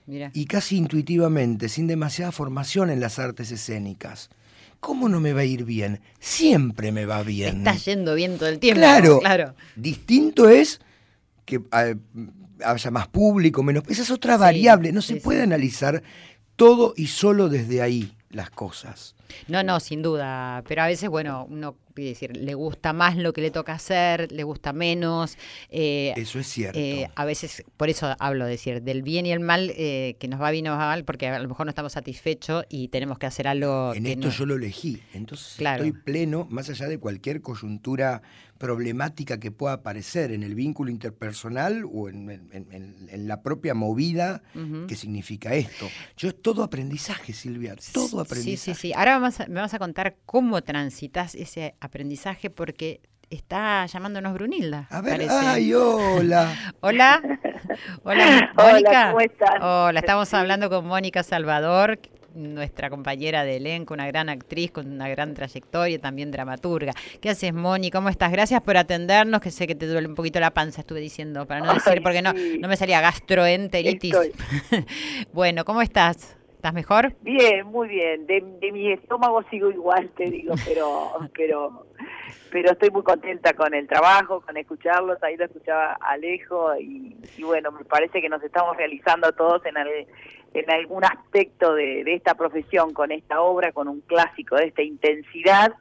Y 0.06 0.44
casi 0.44 0.76
intuitivamente, 0.76 1.68
sin 1.68 1.88
demasiada 1.88 2.30
formación 2.30 2.90
en 2.90 3.00
las 3.00 3.18
artes 3.18 3.50
escénicas. 3.50 4.30
¿Cómo 4.78 5.08
no 5.08 5.18
me 5.18 5.32
va 5.32 5.40
a 5.40 5.44
ir 5.46 5.64
bien? 5.64 6.00
Siempre 6.20 6.92
me 6.92 7.06
va 7.06 7.24
bien. 7.24 7.66
Está 7.66 7.74
yendo 7.74 8.14
bien 8.14 8.38
todo 8.38 8.50
el 8.50 8.60
tiempo. 8.60 8.78
Claro. 8.78 9.18
claro. 9.18 9.56
Distinto 9.74 10.48
es 10.48 10.80
que 11.44 11.56
eh, 11.56 11.96
haya 12.64 12.90
más 12.92 13.08
público, 13.08 13.64
menos. 13.64 13.82
Esa 13.88 14.02
es 14.02 14.12
otra 14.12 14.34
Sí, 14.34 14.40
variable. 14.42 14.92
No 14.92 15.02
se 15.02 15.14
sí, 15.14 15.20
puede 15.20 15.40
sí. 15.40 15.42
analizar 15.42 16.04
todo 16.54 16.94
y 16.96 17.08
solo 17.08 17.48
desde 17.48 17.82
ahí 17.82 18.12
las 18.30 18.50
cosas. 18.50 19.16
No, 19.48 19.62
no, 19.62 19.80
sin 19.80 20.02
duda. 20.02 20.62
Pero 20.68 20.82
a 20.82 20.86
veces, 20.86 21.08
bueno, 21.08 21.46
uno 21.48 21.76
quiere 21.94 22.10
decir, 22.10 22.36
le 22.36 22.54
gusta 22.54 22.92
más 22.92 23.16
lo 23.16 23.32
que 23.32 23.40
le 23.40 23.50
toca 23.52 23.72
hacer, 23.74 24.32
le 24.32 24.42
gusta 24.42 24.72
menos. 24.72 25.36
eh, 25.70 26.12
Eso 26.16 26.38
es 26.40 26.46
cierto. 26.48 26.76
eh, 26.78 27.08
a 27.14 27.24
veces, 27.24 27.62
por 27.76 27.88
eso 27.88 28.14
hablo 28.18 28.44
de 28.46 28.50
decir, 28.52 28.82
del 28.82 29.02
bien 29.02 29.26
y 29.26 29.32
el 29.32 29.38
mal, 29.40 29.72
eh, 29.76 30.16
que 30.18 30.26
nos 30.26 30.40
va 30.40 30.50
bien 30.50 30.66
o 30.66 30.70
nos 30.70 30.80
va 30.80 30.86
mal, 30.86 31.04
porque 31.04 31.28
a 31.28 31.38
lo 31.38 31.48
mejor 31.48 31.66
no 31.66 31.70
estamos 31.70 31.92
satisfechos 31.92 32.64
y 32.68 32.88
tenemos 32.88 33.18
que 33.18 33.26
hacer 33.26 33.46
algo. 33.46 33.94
en 33.94 34.02
que 34.04 34.12
esto 34.12 34.26
no- 34.28 34.32
yo 34.34 34.46
lo 34.46 34.56
elegí. 34.56 35.00
Entonces 35.12 35.54
Claro. 35.56 35.84
estoy 35.84 36.00
pleno, 36.00 36.46
más 36.50 36.68
allá 36.68 36.88
de 36.88 36.98
cualquier 36.98 37.40
coyuntura 37.42 38.22
problemática 38.58 39.38
que 39.38 39.50
pueda 39.50 39.74
aparecer 39.74 40.32
en 40.32 40.42
el 40.42 40.54
vínculo 40.54 40.90
interpersonal 40.90 41.84
o 41.92 42.08
en, 42.08 42.30
en- 42.30 42.66
en- 42.72 43.08
en 43.10 43.28
la 43.28 43.42
propia 43.42 43.74
movida 43.74 44.42
que 44.88 44.94
significa 44.96 45.54
esto. 45.54 45.88
Yo 46.16 46.28
es 46.28 46.40
todo 46.40 46.62
aprendizaje, 46.62 47.32
Silvia, 47.32 47.76
todo 47.92 48.20
aprendizaje. 48.20 48.56
Sí, 48.56 48.74
sí, 48.74 48.88
sí. 48.88 48.92
Ahora 48.94 49.13
vamos 49.20 49.40
a- 49.40 49.46
me 49.46 49.60
vas 49.60 49.74
a 49.74 49.78
contar 49.78 50.16
cómo 50.26 50.62
transitas 50.62 51.34
ese 51.34 51.74
aprendizaje, 51.80 52.50
porque 52.50 53.00
está 53.30 53.86
llamándonos 53.86 54.34
Brunilda. 54.34 54.86
A 54.90 55.00
ver, 55.00 55.12
parece. 55.12 55.34
ay, 55.34 55.72
hola. 55.74 56.54
Hola. 56.80 57.22
Hola, 58.04 58.52
Hola, 58.56 58.72
Mónica. 58.72 59.06
¿cómo 59.08 59.20
están? 59.20 59.62
Hola, 59.62 60.00
estamos 60.00 60.32
hablando 60.34 60.68
con 60.70 60.86
Mónica 60.86 61.22
Salvador, 61.22 61.98
nuestra 62.34 62.90
compañera 62.90 63.44
de 63.44 63.56
elenco, 63.56 63.94
una 63.94 64.06
gran 64.06 64.28
actriz 64.28 64.70
con 64.70 64.90
una 64.92 65.08
gran 65.08 65.34
trayectoria, 65.34 65.98
también 66.00 66.30
dramaturga. 66.30 66.92
¿Qué 67.20 67.30
haces, 67.30 67.54
Moni? 67.54 67.90
¿Cómo 67.90 68.08
estás? 68.08 68.30
Gracias 68.32 68.60
por 68.60 68.76
atendernos, 68.76 69.40
que 69.40 69.50
sé 69.50 69.66
que 69.66 69.74
te 69.74 69.86
duele 69.86 70.06
un 70.08 70.14
poquito 70.14 70.38
la 70.40 70.52
panza, 70.52 70.80
estuve 70.82 71.00
diciendo, 71.00 71.46
para 71.46 71.60
no 71.60 71.72
decir, 71.74 72.02
porque 72.02 72.22
no, 72.22 72.32
sí. 72.32 72.58
no 72.60 72.68
me 72.68 72.76
salía 72.76 73.00
gastroenteritis. 73.00 74.14
Bueno, 75.32 75.64
¿cómo 75.64 75.80
estás? 75.82 76.36
¿Estás 76.64 76.72
mejor? 76.72 77.12
Bien, 77.20 77.66
muy 77.66 77.88
bien. 77.88 78.26
De, 78.26 78.40
mi 78.72 78.90
estómago 78.90 79.42
sigo 79.50 79.70
igual, 79.70 80.08
te 80.16 80.30
digo, 80.30 80.54
pero, 80.64 81.10
pero, 81.34 81.86
pero 82.50 82.70
estoy 82.72 82.88
muy 82.88 83.02
contenta 83.02 83.52
con 83.52 83.74
el 83.74 83.86
trabajo, 83.86 84.40
con 84.40 84.56
escucharlos. 84.56 85.22
Ahí 85.22 85.36
lo 85.36 85.44
escuchaba 85.44 85.98
Alejo 86.00 86.74
y, 86.76 87.18
y 87.36 87.42
bueno, 87.42 87.70
me 87.70 87.84
parece 87.84 88.22
que 88.22 88.30
nos 88.30 88.42
estamos 88.42 88.78
realizando 88.78 89.30
todos 89.32 89.60
en, 89.66 89.74
en 90.54 90.70
algún 90.70 91.04
aspecto 91.04 91.74
de, 91.74 92.02
de 92.02 92.14
esta 92.14 92.34
profesión 92.34 92.94
con 92.94 93.12
esta 93.12 93.42
obra, 93.42 93.72
con 93.72 93.86
un 93.86 94.00
clásico 94.00 94.56
de 94.56 94.68
esta 94.68 94.80
intensidad 94.80 95.74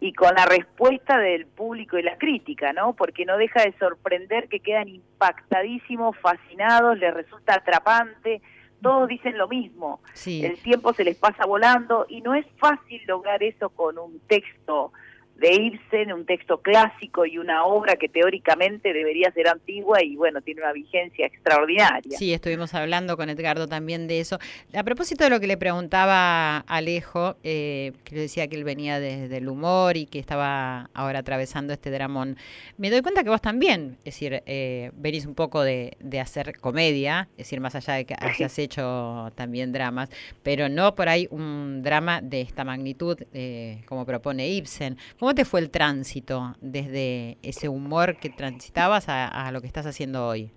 y 0.00 0.14
con 0.14 0.34
la 0.34 0.46
respuesta 0.46 1.16
del 1.18 1.46
público 1.46 1.96
y 1.96 2.02
la 2.02 2.18
crítica, 2.18 2.72
¿no? 2.72 2.94
Porque 2.94 3.24
no 3.24 3.36
deja 3.36 3.62
de 3.62 3.72
sorprender 3.78 4.48
que 4.48 4.58
quedan 4.58 4.88
impactadísimos, 4.88 6.16
fascinados, 6.18 6.98
les 6.98 7.14
resulta 7.14 7.54
atrapante, 7.54 8.42
todos 8.82 9.08
dicen 9.08 9.36
lo 9.38 9.48
mismo, 9.48 10.00
Sí. 10.12 10.44
el 10.44 10.58
tiempo 10.58 10.92
se 10.92 11.04
les 11.04 11.16
pasa 11.16 11.46
volando 11.46 12.06
y 12.08 12.20
no 12.20 12.34
es 12.34 12.46
fácil 12.58 13.00
lograr 13.06 13.42
eso 13.42 13.70
con 13.70 13.98
un 13.98 14.20
texto 14.28 14.92
de 15.38 15.54
Ibsen, 15.54 16.12
un 16.12 16.26
texto 16.26 16.60
clásico 16.60 17.24
y 17.24 17.38
una 17.38 17.64
obra 17.64 17.96
que 17.96 18.08
teóricamente 18.08 18.92
debería 18.92 19.30
ser 19.32 19.48
antigua 19.48 20.02
y 20.02 20.16
bueno, 20.16 20.40
tiene 20.42 20.62
una 20.62 20.72
vigencia 20.72 21.26
extraordinaria. 21.26 22.18
Sí, 22.18 22.32
estuvimos 22.32 22.74
hablando 22.74 23.16
con 23.16 23.30
Edgardo 23.30 23.68
también 23.68 24.08
de 24.08 24.20
eso. 24.20 24.38
A 24.74 24.82
propósito 24.82 25.24
de 25.24 25.30
lo 25.30 25.40
que 25.40 25.46
le 25.46 25.56
preguntaba 25.56 26.58
Alejo, 26.58 27.36
eh, 27.44 27.92
que 28.04 28.16
le 28.16 28.20
decía 28.22 28.48
que 28.48 28.56
él 28.56 28.64
venía 28.64 28.98
desde 28.98 29.36
el 29.36 29.48
humor 29.48 29.96
y 29.96 30.06
que 30.06 30.18
estaba 30.18 30.90
ahora 30.92 31.20
atravesando 31.20 31.72
este 31.72 31.90
dramón, 31.90 32.36
me 32.76 32.90
doy 32.90 33.02
cuenta 33.02 33.22
que 33.22 33.30
vos 33.30 33.40
también, 33.40 33.96
es 33.98 34.14
decir, 34.14 34.42
eh, 34.46 34.90
venís 34.94 35.24
un 35.24 35.34
poco 35.34 35.62
de, 35.62 35.96
de 36.00 36.20
hacer 36.20 36.58
comedia, 36.58 37.28
es 37.32 37.46
decir, 37.46 37.60
más 37.60 37.74
allá 37.76 37.94
de 37.94 38.04
que 38.06 38.14
hayas 38.18 38.58
hecho 38.58 39.30
también 39.36 39.72
dramas, 39.72 40.10
pero 40.42 40.68
no 40.68 40.94
por 40.96 41.08
ahí 41.08 41.28
un 41.30 41.82
drama 41.82 42.20
de 42.20 42.40
esta 42.40 42.64
magnitud 42.64 43.18
eh, 43.32 43.82
como 43.86 44.04
propone 44.04 44.48
Ibsen. 44.48 44.96
¿Cómo 45.18 45.27
te 45.34 45.44
fue 45.44 45.60
el 45.60 45.70
tránsito 45.70 46.54
desde 46.60 47.38
ese 47.42 47.68
humor 47.68 48.16
que 48.18 48.30
transitabas 48.30 49.08
a, 49.08 49.26
a 49.26 49.52
lo 49.52 49.60
que 49.60 49.66
estás 49.66 49.86
haciendo 49.86 50.26
hoy? 50.26 50.50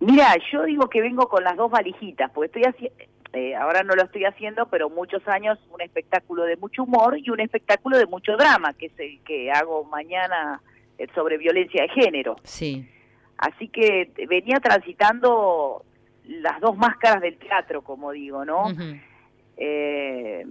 Mira, 0.00 0.34
yo 0.52 0.64
digo 0.64 0.88
que 0.88 1.00
vengo 1.00 1.28
con 1.28 1.42
las 1.42 1.56
dos 1.56 1.70
valijitas, 1.70 2.30
porque 2.32 2.46
estoy 2.46 2.62
haciendo, 2.62 2.96
ahora 3.60 3.82
no 3.82 3.94
lo 3.94 4.04
estoy 4.04 4.24
haciendo, 4.24 4.66
pero 4.68 4.88
muchos 4.88 5.26
años 5.28 5.58
un 5.70 5.80
espectáculo 5.80 6.44
de 6.44 6.56
mucho 6.56 6.84
humor 6.84 7.18
y 7.18 7.30
un 7.30 7.40
espectáculo 7.40 7.98
de 7.98 8.06
mucho 8.06 8.36
drama, 8.36 8.72
que 8.74 8.86
es 8.86 8.98
el 8.98 9.20
que 9.20 9.50
hago 9.50 9.84
mañana 9.84 10.62
eh, 10.98 11.06
sobre 11.14 11.36
violencia 11.36 11.82
de 11.82 11.88
género. 11.88 12.36
Sí. 12.42 12.88
Así 13.36 13.68
que 13.68 14.10
venía 14.28 14.58
transitando 14.60 15.84
las 16.24 16.60
dos 16.60 16.76
máscaras 16.76 17.22
del 17.22 17.38
teatro, 17.38 17.82
como 17.82 18.12
digo, 18.12 18.44
¿no? 18.44 18.70
Eh, 19.56 20.44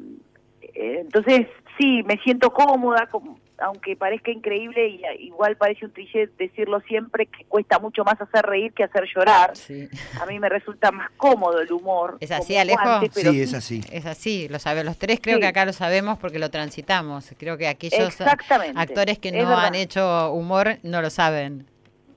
eh, 0.61 0.97
entonces, 1.01 1.47
sí, 1.77 2.03
me 2.03 2.17
siento 2.23 2.51
cómoda, 2.51 3.07
como- 3.11 3.39
aunque 3.59 3.95
parezca 3.95 4.29
increíble, 4.29 4.87
y 4.87 5.03
a- 5.03 5.15
igual 5.15 5.57
parece 5.57 5.85
un 5.85 5.91
cliché 5.91 6.27
decirlo 6.37 6.79
siempre, 6.81 7.25
que 7.25 7.43
cuesta 7.45 7.79
mucho 7.79 8.03
más 8.03 8.21
hacer 8.21 8.45
reír 8.45 8.71
que 8.73 8.83
hacer 8.83 9.05
llorar. 9.15 9.55
Sí. 9.55 9.87
A 10.21 10.27
mí 10.27 10.39
me 10.39 10.47
resulta 10.47 10.91
más 10.91 11.09
cómodo 11.17 11.59
el 11.59 11.71
humor. 11.73 12.17
¿Es 12.19 12.29
así, 12.31 12.55
Alejo? 12.55 12.83
guante, 12.83 13.09
pero 13.15 13.31
Sí, 13.31 13.41
es 13.41 13.53
así. 13.55 13.81
Es 13.91 14.05
así, 14.05 14.47
lo 14.47 14.59
sabe, 14.59 14.83
los 14.83 14.97
tres 14.99 15.19
creo 15.21 15.37
Sí. 15.37 15.41
que 15.41 15.47
acá 15.47 15.65
lo 15.65 15.73
sabemos 15.73 16.19
porque 16.19 16.37
lo 16.37 16.51
transitamos. 16.51 17.33
Creo 17.39 17.57
que 17.57 17.67
aquellos 17.67 18.15
actores 18.75 19.17
que 19.19 19.31
no 19.31 19.57
han 19.57 19.73
hecho 19.75 20.31
humor 20.33 20.77
no 20.83 21.01
lo 21.01 21.09
saben. 21.09 21.65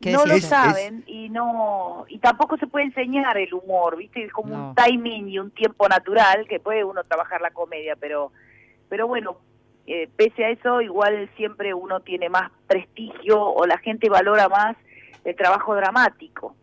¿Qué 0.00 0.12
no 0.12 0.24
lo? 0.24 0.34
Es- 0.34 0.44
saben 0.46 1.04
y 1.06 1.28
no 1.28 2.06
y 2.08 2.18
tampoco 2.20 2.56
se 2.56 2.66
puede 2.66 2.86
enseñar 2.86 3.36
el 3.36 3.52
humor, 3.52 3.96
¿viste? 3.98 4.24
Es 4.24 4.32
como 4.32 4.56
No. 4.56 4.68
un 4.70 4.74
timing 4.74 5.28
y 5.28 5.38
un 5.38 5.50
tiempo 5.50 5.86
natural 5.88 6.46
que 6.48 6.58
puede 6.58 6.84
uno 6.84 7.02
trabajar 7.04 7.40
la 7.42 7.50
comedia, 7.50 7.96
pero 7.96 8.32
pero 8.88 9.06
bueno, 9.06 9.36
eh, 9.92 10.08
pese 10.16 10.44
a 10.44 10.50
eso 10.50 10.80
igual 10.80 11.28
siempre 11.36 11.74
uno 11.74 12.00
tiene 12.00 12.28
más 12.28 12.50
prestigio 12.66 13.42
o 13.42 13.66
la 13.66 13.78
gente 13.78 14.08
valora 14.08 14.48
más 14.48 14.76
el 15.24 15.34
trabajo 15.36 15.74
dramático. 15.74 16.54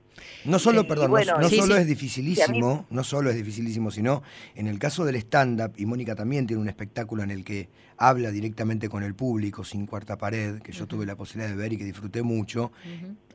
No 0.46 0.58
solo, 0.60 0.82
Sí, 0.82 0.88
perdón, 0.88 1.08
no- 1.08 1.12
bueno, 1.12 1.38
no, 1.40 1.50
sí, 1.50 1.58
solo 1.58 1.76
sí. 1.76 1.82
es 1.82 1.88
dificilísimo, 1.88 2.86
no 2.90 3.04
solo 3.04 3.30
es 3.30 3.36
dificilísimo, 3.36 3.92
sino 3.92 4.24
en 4.56 4.68
el 4.68 4.80
caso 4.80 5.04
del 5.06 5.16
stand-up, 5.18 5.74
y 5.78 5.86
Mónica 5.86 6.16
también 6.16 6.48
tiene 6.48 6.62
un 6.62 6.70
espectáculo 6.70 7.22
en 7.24 7.32
el 7.32 7.44
que 7.44 7.70
habla 7.98 8.32
directamente 8.32 8.90
con 8.90 9.04
el 9.04 9.14
público, 9.14 9.64
sin 9.64 9.86
cuarta 9.86 10.18
pared, 10.18 10.60
que 10.62 10.72
yo 10.72 10.88
tuve 10.88 11.06
la 11.06 11.16
posibilidad 11.16 11.50
de 11.50 11.56
ver 11.62 11.74
y 11.74 11.78
que 11.78 11.84
disfruté 11.84 12.24
mucho, 12.24 12.72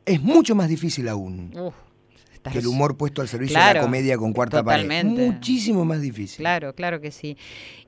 es 0.07 0.23
mucho 0.23 0.55
más 0.55 0.69
difícil 0.69 1.09
aún. 1.09 1.53
Uf, 1.57 1.75
estás- 2.43 2.53
que 2.53 2.59
el 2.59 2.67
humor 2.67 2.97
puesto 2.97 3.23
al 3.23 3.29
servicio 3.29 3.59
de 3.59 3.75
la 3.75 3.81
comedia 3.81 4.19
con 4.19 4.33
cuarta 4.33 4.63
pared. 4.65 4.83
totalmente. 4.83 5.27
Muchísimo 5.31 5.85
más 5.85 6.01
difícil. 6.01 6.39
Claro, 6.39 6.75
claro 6.75 7.01
que 7.01 7.11
sí. 7.11 7.37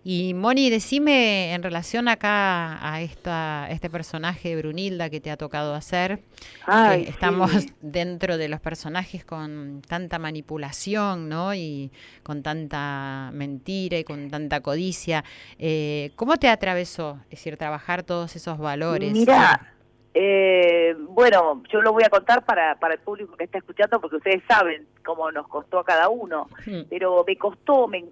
Y 0.07 0.35
Moni, 0.35 0.69
decime 0.71 1.55
en 1.55 1.63
relación 1.63 2.09
acá 2.09 2.79
a 2.87 3.01
esta, 3.01 3.67
este 3.71 3.89
personaje 3.89 4.51
de 4.51 4.57
Brunilda 4.57 5.09
que 5.09 5.19
te 5.21 5.31
ha 5.31 5.37
tocado 5.39 5.75
hacer, 5.75 6.21
Ay, 6.67 7.05
que 7.05 7.11
estamos 7.11 7.51
sí. 7.53 7.73
dentro 7.81 8.37
de 8.37 8.49
los 8.49 8.61
personajes 8.61 9.25
con 9.25 9.81
tanta 9.89 10.19
manipulación, 10.19 11.29
¿no? 11.29 11.55
Y 11.55 11.91
con 12.23 12.43
tanta 12.43 13.31
mentira 13.33 13.99
y 13.99 14.05
con 14.05 14.31
tanta 14.31 14.61
codicia. 14.61 15.25
Eh, 15.59 16.13
¿Cómo 16.17 16.37
te 16.37 16.49
atravesó? 16.49 17.19
Es 17.31 17.39
decir, 17.41 17.57
trabajar 17.57 18.03
todos 18.03 18.37
esos 18.37 18.59
valores. 18.59 19.11
Mira, 19.13 19.74
eh, 20.17 20.95
bueno, 20.97 21.65
yo 21.73 21.83
lo 21.83 21.93
voy 21.93 22.05
a 22.05 22.09
contar 22.09 22.45
para, 22.45 22.77
para 22.77 22.95
el 22.95 23.01
público 23.01 23.37
que 23.37 23.45
está 23.45 23.59
escuchando 23.59 24.01
porque 24.01 24.17
ustedes 24.17 24.45
saben 24.47 24.87
cómo 25.05 25.31
nos 25.33 25.49
costó 25.49 25.81
a 25.81 25.85
cada 25.85 26.09
uno, 26.09 26.49
pero 26.89 27.25
me 27.27 27.37
costó, 27.37 27.89
me, 27.89 28.05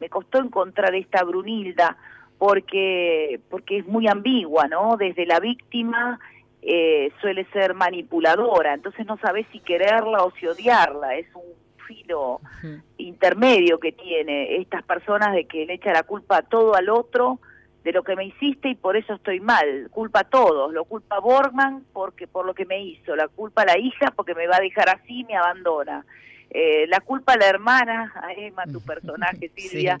me 0.00 0.08
costó 0.08 0.38
encontrar 0.38 0.94
esta 0.94 1.22
Brunilda 1.24 1.98
porque, 2.38 3.38
porque 3.50 3.78
es 3.78 3.86
muy 3.86 4.08
ambigua, 4.08 4.66
¿no? 4.66 4.96
Desde 4.96 5.26
la 5.26 5.40
víctima 5.40 6.18
eh, 6.62 7.12
suele 7.20 7.44
ser 7.52 7.74
manipuladora, 7.74 8.72
entonces 8.72 9.04
no 9.04 9.18
sabes 9.18 9.46
si 9.52 9.60
quererla 9.60 10.24
o 10.24 10.30
si 10.32 10.46
odiarla, 10.46 11.16
es 11.16 11.26
un 11.34 11.42
filo 11.86 12.40
intermedio 12.96 13.78
que 13.78 13.92
tiene 13.92 14.56
estas 14.56 14.82
personas 14.84 15.34
de 15.34 15.44
que 15.44 15.66
le 15.66 15.74
echa 15.74 15.92
la 15.92 16.04
culpa 16.04 16.38
a 16.38 16.42
todo 16.42 16.74
al 16.76 16.88
otro 16.88 17.40
de 17.84 17.92
lo 17.92 18.02
que 18.02 18.16
me 18.16 18.26
hiciste 18.26 18.68
y 18.68 18.74
por 18.74 18.96
eso 18.96 19.14
estoy 19.14 19.40
mal. 19.40 19.88
Culpa 19.90 20.20
a 20.20 20.24
todos, 20.24 20.72
lo 20.72 20.84
culpa 20.84 21.16
a 21.16 21.20
Borgman 21.20 21.84
porque 21.92 22.26
por 22.26 22.46
lo 22.46 22.54
que 22.54 22.64
me 22.64 22.82
hizo, 22.82 23.16
la 23.16 23.28
culpa 23.28 23.62
a 23.62 23.66
la 23.66 23.78
hija 23.78 24.12
porque 24.14 24.34
me 24.34 24.46
va 24.46 24.56
a 24.56 24.60
dejar 24.60 24.88
así 24.88 25.20
y 25.20 25.24
me 25.24 25.36
abandona. 25.36 26.04
Eh, 26.54 26.86
la 26.88 27.00
culpa 27.00 27.32
a 27.32 27.38
la 27.38 27.46
hermana, 27.46 28.12
a 28.14 28.32
Emma, 28.34 28.64
tu 28.66 28.80
personaje, 28.84 29.50
Silvia, 29.56 29.98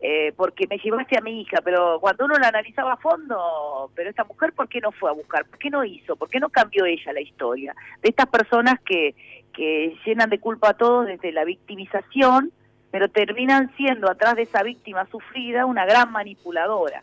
eh, 0.00 0.34
porque 0.36 0.66
me 0.68 0.76
llevaste 0.76 1.16
a 1.16 1.22
mi 1.22 1.40
hija, 1.40 1.62
pero 1.64 1.98
cuando 1.98 2.26
uno 2.26 2.34
la 2.34 2.48
analizaba 2.48 2.92
a 2.92 2.96
fondo, 2.98 3.90
pero 3.94 4.10
esta 4.10 4.24
mujer, 4.24 4.52
¿por 4.52 4.68
qué 4.68 4.80
no 4.80 4.92
fue 4.92 5.08
a 5.08 5.14
buscar? 5.14 5.46
¿Por 5.46 5.58
qué 5.58 5.70
no 5.70 5.82
hizo? 5.82 6.14
¿Por 6.16 6.28
qué 6.28 6.40
no 6.40 6.50
cambió 6.50 6.84
ella 6.84 7.12
la 7.14 7.22
historia? 7.22 7.74
De 8.02 8.10
estas 8.10 8.26
personas 8.26 8.78
que, 8.84 9.14
que 9.54 9.96
llenan 10.04 10.28
de 10.28 10.40
culpa 10.40 10.70
a 10.70 10.74
todos 10.74 11.06
desde 11.06 11.32
la 11.32 11.44
victimización, 11.44 12.52
pero 12.90 13.08
terminan 13.08 13.74
siendo 13.76 14.10
atrás 14.10 14.36
de 14.36 14.42
esa 14.42 14.62
víctima 14.62 15.06
sufrida 15.10 15.64
una 15.64 15.86
gran 15.86 16.12
manipuladora. 16.12 17.02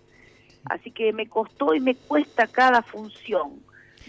Así 0.66 0.91
que 0.91 1.12
me 1.14 1.28
costó 1.28 1.74
y 1.74 1.80
me 1.80 1.95
cuesta 1.95 2.47
cada 2.47 2.82
función. 2.82 3.59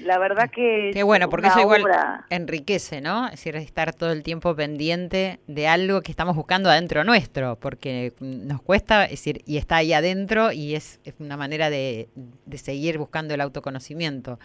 La 0.02 0.18
verdad 0.18 0.50
que 0.50 0.90
Qué 0.92 1.02
bueno, 1.02 1.28
porque 1.28 1.48
eso 1.48 1.60
igual 1.60 1.82
obra- 1.82 2.24
enriquece, 2.30 3.00
¿no? 3.02 3.26
Es 3.26 3.32
decir, 3.32 3.56
estar 3.56 3.94
todo 3.94 4.10
el 4.10 4.22
tiempo 4.22 4.54
pendiente 4.56 5.38
de 5.46 5.68
algo 5.68 6.00
que 6.00 6.10
estamos 6.10 6.34
buscando 6.34 6.70
adentro 6.70 7.04
nuestro, 7.04 7.56
porque 7.56 8.12
nos 8.20 8.62
cuesta, 8.62 9.04
es 9.04 9.10
decir, 9.12 9.42
y 9.44 9.58
está 9.58 9.76
ahí 9.76 9.92
adentro 9.92 10.50
y 10.50 10.74
es, 10.74 10.98
es 11.04 11.14
una 11.18 11.36
manera 11.36 11.68
de, 11.68 12.08
de 12.14 12.58
seguir 12.58 12.96
buscando 12.98 13.34
el 13.34 13.40
autoconocimiento. 13.42 14.38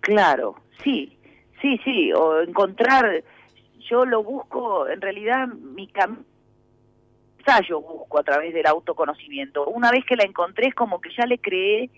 Claro, 0.00 0.56
sí, 0.84 1.18
sí, 1.60 1.80
sí, 1.84 2.12
o 2.12 2.40
encontrar, 2.42 3.24
yo 3.90 4.04
lo 4.04 4.22
busco, 4.22 4.88
en 4.88 5.00
realidad 5.00 5.48
mi 5.48 5.88
camino, 5.88 6.22
yo 7.68 7.80
busco 7.80 8.18
a 8.18 8.22
través 8.22 8.52
del 8.52 8.66
autoconocimiento. 8.66 9.66
Una 9.66 9.90
vez 9.90 10.04
que 10.04 10.16
la 10.16 10.24
encontré 10.24 10.68
es 10.68 10.74
como 10.74 11.00
que 11.00 11.10
ya 11.16 11.26
le 11.26 11.38
creé 11.38 11.90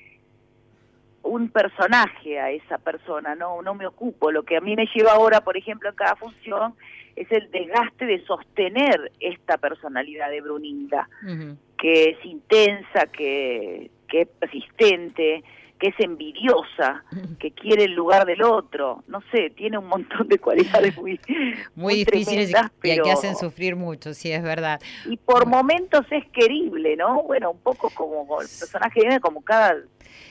un 1.22 1.48
personaje 1.48 2.38
a 2.38 2.50
esa 2.50 2.78
persona, 2.78 3.34
no, 3.34 3.62
no 3.62 3.74
me 3.74 3.86
ocupo. 3.86 4.30
Lo 4.30 4.44
que 4.44 4.56
a 4.56 4.60
mí 4.60 4.76
me 4.76 4.86
lleva 4.94 5.12
ahora, 5.12 5.40
por 5.40 5.56
ejemplo, 5.56 5.88
en 5.88 5.96
cada 5.96 6.16
función, 6.16 6.74
es 7.16 7.30
el 7.32 7.50
desgaste 7.50 8.06
de 8.06 8.24
sostener 8.24 9.12
esta 9.20 9.58
personalidad 9.58 10.30
de 10.30 10.40
Brunilda 10.40 11.08
Ujú. 11.22 11.56
que 11.76 12.10
es 12.10 12.24
intensa, 12.24 13.06
que, 13.06 13.90
que 14.08 14.22
es 14.22 14.28
persistente, 14.28 15.42
que 15.78 15.88
es 15.88 15.94
envidiosa, 16.00 17.04
que 17.38 17.52
quiere 17.52 17.84
el 17.84 17.92
lugar 17.94 18.26
del 18.26 18.42
otro. 18.42 19.02
No 19.06 19.20
sé, 19.30 19.50
tiene 19.50 19.78
un 19.78 19.86
montón 19.86 20.28
de 20.28 20.38
cualidades 20.38 20.96
muy, 20.96 21.20
Muy 21.74 21.94
difíciles 21.94 22.50
y- 22.50 22.52
tremendas, 22.52 22.72
y 22.82 23.02
que 23.02 23.10
hacen 23.12 23.36
sufrir 23.36 23.76
mucho, 23.76 24.14
sí, 24.14 24.32
es 24.32 24.42
verdad. 24.42 24.80
Y 25.06 25.16
por 25.18 25.46
momentos 25.46 26.04
es 26.10 26.24
querible, 26.32 26.96
¿no? 26.96 27.22
Bueno, 27.22 27.50
un 27.52 27.60
poco 27.60 27.90
como 27.90 28.40
el 28.40 28.48
personaje 28.48 29.00
viene 29.00 29.20
como 29.20 29.42
cada 29.42 29.76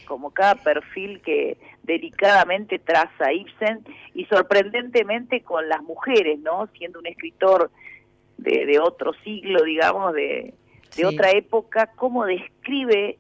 como 0.05 0.31
cada 0.31 0.55
perfil 0.55 1.21
que 1.21 1.57
delicadamente 1.83 2.79
traza 2.79 3.33
Ibsen 3.33 3.83
y 4.13 4.23
sorprendentemente 4.25 5.41
con 5.41 5.67
las 5.67 5.81
mujeres, 5.83 6.39
¿no? 6.39 6.67
Siendo 6.77 6.99
un 6.99 7.07
escritor 7.07 7.69
de, 8.37 8.65
de 8.65 8.79
otro 8.79 9.11
siglo, 9.25 9.63
digamos, 9.63 10.13
de, 10.13 10.21
de 10.21 10.53
Sí. 10.91 11.03
otra 11.03 11.31
época, 11.31 11.91
cómo 11.97 12.25
describe 12.25 13.17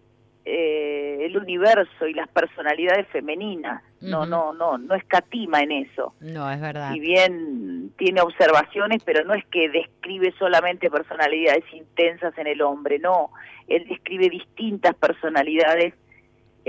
eh, 0.49 1.25
el 1.25 1.35
universo 1.35 2.07
y 2.07 2.13
las 2.13 2.29
personalidades 2.29 3.05
femeninas. 3.09 3.83
No, 3.99 4.25
no, 4.25 4.53
no, 4.53 4.77
no 4.77 4.95
escatima 4.95 5.59
en 5.61 5.73
eso. 5.73 6.13
No, 6.21 6.49
es 6.49 6.61
verdad. 6.61 6.93
Si 6.93 7.01
bien 7.01 7.91
tiene 7.97 8.21
observaciones, 8.21 9.03
pero 9.03 9.25
no 9.25 9.33
es 9.33 9.43
que 9.47 9.67
describe 9.67 10.33
solamente 10.39 10.89
personalidades 10.89 11.65
intensas 11.73 12.37
en 12.37 12.47
el 12.47 12.61
hombre, 12.61 12.97
no. 12.97 13.31
Él 13.67 13.85
describe 13.89 14.29
distintas 14.29 14.95
personalidades 14.95 15.95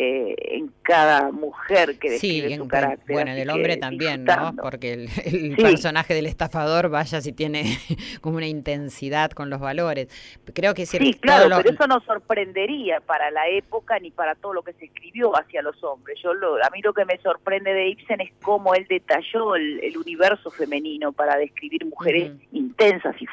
eh, 0.01 0.37
en 0.53 0.73
cada 0.83 1.33
mujer 1.33 1.99
que 1.99 2.19
Sí, 2.19 2.29
describe 2.41 2.55
en- 2.55 2.61
su 2.61 2.69
carácter. 2.69 3.13
bueno, 3.15 3.33
en 3.33 3.39
el 3.39 3.51
hombre 3.51 3.77
también, 3.79 4.25
¿no? 4.25 4.55
Porque 4.63 4.93
el, 4.93 5.09
el 5.25 5.57
Sí. 5.57 5.63
personaje 5.63 6.15
del 6.15 6.27
estafador, 6.27 6.89
vaya 6.89 7.21
si 7.21 7.33
tiene 7.33 7.65
como 8.21 8.37
una 8.37 8.47
intensidad 8.47 9.33
con 9.33 9.51
los 9.51 9.59
valores. 9.61 10.07
Creo 10.55 10.73
que 10.75 10.83
es 10.83 10.91
Sí, 10.91 11.15
claro, 11.15 11.49
pero 11.57 11.71
eso 11.75 11.87
no 11.89 12.01
sorprendería 12.07 13.01
para 13.01 13.31
la 13.33 13.49
época 13.49 13.99
ni 13.99 14.11
para 14.13 14.37
todo 14.37 14.53
lo 14.55 14.63
que 14.63 14.73
se 14.75 14.85
escribió 14.85 15.33
hacia 15.37 15.63
los 15.63 15.83
hombres. 15.83 16.19
Yo 16.23 16.33
lo, 16.33 16.57
a 16.65 16.71
mí 16.71 16.81
lo 16.83 16.93
que 16.95 17.05
me 17.05 17.19
sorprende 17.19 17.75
de 17.75 17.89
Ibsen 17.89 18.21
es 18.21 18.31
cómo 18.43 18.75
él 18.75 18.87
detalló 18.89 19.57
el, 19.57 19.81
el 19.83 19.99
universo 19.99 20.51
femenino 20.53 21.13
para 21.13 21.37
describir 21.37 21.85
mujeres 21.87 22.31
intensas 22.53 23.17
y 23.21 23.27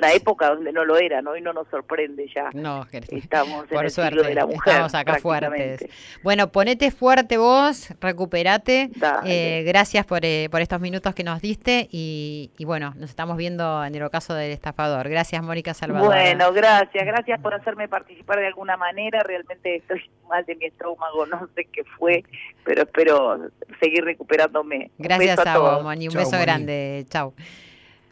la 0.00 0.12
época 0.12 0.48
donde 0.48 0.72
no 0.72 0.84
lo 0.84 0.98
era, 0.98 1.22
¿no? 1.22 1.36
Y 1.36 1.40
no 1.40 1.52
nos 1.52 1.68
sorprende 1.68 2.26
ya. 2.34 2.50
No, 2.54 2.86
Estamos 2.92 3.64
en 3.64 3.68
por 3.68 3.84
el 3.84 3.90
siglo 3.90 4.10
suerte, 4.10 4.28
de 4.28 4.34
la 4.34 4.46
mujer, 4.46 4.72
estamos 4.72 4.94
acá 4.94 5.14
fuertes. 5.16 5.86
Bueno, 6.22 6.50
ponete 6.52 6.90
fuerte 6.90 7.36
vos, 7.36 7.88
recuperate. 8.00 8.90
Eh, 9.24 9.62
gracias 9.66 10.06
por, 10.06 10.24
eh, 10.24 10.48
por 10.50 10.60
estos 10.60 10.80
minutos 10.80 11.14
que 11.14 11.24
nos 11.24 11.40
diste 11.40 11.88
y, 11.90 12.50
y 12.58 12.64
bueno, 12.64 12.94
nos 12.96 13.10
estamos 13.10 13.36
viendo 13.36 13.84
en 13.84 13.94
el 13.94 14.02
ocaso 14.02 14.34
del 14.34 14.52
estafador. 14.52 15.08
Gracias, 15.08 15.42
Mónica 15.42 15.74
Salvador. 15.74 16.08
Bueno, 16.08 16.52
gracias, 16.52 17.04
gracias 17.04 17.40
por 17.40 17.54
hacerme 17.54 17.88
participar 17.88 18.38
de 18.38 18.46
alguna 18.46 18.76
manera. 18.76 19.22
Realmente 19.22 19.76
estoy 19.76 20.02
mal 20.28 20.44
de 20.46 20.54
mi 20.56 20.66
estómago, 20.66 21.26
no 21.26 21.48
sé 21.54 21.66
qué 21.72 21.84
fue, 21.98 22.24
pero 22.64 22.82
espero 22.82 23.50
seguir 23.80 24.04
recuperándome. 24.04 24.90
Un 24.98 25.04
Gracias 25.04 25.36
beso 25.36 25.48
a, 25.48 25.58
vos, 25.58 25.70
todos. 25.70 25.82
Moni. 25.82 26.06
Un 26.08 26.12
Chau, 26.12 26.20
beso 26.20 26.32
Moni. 26.32 26.42
grande. 26.42 27.06
Chau. 27.10 27.34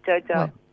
Chao, 0.05 0.21
chao. 0.27 0.37
Bueno. 0.37 0.68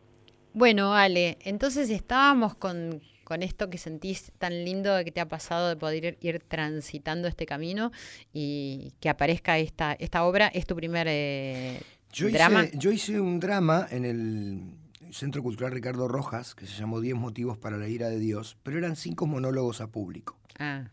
Bueno, 0.56 0.94
Ale, 0.94 1.36
entonces 1.42 1.90
estábamos 1.90 2.54
con, 2.54 3.02
con 3.24 3.42
esto 3.42 3.68
que 3.68 3.76
sentís 3.76 4.32
tan 4.38 4.64
lindo 4.64 4.94
de 4.94 5.04
que 5.04 5.12
te 5.12 5.20
ha 5.20 5.28
pasado 5.28 5.68
de 5.68 5.76
poder 5.76 6.02
ir, 6.02 6.18
ir 6.22 6.42
transitando 6.48 7.28
este 7.28 7.44
camino 7.44 7.92
y 8.32 8.94
que 8.98 9.10
aparezca 9.10 9.58
esta, 9.58 9.92
esta 9.92 10.24
obra. 10.24 10.46
¿Es 10.46 10.64
tu 10.64 10.74
primer 10.74 11.08
eh, 11.10 11.78
Yo 12.10 12.30
drama? 12.30 12.64
hice, 12.64 12.78
yo 12.78 12.90
hice 12.90 13.20
un 13.20 13.38
drama 13.38 13.86
en 13.90 14.06
el 14.06 14.62
Centro 15.12 15.42
Cultural 15.42 15.72
Ricardo 15.72 16.08
Rojas 16.08 16.54
que 16.54 16.66
se 16.66 16.72
llamó 16.72 17.02
10 17.02 17.16
motivos 17.16 17.58
para 17.58 17.76
la 17.76 17.88
ira 17.88 18.08
de 18.08 18.18
Dios, 18.18 18.56
pero 18.62 18.78
eran 18.78 18.96
cinco 18.96 19.26
monólogos 19.26 19.82
a 19.82 19.88
público. 19.88 20.38
Ah, 20.58 20.88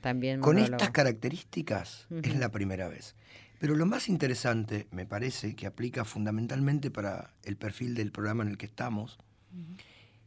también. 0.00 0.40
Con 0.40 0.60
estas 0.60 0.90
características 0.90 2.06
es 2.22 2.36
la 2.38 2.50
primera 2.50 2.86
vez. 2.86 3.16
Pero 3.58 3.74
lo 3.74 3.86
más 3.86 4.08
interesante, 4.08 4.86
me 4.92 5.04
parece, 5.06 5.56
que 5.56 5.66
aplica 5.66 6.04
fundamentalmente 6.04 6.90
para 6.90 7.34
el 7.42 7.56
perfil 7.56 7.94
del 7.94 8.12
programa 8.12 8.44
en 8.44 8.50
el 8.50 8.58
que 8.58 8.66
estamos, 8.66 9.18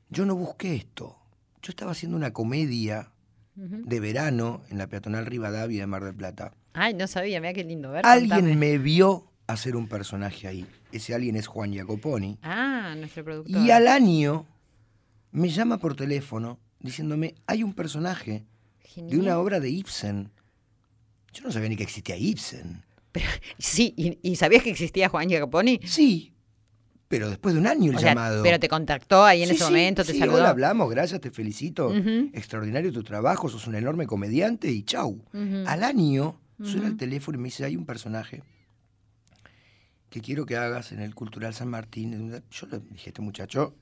yo 0.09 0.25
no 0.25 0.35
busqué 0.35 0.75
esto. 0.75 1.17
Yo 1.61 1.69
estaba 1.71 1.91
haciendo 1.91 2.17
una 2.17 2.33
comedia 2.33 3.11
de 3.55 3.99
verano 3.99 4.61
en 4.69 4.77
la 4.77 4.87
peatonal 4.87 5.25
Rivadavia 5.25 5.81
de 5.81 5.87
Mar 5.87 6.03
del 6.03 6.15
Plata. 6.15 6.53
Ay, 6.73 6.93
no 6.93 7.07
sabía, 7.07 7.39
mira 7.39 7.53
qué 7.53 7.63
lindo. 7.63 7.91
Ver, 7.91 8.05
Alguien 8.05 8.29
contame. 8.29 8.55
me 8.55 8.77
vio 8.77 9.31
hacer 9.47 9.75
un 9.75 9.87
personaje 9.87 10.47
ahí. 10.47 10.65
Ese 10.91 11.13
alguien 11.13 11.35
es 11.35 11.47
Juan 11.47 11.73
Jacoponi. 11.73 12.37
Ah, 12.41 12.95
nuestro 12.97 13.23
productor. 13.23 13.61
Y 13.61 13.71
al 13.71 13.87
año 13.87 14.45
me 15.31 15.49
llama 15.49 15.77
por 15.77 15.95
teléfono 15.95 16.59
diciéndome, 16.79 17.35
hay 17.45 17.63
un 17.63 17.73
personaje 17.73 18.45
de 18.95 19.17
una 19.17 19.37
obra 19.37 19.59
de 19.59 19.69
Ibsen. 19.69 20.31
Yo 21.33 21.43
no 21.43 21.51
sabía 21.51 21.69
ni 21.69 21.77
que 21.77 21.83
existía 21.83 22.17
Ibsen. 22.17 22.83
Sí, 23.57 23.93
y, 23.97 24.19
y 24.21 24.35
sabías 24.35 24.63
que 24.63 24.71
existía 24.71 25.09
Juan 25.09 25.27
Giacoponi? 25.29 25.79
Sí, 25.85 26.33
pero 27.07 27.29
después 27.29 27.53
de 27.53 27.59
un 27.61 27.67
año 27.67 27.91
el 27.91 27.97
O 27.97 27.99
sea, 27.99 28.09
llamado. 28.11 28.41
pero 28.43 28.59
te 28.59 28.69
contactó 28.69 29.23
ahí 29.25 29.41
en 29.43 29.49
Sí, 29.49 29.55
ese 29.55 29.63
sí, 29.65 29.69
momento, 29.69 30.05
te 30.05 30.13
sí, 30.13 30.19
saludó. 30.19 30.37
hola, 30.37 30.49
hablamos, 30.49 30.89
gracias, 30.89 31.19
te 31.19 31.29
felicito. 31.29 31.93
Extraordinario 32.33 32.91
tu 32.93 33.03
trabajo, 33.03 33.49
sos 33.49 33.67
un 33.67 33.75
enorme 33.75 34.07
comediante 34.07 34.69
y 34.71 34.83
chau. 34.83 35.23
Al 35.65 35.83
año 35.83 36.39
suena 36.63 36.81
Ujú. 36.83 36.87
el 36.91 36.97
teléfono 36.97 37.37
y 37.37 37.41
me 37.41 37.45
dice, 37.47 37.65
hay 37.65 37.75
un 37.75 37.85
personaje 37.85 38.43
que 40.09 40.21
quiero 40.21 40.45
que 40.45 40.57
hagas 40.57 40.91
en 40.91 40.99
el 41.01 41.15
Cultural 41.15 41.53
San 41.53 41.69
Martín. 41.69 42.31
Yo 42.51 42.67
le 42.67 42.79
dije, 42.91 43.09
este 43.09 43.21
muchacho 43.21 43.75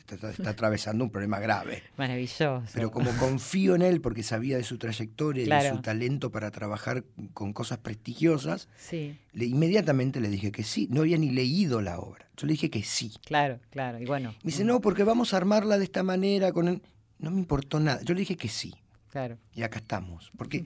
está, 0.00 0.30
está 0.30 0.50
atravesando 0.50 1.04
un 1.04 1.10
problema 1.10 1.38
grave. 1.38 1.82
Maravilloso. 1.96 2.62
Pero 2.74 2.90
como 2.90 3.10
confío 3.18 3.74
en 3.74 3.82
él 3.82 4.00
porque 4.00 4.22
sabía 4.22 4.56
de 4.56 4.64
su 4.64 4.78
trayectoria 4.78 5.44
y 5.44 5.48
de 5.62 5.70
su 5.70 5.80
talento 5.82 6.30
para 6.30 6.50
trabajar 6.50 7.04
con 7.34 7.52
cosas 7.52 7.78
prestigiosas, 7.78 8.68
Sí, 8.76 9.16
le, 9.32 9.46
inmediatamente 9.46 10.20
le 10.20 10.28
dije 10.28 10.52
que 10.52 10.62
sí. 10.62 10.88
No 10.90 11.02
había 11.02 11.18
ni 11.18 11.30
leído 11.30 11.80
la 11.80 11.98
obra. 11.98 12.26
Yo 12.36 12.46
le 12.46 12.52
dije 12.54 12.70
que 12.70 12.82
sí. 12.82 13.12
claro, 13.24 13.60
claro. 13.70 13.98
Y 14.00 14.04
bueno. 14.06 14.30
Me 14.42 14.50
dice, 14.50 14.64
no, 14.64 14.80
porque 14.80 15.04
vamos 15.04 15.34
a 15.34 15.36
armarla 15.36 15.78
de 15.78 15.84
esta 15.84 16.02
manera. 16.02 16.52
con 16.52 16.68
el-". 16.68 16.82
No 17.18 17.30
me 17.30 17.38
importó 17.38 17.78
nada. 17.80 18.00
Yo 18.02 18.14
le 18.14 18.20
dije 18.20 18.36
que 18.36 18.48
sí. 18.48 18.74
Claro. 19.10 19.38
Y 19.54 19.62
acá 19.62 19.78
estamos. 19.78 20.32
Porque 20.36 20.64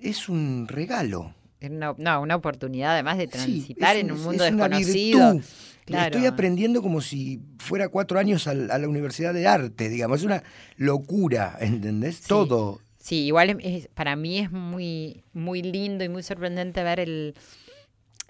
es 0.00 0.28
un 0.28 0.66
regalo. 0.68 1.34
Una, 1.70 1.94
no, 1.96 2.20
una 2.22 2.36
oportunidad 2.36 2.92
además 2.92 3.18
de 3.18 3.24
Sí, 3.24 3.30
transitar 3.30 3.96
es 3.96 4.02
en 4.02 4.12
un- 4.12 4.18
un 4.18 4.24
mundo 4.24 4.44
es 4.44 4.52
una 4.52 4.68
desconocido. 4.68 5.32
virtud. 5.34 5.48
Claro. 5.84 6.14
Estoy 6.16 6.26
aprendiendo 6.26 6.80
como 6.80 7.02
si 7.02 7.40
fuera 7.58 7.88
cuatro 7.90 8.18
años 8.18 8.46
al- 8.46 8.70
a, 8.70 8.78
la 8.78 8.88
Universidad 8.88 9.34
de 9.34 9.46
Arte, 9.46 9.90
digamos. 9.90 10.20
Es 10.20 10.24
una 10.24 10.42
locura, 10.76 11.56
¿entendés? 11.60 12.16
Sí. 12.16 12.24
Todo. 12.28 12.80
Sí, 12.98 13.26
igual 13.26 13.50
es- 13.50 13.56
es- 13.84 13.88
para 13.88 14.16
mí 14.16 14.38
es 14.38 14.50
muy, 14.50 15.24
muy 15.34 15.62
lindo 15.62 16.02
y 16.04 16.08
muy 16.08 16.22
sorprendente 16.22 16.82
ver 16.82 17.00
el, 17.00 17.34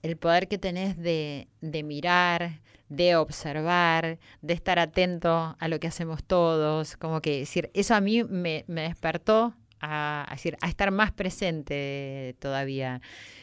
el 0.02 0.16
poder 0.16 0.48
que 0.48 0.58
tenés 0.58 0.96
de, 0.98 1.46
de 1.60 1.82
mirar, 1.84 2.60
de 2.88 3.14
observar, 3.16 4.18
de 4.42 4.52
estar 4.54 4.78
atento 4.80 5.56
a 5.58 5.68
lo 5.68 5.78
que 5.78 5.86
hacemos 5.86 6.24
todos. 6.24 6.96
Como 6.96 7.20
que 7.20 7.38
decir, 7.38 7.70
eso 7.72 7.94
a 7.94 8.00
mí 8.00 8.24
me, 8.24 8.64
me 8.66 8.82
despertó 8.82 9.54
a, 9.84 10.24
a 10.28 10.34
decir, 10.34 10.56
a 10.60 10.68
estar 10.68 10.90
más 10.90 11.12
presente 11.12 12.36
todavía. 12.38 13.00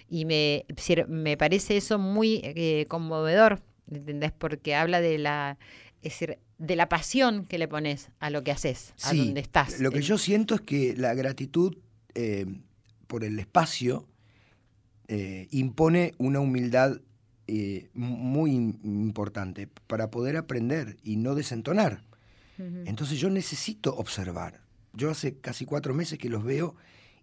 Y 0.09 0.25
me, 0.25 0.65
decir, 0.67 1.07
me 1.07 1.37
parece 1.37 1.77
eso 1.77 1.97
muy 1.97 2.41
eh, 2.43 2.85
conmovedor, 2.89 3.61
¿entendés? 3.89 4.31
Porque 4.31 4.75
habla 4.75 4.99
de 5.01 5.17
la, 5.17 5.57
es 6.01 6.13
decir, 6.13 6.37
de 6.57 6.75
la 6.75 6.89
pasión 6.89 7.45
que 7.45 7.57
le 7.57 7.67
pones 7.67 8.09
a 8.19 8.29
lo 8.29 8.43
que 8.43 8.51
haces, 8.51 8.93
a 9.03 9.13
donde 9.13 9.41
estás. 9.41 9.79
Lo 9.79 9.91
que 9.91 10.01
yo 10.01 10.17
siento 10.17 10.55
es 10.55 10.61
que 10.61 10.95
la 10.97 11.13
gratitud 11.13 11.77
eh, 12.13 12.45
por 13.07 13.23
el 13.23 13.39
espacio 13.39 14.07
eh, 15.07 15.47
impone 15.51 16.13
una 16.17 16.39
humildad 16.39 16.99
muy 17.93 18.51
im- 18.51 18.79
importante 18.83 19.67
para 19.87 20.09
poder 20.09 20.37
aprender 20.37 20.95
y 21.03 21.17
no 21.17 21.35
desentonar. 21.35 22.01
Entonces 22.57 23.19
yo 23.19 23.29
necesito 23.29 23.95
observar. 23.95 24.61
Yo 24.93 25.09
hace 25.11 25.35
casi 25.39 25.65
cuatro 25.65 25.93
meses 25.93 26.17
que 26.19 26.29
los 26.29 26.43
veo 26.43 26.75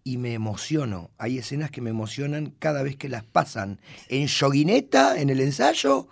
y 0.05 0.17
me 0.17 0.33
emociono. 0.33 1.11
Hay 1.19 1.39
escenas 1.39 1.71
que 1.71 1.81
me 1.81 1.91
emocionan 1.91 2.55
cada 2.59 2.83
vez 2.83 2.97
que 2.97 3.09
las 3.09 3.25
pasan. 3.25 3.79
En 4.09 4.27
yoguineta, 4.27 5.21
en 5.21 5.29
el 5.31 5.41
ensayo 5.41 6.09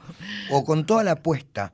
o 0.50 0.64
con 0.64 0.84
toda 0.86 1.02
la 1.04 1.16
puesta. 1.22 1.72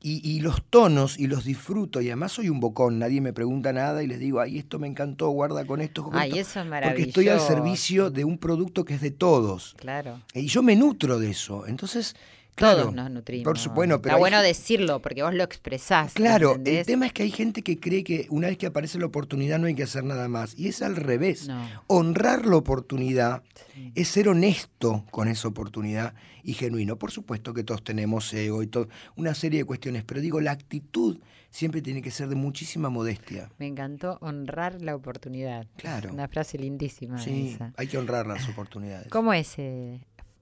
Y, 0.00 0.20
y 0.22 0.40
los 0.40 0.62
tonos 0.68 1.18
y 1.18 1.26
los 1.28 1.44
disfruto. 1.44 2.02
Y 2.02 2.08
además 2.08 2.32
soy 2.32 2.50
un 2.50 2.60
bocón. 2.60 2.98
Nadie 2.98 3.22
me 3.22 3.32
pregunta 3.32 3.72
nada 3.72 4.02
y 4.02 4.06
les 4.06 4.18
digo, 4.18 4.38
ay, 4.40 4.58
esto 4.58 4.78
me 4.78 4.86
encantó, 4.86 5.30
guarda 5.30 5.64
con 5.66 5.80
esto. 5.80 6.04
con 6.04 6.14
Ay, 6.14 6.28
esto", 6.38 6.60
eso 6.60 6.60
es 6.60 6.82
Porque 6.82 7.02
estoy 7.02 7.28
al 7.28 7.38
maravilloso. 7.38 7.46
servicio 7.64 8.10
de 8.10 8.24
un 8.24 8.36
producto 8.36 8.84
que 8.84 8.94
es 8.94 9.00
de 9.00 9.10
todos. 9.10 9.74
Claro. 9.78 10.20
Y 10.34 10.46
yo 10.46 10.62
me 10.62 10.76
nutro 10.76 11.18
de 11.18 11.30
eso. 11.30 11.66
Entonces, 11.66 12.14
claro. 12.54 12.82
Todos 12.82 12.94
nos 12.94 13.10
nutrimos. 13.10 13.44
Por 13.44 13.58
su- 13.58 13.70
bueno, 13.70 14.00
pero 14.00 14.10
Está 14.10 14.16
hay 14.16 14.20
bueno 14.20 14.36
gen- 14.38 14.46
decirlo 14.46 15.00
porque 15.00 15.22
vos 15.22 15.34
lo 15.34 15.42
expresás. 15.44 16.12
Claro, 16.14 16.56
el 16.64 16.86
tema 16.86 17.06
es 17.06 17.12
que 17.12 17.22
hay 17.24 17.30
gente 17.30 17.62
que 17.62 17.78
cree 17.78 18.04
que 18.04 18.26
una 18.30 18.48
vez 18.48 18.58
que 18.58 18.66
aparece 18.66 18.98
la 18.98 19.06
oportunidad 19.06 19.58
no 19.58 19.66
hay 19.66 19.74
que 19.74 19.82
hacer 19.84 20.04
nada 20.04 20.28
más. 20.28 20.54
Y 20.58 20.68
es 20.68 20.82
al 20.82 20.96
revés. 20.96 21.48
No. 21.48 21.66
Honrar 21.86 22.46
la 22.46 22.56
oportunidad 22.56 23.42
Sí. 23.74 23.92
es 23.94 24.08
ser 24.08 24.28
honesto 24.28 25.04
con 25.10 25.28
esa 25.28 25.48
oportunidad 25.48 26.14
y 26.42 26.52
genuino. 26.54 26.96
Por 26.96 27.10
supuesto 27.10 27.54
que 27.54 27.64
todos 27.64 27.82
tenemos 27.82 28.32
ego 28.34 28.62
y 28.62 28.66
todo, 28.66 28.88
una 29.16 29.34
serie 29.34 29.60
de 29.60 29.64
cuestiones, 29.64 30.04
pero 30.04 30.20
digo, 30.20 30.40
la 30.40 30.52
actitud 30.52 31.18
siempre 31.50 31.82
tiene 31.82 32.02
que 32.02 32.10
ser 32.10 32.28
de 32.28 32.34
muchísima 32.34 32.88
modestia. 32.90 33.48
Me 33.58 33.66
encantó 33.66 34.18
honrar 34.20 34.80
la 34.82 34.94
oportunidad. 34.96 35.66
Claro. 35.76 36.12
Una 36.12 36.28
frase 36.28 36.58
lindísima 36.58 37.18
Sí, 37.18 37.52
esa. 37.54 37.72
hay 37.76 37.86
que 37.86 37.96
honrar 37.96 38.26
las 38.26 38.48
oportunidades. 38.48 39.08
¿Cómo 39.08 39.32
es 39.32 39.54
eh, 39.58 40.00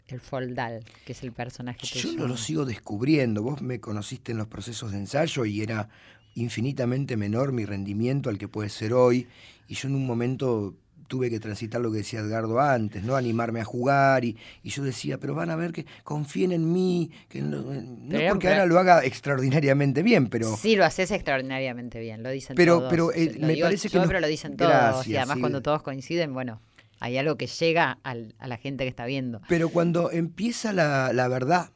el 0.08 0.20
Foldal, 0.20 0.84
que 1.06 1.12
es 1.12 1.22
el 1.22 1.32
personaje 1.32 1.86
Yo 1.86 2.00
tuyo? 2.02 2.18
no 2.18 2.28
lo 2.28 2.36
sigo 2.36 2.64
descubriendo. 2.64 3.42
Vos 3.42 3.62
me 3.62 3.80
conociste 3.80 4.32
en 4.32 4.38
los 4.38 4.46
procesos 4.48 4.92
de 4.92 4.98
ensayo 4.98 5.44
y 5.44 5.62
era 5.62 5.88
infinitamente 6.34 7.16
menor 7.16 7.52
mi 7.52 7.64
rendimiento 7.64 8.30
al 8.30 8.38
que 8.38 8.48
puede 8.48 8.68
ser 8.68 8.92
hoy. 8.94 9.26
Y 9.68 9.74
yo 9.74 9.88
en 9.88 9.94
un 9.94 10.06
momento 10.06 10.74
tuve 11.08 11.28
que 11.28 11.40
transitar 11.40 11.78
lo 11.82 11.92
que 11.92 11.98
decía 11.98 12.20
Edgardo 12.20 12.58
antes, 12.58 13.02
¿no? 13.04 13.16
Animarme 13.16 13.60
a 13.60 13.64
jugar 13.64 14.24
y, 14.24 14.34
y 14.62 14.70
yo 14.70 14.82
decía, 14.82 15.18
pero 15.18 15.34
van 15.34 15.50
a 15.50 15.56
ver 15.56 15.70
que 15.72 15.84
confíen 16.04 16.52
en 16.52 16.72
mí, 16.72 17.10
que 17.28 17.42
no, 17.42 17.70
eh, 17.70 17.82
no 17.84 18.18
porque 18.30 18.48
ahora 18.48 18.64
lo 18.64 18.78
haga 18.78 19.04
extraordinariamente 19.04 20.02
bien, 20.02 20.28
pero... 20.28 20.56
Sí, 20.56 20.74
lo 20.74 20.86
haces 20.86 21.10
extraordinariamente 21.10 22.00
bien, 22.00 22.22
lo 22.22 22.30
dicen 22.30 22.56
Pero- 22.56 22.78
todos. 22.78 22.90
pero, 22.90 23.12
eh, 23.12 23.34
Lo 23.38 23.46
me 23.46 23.52
digo 23.54 23.66
parece 23.66 23.90
que 23.90 23.94
yo, 23.98 24.04
pero 24.06 24.20
lo 24.20 24.26
dicen 24.26 24.56
todos. 24.56 24.70
Gracias, 24.72 25.06
y 25.08 25.16
además 25.16 25.34
sí. 25.36 25.40
cuando 25.42 25.60
todos 25.60 25.82
coinciden, 25.82 26.32
bueno, 26.32 26.62
hay 27.02 27.18
algo 27.18 27.36
que 27.36 27.46
llega 27.48 27.98
al- 28.04 28.34
a 28.38 28.46
la 28.46 28.56
gente 28.56 28.84
que 28.84 28.88
está 28.88 29.06
viendo. 29.06 29.40
Pero 29.48 29.68
cuando 29.70 30.10
empieza 30.10 30.72
la, 30.72 31.12
la 31.12 31.28
verdad 31.28 31.70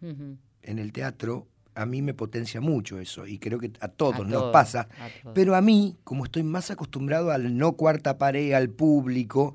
en 0.00 0.78
el 0.78 0.92
teatro, 0.92 1.46
a 1.74 1.86
mí 1.86 2.02
me 2.02 2.12
potencia 2.14 2.60
mucho 2.60 2.98
eso 2.98 3.26
y 3.26 3.38
creo 3.38 3.58
que 3.58 3.72
a 3.80 3.88
todos 3.88 4.16
A 4.16 4.18
nos 4.24 4.30
todos, 4.32 4.52
pasa. 4.52 4.88
a 4.98 5.08
todos. 5.22 5.34
Pero 5.34 5.54
a 5.54 5.60
mí, 5.60 5.96
como 6.04 6.24
estoy 6.24 6.42
más 6.42 6.70
acostumbrado 6.70 7.30
al 7.30 7.56
no 7.56 7.72
cuarta 7.74 8.18
pared, 8.18 8.52
al 8.52 8.68
público, 8.68 9.54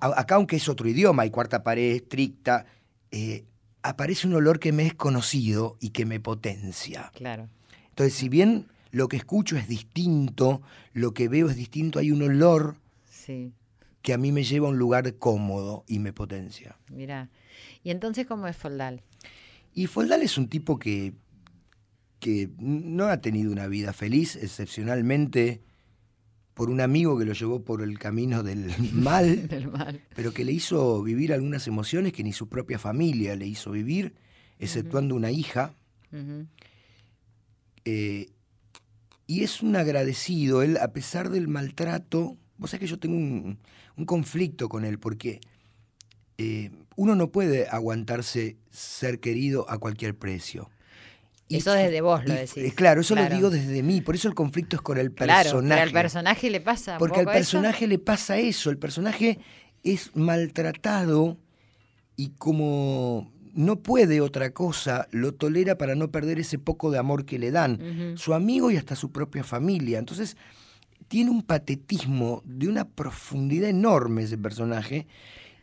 a- 0.00 0.18
acá 0.20 0.36
aunque 0.36 0.56
es 0.56 0.68
otro 0.68 0.88
idioma, 0.88 1.22
hay 1.24 1.30
cuarta 1.30 1.62
pared 1.62 1.94
estricta, 1.94 2.66
eh, 3.10 3.44
aparece 3.82 4.26
un 4.26 4.34
olor 4.34 4.58
que 4.58 4.72
me 4.72 4.86
es 4.86 4.94
conocido 4.94 5.76
y 5.80 5.90
que 5.90 6.06
me 6.06 6.20
potencia. 6.20 7.10
Claro. 7.14 7.48
Entonces, 7.90 8.14
si 8.14 8.28
bien 8.28 8.66
lo 8.90 9.08
que 9.08 9.16
escucho 9.16 9.56
es 9.56 9.68
distinto, 9.68 10.62
lo 10.94 11.12
que 11.14 11.28
veo 11.28 11.48
es 11.48 11.56
distinto, 11.56 11.98
hay 11.98 12.10
un 12.10 12.22
olor 12.22 12.76
Sí, 13.10 13.52
que 14.02 14.12
a 14.12 14.18
mí 14.18 14.32
me 14.32 14.44
lleva 14.44 14.66
a 14.66 14.70
un 14.70 14.78
lugar 14.78 15.16
cómodo 15.16 15.84
y 15.86 15.98
me 16.00 16.12
potencia. 16.12 16.76
mira. 16.90 17.30
¿Y 17.84 17.90
entonces 17.90 18.26
cómo 18.26 18.46
es 18.46 18.56
Foldal? 18.56 19.02
Y 19.74 19.86
Foldal 19.86 20.22
es 20.22 20.36
un 20.38 20.48
tipo 20.48 20.78
que, 20.78 21.14
que 22.20 22.50
no 22.58 23.06
ha 23.06 23.20
tenido 23.20 23.50
una 23.50 23.66
vida 23.66 23.92
feliz, 23.92 24.36
excepcionalmente 24.36 25.62
por 26.54 26.68
un 26.70 26.80
amigo 26.80 27.18
que 27.18 27.24
lo 27.24 27.32
llevó 27.32 27.64
por 27.64 27.82
el 27.82 27.98
camino 27.98 28.42
del 28.42 28.70
mal, 28.92 29.48
Del 29.48 29.68
mal. 29.68 30.00
pero 30.14 30.32
que 30.32 30.44
le 30.44 30.52
hizo 30.52 31.02
vivir 31.02 31.32
algunas 31.32 31.66
emociones 31.66 32.12
que 32.12 32.22
ni 32.22 32.32
su 32.32 32.48
propia 32.48 32.78
familia 32.78 33.34
le 33.36 33.46
hizo 33.46 33.70
vivir, 33.72 34.14
exceptuando 34.58 35.14
una 35.16 35.30
hija. 35.30 35.74
Eh, 37.84 38.28
y 39.26 39.42
es 39.42 39.62
un 39.62 39.76
agradecido, 39.76 40.62
él, 40.62 40.76
a 40.76 40.92
pesar 40.92 41.30
del 41.30 41.48
maltrato, 41.48 42.36
vos 42.58 42.70
sabés 42.70 42.80
que 42.80 42.86
yo 42.86 42.98
tengo 42.98 43.16
un, 43.16 43.58
un 43.96 44.04
conflicto 44.06 44.68
con 44.68 44.84
él, 44.84 44.98
porque 44.98 45.40
eh, 46.38 46.70
uno 46.96 47.14
no 47.14 47.30
puede 47.30 47.68
aguantarse 47.68 48.56
ser 48.70 49.20
querido 49.20 49.68
a 49.70 49.78
cualquier 49.78 50.16
precio. 50.16 50.70
Y 51.48 51.56
Eso 51.58 51.72
desde 51.74 52.00
vos 52.00 52.24
lo 52.24 52.32
y- 52.32 52.36
decís. 52.38 52.56
eh, 52.56 52.72
Claro, 52.74 53.02
eso 53.02 53.14
Claro. 53.14 53.28
lo 53.30 53.36
digo 53.36 53.50
desde 53.50 53.82
mí, 53.82 54.00
por 54.00 54.14
eso 54.14 54.28
el 54.28 54.34
conflicto 54.34 54.76
es 54.76 54.82
con 54.82 54.96
el 54.98 55.12
Claro, 55.12 55.34
personaje. 55.50 55.68
pero 55.68 55.98
al 55.98 56.02
personaje 56.04 56.50
le 56.50 56.60
pasa. 56.60 56.92
un 56.92 56.98
Porque 56.98 57.20
al 57.20 57.26
poco 57.26 57.36
eso. 57.38 57.58
personaje 57.58 57.86
le 57.86 57.98
pasa 57.98 58.38
eso, 58.38 58.70
el 58.70 58.78
personaje 58.78 59.38
es 59.82 60.10
maltratado 60.16 61.38
y 62.16 62.30
como 62.30 63.30
no 63.54 63.76
puede 63.82 64.22
otra 64.22 64.50
cosa, 64.54 65.08
lo 65.10 65.34
tolera 65.34 65.76
para 65.76 65.94
no 65.94 66.10
perder 66.10 66.38
ese 66.38 66.58
poco 66.58 66.90
de 66.90 66.98
amor 66.98 67.26
que 67.26 67.38
le 67.38 67.50
dan, 67.50 68.14
su 68.16 68.32
amigo 68.32 68.70
y 68.70 68.78
hasta 68.78 68.96
su 68.96 69.12
propia 69.12 69.44
familia. 69.44 69.98
Entonces, 69.98 70.38
tiene 71.12 71.30
un 71.30 71.42
patetismo 71.42 72.40
de 72.46 72.68
una 72.68 72.86
profundidad 72.86 73.68
enorme 73.68 74.22
ese 74.22 74.38
personaje 74.38 75.06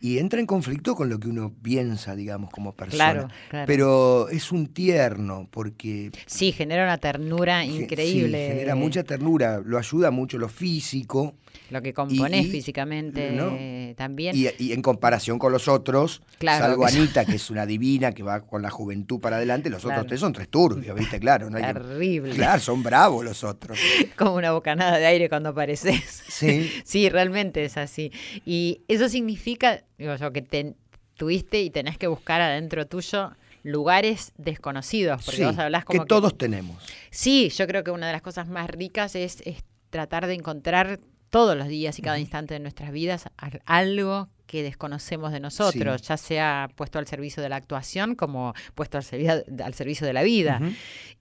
y 0.01 0.17
entra 0.17 0.39
en 0.39 0.45
conflicto 0.45 0.95
con 0.95 1.09
lo 1.09 1.19
que 1.19 1.27
uno 1.27 1.53
piensa, 1.61 2.15
digamos, 2.15 2.49
como 2.51 2.73
persona. 2.73 3.11
Claro, 3.11 3.27
claro. 3.49 3.65
Pero 3.67 4.29
es 4.29 4.51
un 4.51 4.67
tierno 4.67 5.47
porque 5.51 6.11
Sí, 6.25 6.51
genera 6.51 6.83
una 6.83 6.97
ternura 6.97 7.65
increíble. 7.65 8.47
sí, 8.47 8.53
genera 8.53 8.75
mucha 8.75 9.03
ternura, 9.03 9.61
lo 9.65 9.77
ayuda 9.77 10.11
mucho 10.11 10.37
lo 10.37 10.47
físico. 10.49 11.35
Lo 11.71 11.81
que 11.81 11.93
componés 11.93 12.45
y- 12.47 12.49
físicamente 12.51 13.31
¿no? 13.31 13.55
también. 13.95 14.35
Y, 14.35 14.47
y 14.57 14.71
en 14.73 14.81
comparación 14.81 15.37
con 15.37 15.51
los 15.51 15.67
otros, 15.67 16.21
Claro, 16.39 16.65
salvo 16.65 16.85
que- 16.85 16.91
Anita, 16.97 17.25
que 17.25 17.35
es 17.35 17.49
una 17.49 17.65
divina, 17.65 18.11
que 18.11 18.23
va 18.23 18.41
con 18.41 18.61
la 18.61 18.69
juventud 18.69 19.19
para 19.19 19.35
adelante, 19.37 19.69
los 19.69 19.83
otros 19.85 20.07
tres 20.07 20.19
son 20.19 20.33
tres 20.33 20.47
turbios, 20.49 20.97
¿viste? 20.97 21.19
Claro, 21.19 21.49
no 21.49 21.57
hay 21.57 21.63
que- 21.65 21.73
Terrible. 21.73 22.33
Claro, 22.35 22.59
son 22.61 22.81
bravos 22.83 23.23
los 23.25 23.43
otros. 23.43 23.77
Como 24.17 24.35
una 24.35 24.51
bocanada 24.51 24.97
de 24.97 25.05
aire 25.05 25.29
cuando 25.29 25.49
apareces. 25.49 26.23
Sí. 26.27 26.69
Sí, 26.85 27.09
realmente 27.09 27.63
es 27.65 27.77
así. 27.77 28.11
Y 28.45 28.81
eso 28.87 29.09
significa, 29.09 29.83
digo 29.99 30.15
yo, 30.15 30.31
que 30.33 30.41
te, 30.41 30.73
tuviste 31.15 31.61
y 31.61 31.69
tenés 31.69 31.97
que 31.97 32.07
buscar 32.07 32.41
adentro 32.41 32.87
tuyo 32.87 33.31
lugares 33.61 34.31
desconocidos. 34.37 35.23
Porque 35.25 35.37
Sí, 35.37 35.43
vos 35.43 35.57
hablás 35.59 35.85
como 35.85 36.03
que 36.03 36.07
todos 36.07 36.37
tenemos. 36.37 36.81
Sí, 37.11 37.49
yo 37.49 37.67
creo 37.67 37.83
que 37.83 37.91
una 37.91 38.07
de 38.07 38.13
las 38.13 38.21
cosas 38.21 38.47
más 38.47 38.69
ricas 38.69 39.15
es, 39.15 39.41
es 39.45 39.63
tratar 39.89 40.25
de 40.27 40.33
encontrar 40.33 40.99
todos 41.29 41.55
los 41.57 41.67
días 41.67 41.99
y 41.99 42.01
cada 42.01 42.17
instante 42.19 42.55
de 42.55 42.59
nuestras 42.61 42.91
vidas 42.91 43.25
al- 43.37 43.61
algo 43.65 44.29
que 44.47 44.63
desconocemos 44.63 45.31
de 45.31 45.39
nosotros, 45.39 46.01
ya 46.01 46.17
sea 46.17 46.69
puesto 46.75 46.97
al 46.97 47.05
servicio 47.05 47.43
de 47.43 47.49
la 47.49 47.57
actuación 47.57 48.15
como 48.15 48.55
puesto 48.73 48.97
al, 48.97 49.03
servicio, 49.03 49.43
al 49.63 49.73
servicio 49.75 50.07
de 50.07 50.13
la 50.13 50.23
vida. 50.23 50.59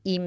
y, 0.03 0.18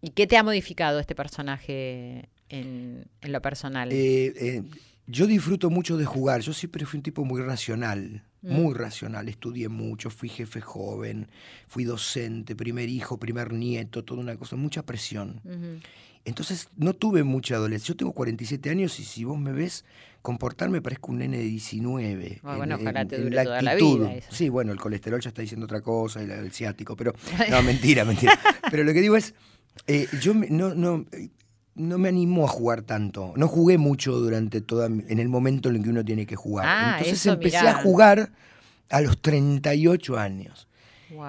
¿Y 0.00 0.10
qué 0.10 0.26
te 0.26 0.36
ha 0.36 0.42
modificado 0.42 0.98
este 1.00 1.14
personaje 1.14 2.28
en, 2.48 3.06
lo 3.22 3.40
personal? 3.40 3.90
Eh, 3.92 4.32
eh, 4.36 4.62
yo 5.06 5.26
disfruto 5.26 5.70
mucho 5.70 5.96
de 5.96 6.04
jugar. 6.04 6.40
Yo 6.40 6.52
siempre 6.52 6.86
fui 6.86 6.98
un 6.98 7.02
tipo 7.02 7.24
muy 7.24 7.42
racional, 7.42 8.24
mm. 8.42 8.52
muy 8.52 8.74
racional. 8.74 9.28
Estudié 9.28 9.68
mucho, 9.68 10.10
fui 10.10 10.28
jefe 10.28 10.60
joven, 10.60 11.28
fui 11.66 11.84
docente, 11.84 12.56
primer 12.56 12.88
hijo, 12.88 13.18
primer 13.18 13.52
nieto, 13.52 14.04
toda 14.04 14.20
una 14.20 14.36
cosa, 14.36 14.56
mucha 14.56 14.84
presión. 14.84 15.40
Entonces 16.24 16.68
no 16.76 16.94
tuve 16.94 17.22
mucha 17.22 17.56
adolescencia. 17.56 17.92
Yo 17.92 17.96
tengo 17.96 18.12
47 18.12 18.70
años 18.70 18.98
y 18.98 19.04
si 19.04 19.24
vos 19.24 19.38
me 19.38 19.52
ves 19.52 19.84
comportarme 20.22 20.80
parezco 20.80 21.12
un 21.12 21.18
nene 21.18 21.36
de 21.36 21.44
19. 21.44 22.40
Ah, 22.42 22.56
bueno, 22.56 22.76
ojalá 22.76 23.04
te 23.04 23.20
dure 23.20 23.44
toda 23.44 23.60
la 23.60 23.74
vida. 23.74 24.14
Sí, 24.30 24.48
bueno, 24.48 24.72
el 24.72 24.80
colesterol 24.80 25.20
ya 25.20 25.28
está 25.28 25.42
diciendo 25.42 25.66
otra 25.66 25.82
cosa, 25.82 26.22
y 26.22 26.30
el 26.30 26.50
ciático, 26.50 26.96
pero 26.96 27.12
no, 27.50 27.62
mentira, 27.62 28.06
mentira. 28.06 28.38
Pero 28.70 28.84
lo 28.84 28.94
que 28.94 29.02
digo 29.02 29.16
es, 29.16 29.34
eh, 29.86 30.08
yo 30.22 30.32
no, 30.32 30.74
no, 30.74 31.04
no 31.74 31.98
me 31.98 32.08
animó 32.08 32.44
a 32.44 32.48
jugar 32.48 32.82
tanto. 32.82 33.32
No 33.36 33.48
jugué 33.48 33.78
mucho 33.78 34.12
durante 34.12 34.60
toda 34.60 34.86
en 34.86 35.18
el 35.18 35.28
momento 35.28 35.68
en 35.68 35.76
el 35.76 35.82
que 35.82 35.90
uno 35.90 36.04
tiene 36.04 36.26
que 36.26 36.36
jugar. 36.36 36.66
Ah, 36.68 36.96
Entonces 36.98 37.26
empecé 37.26 37.58
a 37.58 37.74
jugar 37.74 38.32
a 38.90 39.00
los 39.00 39.20
38 39.20 40.18
años. 40.18 40.68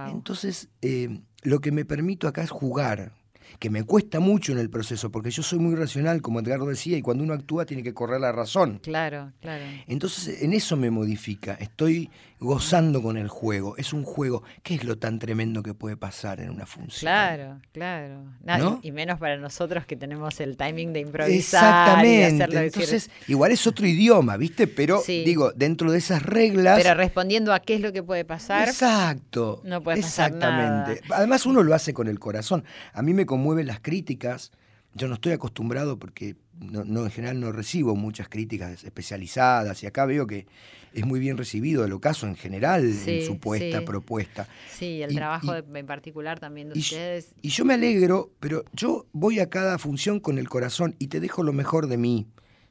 Entonces, 0.10 0.70
eh, 0.82 1.20
lo 1.44 1.60
que 1.60 1.72
me 1.72 1.86
permito 1.86 2.28
acá 2.28 2.42
es 2.44 2.50
jugar 2.50 3.14
que 3.60 3.70
me 3.70 3.84
cuesta 3.84 4.20
mucho 4.20 4.52
en 4.52 4.60
el 4.60 4.70
proceso, 4.70 5.12
porque 5.12 5.32
yo 5.32 5.44
soy 5.44 5.60
muy 5.60 5.76
racional, 5.76 6.22
como 6.22 6.40
Edgardo 6.40 6.68
decía, 6.68 6.98
y 6.98 7.02
cuando 7.02 7.24
uno 7.24 7.34
actúa 7.34 7.66
tiene 7.66 7.84
que 7.84 7.94
correr 7.94 8.22
la 8.22 8.32
razón. 8.32 8.80
Claro, 8.82 9.32
claro. 9.42 9.64
Entonces, 9.88 10.42
en 10.42 10.54
eso 10.54 10.76
me 10.78 10.92
modifica. 10.92 11.56
Estoy 11.56 12.10
gozando 12.40 13.02
con 13.02 13.18
el 13.18 13.28
juego. 13.28 13.78
Es 13.78 13.94
un 13.94 14.04
juego. 14.04 14.44
¿Qué 14.64 14.76
es 14.76 14.84
lo 14.84 14.98
tan 14.98 15.20
tremendo 15.20 15.64
que 15.64 15.74
puede 15.74 15.98
pasar 15.98 16.40
en 16.40 16.50
una 16.50 16.66
función? 16.66 17.00
Claro, 17.00 17.60
claro. 17.72 18.80
y, 18.82 18.92
menos 18.92 19.20
para 19.20 19.38
nosotros 19.38 19.86
que 19.86 19.96
tenemos 19.96 20.40
el 20.40 20.58
timing 20.58 20.94
de 20.94 21.02
improvisar. 21.02 21.64
Exactamente. 21.64 22.66
Entonces, 22.66 23.10
igual 23.28 23.52
es 23.52 23.66
otro 23.68 23.88
idioma, 23.88 24.38
¿viste? 24.38 24.68
Pero, 24.68 25.02
digo, 25.08 25.52
dentro 25.54 25.92
de 25.92 25.98
esas 25.98 26.24
reglas. 26.24 26.82
Pero 26.82 26.94
respondiendo 26.96 27.54
a 27.54 27.60
qué 27.60 27.76
es 27.76 27.82
lo 27.82 27.92
que 27.94 28.04
puede 28.04 28.26
pasar. 28.26 28.68
Exacto. 28.68 29.62
No 29.64 29.82
puede 29.82 30.02
pasar 30.02 30.32
Exactamente. 30.32 31.02
Además, 31.12 31.46
uno 31.46 31.64
lo 31.64 31.74
hace 31.74 31.94
con 31.94 32.08
el 32.08 32.20
corazón. 32.20 32.64
A 32.94 33.02
mí 33.02 33.14
me 33.14 33.26
mueven 33.46 33.68
las 33.68 33.80
críticas. 33.80 34.52
Yo 34.96 35.08
no 35.08 35.16
estoy 35.16 35.34
acostumbrado 35.34 36.00
porque 36.00 36.36
no, 36.60 37.04
en 37.04 37.12
general 37.12 37.40
no 37.40 37.52
recibo 37.52 37.96
muchas 37.96 38.28
críticas 38.28 38.84
especializadas 38.84 39.84
y 39.84 39.88
acá 39.88 40.06
veo 40.06 40.26
que 40.26 40.48
es 40.94 41.06
muy 41.06 41.20
bien 41.20 41.38
recibido 41.38 41.84
el 41.84 41.92
ocaso 41.92 42.26
en 42.28 42.36
general 42.36 42.86
en 42.86 43.26
su 43.26 43.38
puesta, 43.38 43.84
propuesta. 43.84 44.48
Sí, 44.72 45.02
el 45.02 45.14
trabajo 45.14 45.54
en 45.56 45.86
particular 45.86 46.40
también 46.40 46.70
de 46.70 46.80
ustedes. 46.80 47.36
Y 47.42 47.50
yo 47.50 47.66
me 47.66 47.74
alegro, 47.74 48.32
pero 48.40 48.64
yo 48.74 49.06
voy 49.12 49.40
a 49.42 49.50
cada 49.50 49.78
función 49.78 50.20
con 50.20 50.38
el 50.38 50.48
corazón 50.48 50.96
y 50.98 51.08
te 51.08 51.20
dejo 51.20 51.44
lo 51.44 51.52
mejor 51.54 51.88
de 51.88 51.98
mí. 51.98 52.28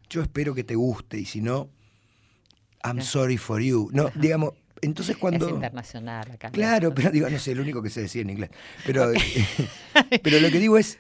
Yo 0.09 0.23
espero 0.23 0.55
que 0.55 0.65
te 0.65 0.75
guste 0.75 1.19
y 1.19 1.27
si 1.27 1.41
no, 1.41 1.71
I'm 2.83 3.03
sorry 3.03 3.37
for 3.37 3.61
you. 3.61 3.91
No, 3.93 4.11
digamos, 4.15 4.55
entonces 4.85 5.17
cuando... 5.17 5.47
Es 5.47 5.55
internacional 5.55 6.31
acá. 6.31 6.51
Claro, 6.51 6.95
pero 6.95 7.11
digo, 7.11 7.29
no 7.29 7.39
sé, 7.39 7.53
el 7.53 7.61
único 7.61 7.83
que 7.83 7.91
sé 7.91 8.03
decir 8.03 8.23
en 8.23 8.31
inglés. 8.31 8.51
Pero, 8.87 9.11
pero 10.23 10.41
lo 10.41 10.51
que 10.51 10.59
digo 10.59 10.79
es, 10.79 10.99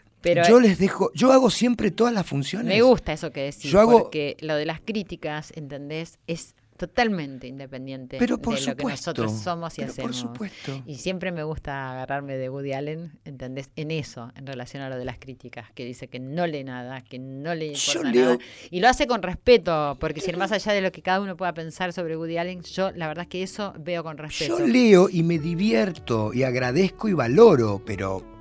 yo 0.48 0.60
les 0.60 0.78
dejo, 0.78 1.10
yo 1.14 1.32
hago 1.32 1.50
siempre 1.50 1.90
todas 1.90 2.12
las 2.12 2.26
funciones. 2.26 2.68
Me 2.68 2.82
gusta 2.82 3.12
eso 3.12 3.30
que 3.30 3.42
decís, 3.42 3.70
yo 3.70 3.80
hago, 3.80 4.02
porque 4.04 4.36
lo 4.40 4.56
de 4.56 4.66
las 4.66 4.80
críticas, 4.80 5.52
¿entendés? 5.54 6.18
Es 6.26 6.54
totalmente 6.76 7.46
independiente 7.46 8.18
de 8.18 8.26
lo 8.26 8.38
que 8.38 8.84
nosotros 8.84 9.32
somos 9.32 9.78
y 9.78 9.82
hacemos. 9.82 10.10
Por 10.10 10.14
supuesto. 10.14 10.82
Y 10.86 10.96
siempre 10.96 11.32
me 11.32 11.44
gusta 11.44 11.92
agarrarme 11.92 12.36
de 12.36 12.48
Woody 12.48 12.72
Allen, 12.72 13.18
¿entendés? 13.24 13.70
En 13.76 13.90
eso, 13.90 14.32
en 14.36 14.46
relación 14.46 14.82
a 14.82 14.88
lo 14.88 14.96
de 14.96 15.04
las 15.04 15.18
críticas, 15.18 15.70
que 15.72 15.84
dice 15.84 16.08
que 16.08 16.18
no 16.18 16.46
lee 16.46 16.64
nada, 16.64 17.00
que 17.00 17.18
no 17.18 17.54
le 17.54 17.66
importa 17.66 18.10
nada. 18.10 18.38
Y 18.70 18.80
lo 18.80 18.88
hace 18.88 19.06
con 19.06 19.22
respeto, 19.22 19.96
porque 20.00 20.20
si 20.20 20.32
más 20.32 20.52
allá 20.52 20.72
de 20.72 20.80
lo 20.80 20.90
que 20.90 21.02
cada 21.02 21.20
uno 21.20 21.36
pueda 21.36 21.54
pensar 21.54 21.92
sobre 21.92 22.16
Woody 22.16 22.38
Allen, 22.38 22.62
yo 22.62 22.90
la 22.92 23.08
verdad 23.08 23.22
es 23.22 23.28
que 23.28 23.42
eso 23.42 23.72
veo 23.78 24.02
con 24.02 24.18
respeto. 24.18 24.58
Yo 24.58 24.66
leo 24.66 25.08
y 25.08 25.22
me 25.22 25.38
divierto 25.38 26.32
y 26.34 26.42
agradezco 26.42 27.08
y 27.08 27.12
valoro, 27.12 27.82
pero 27.84 28.33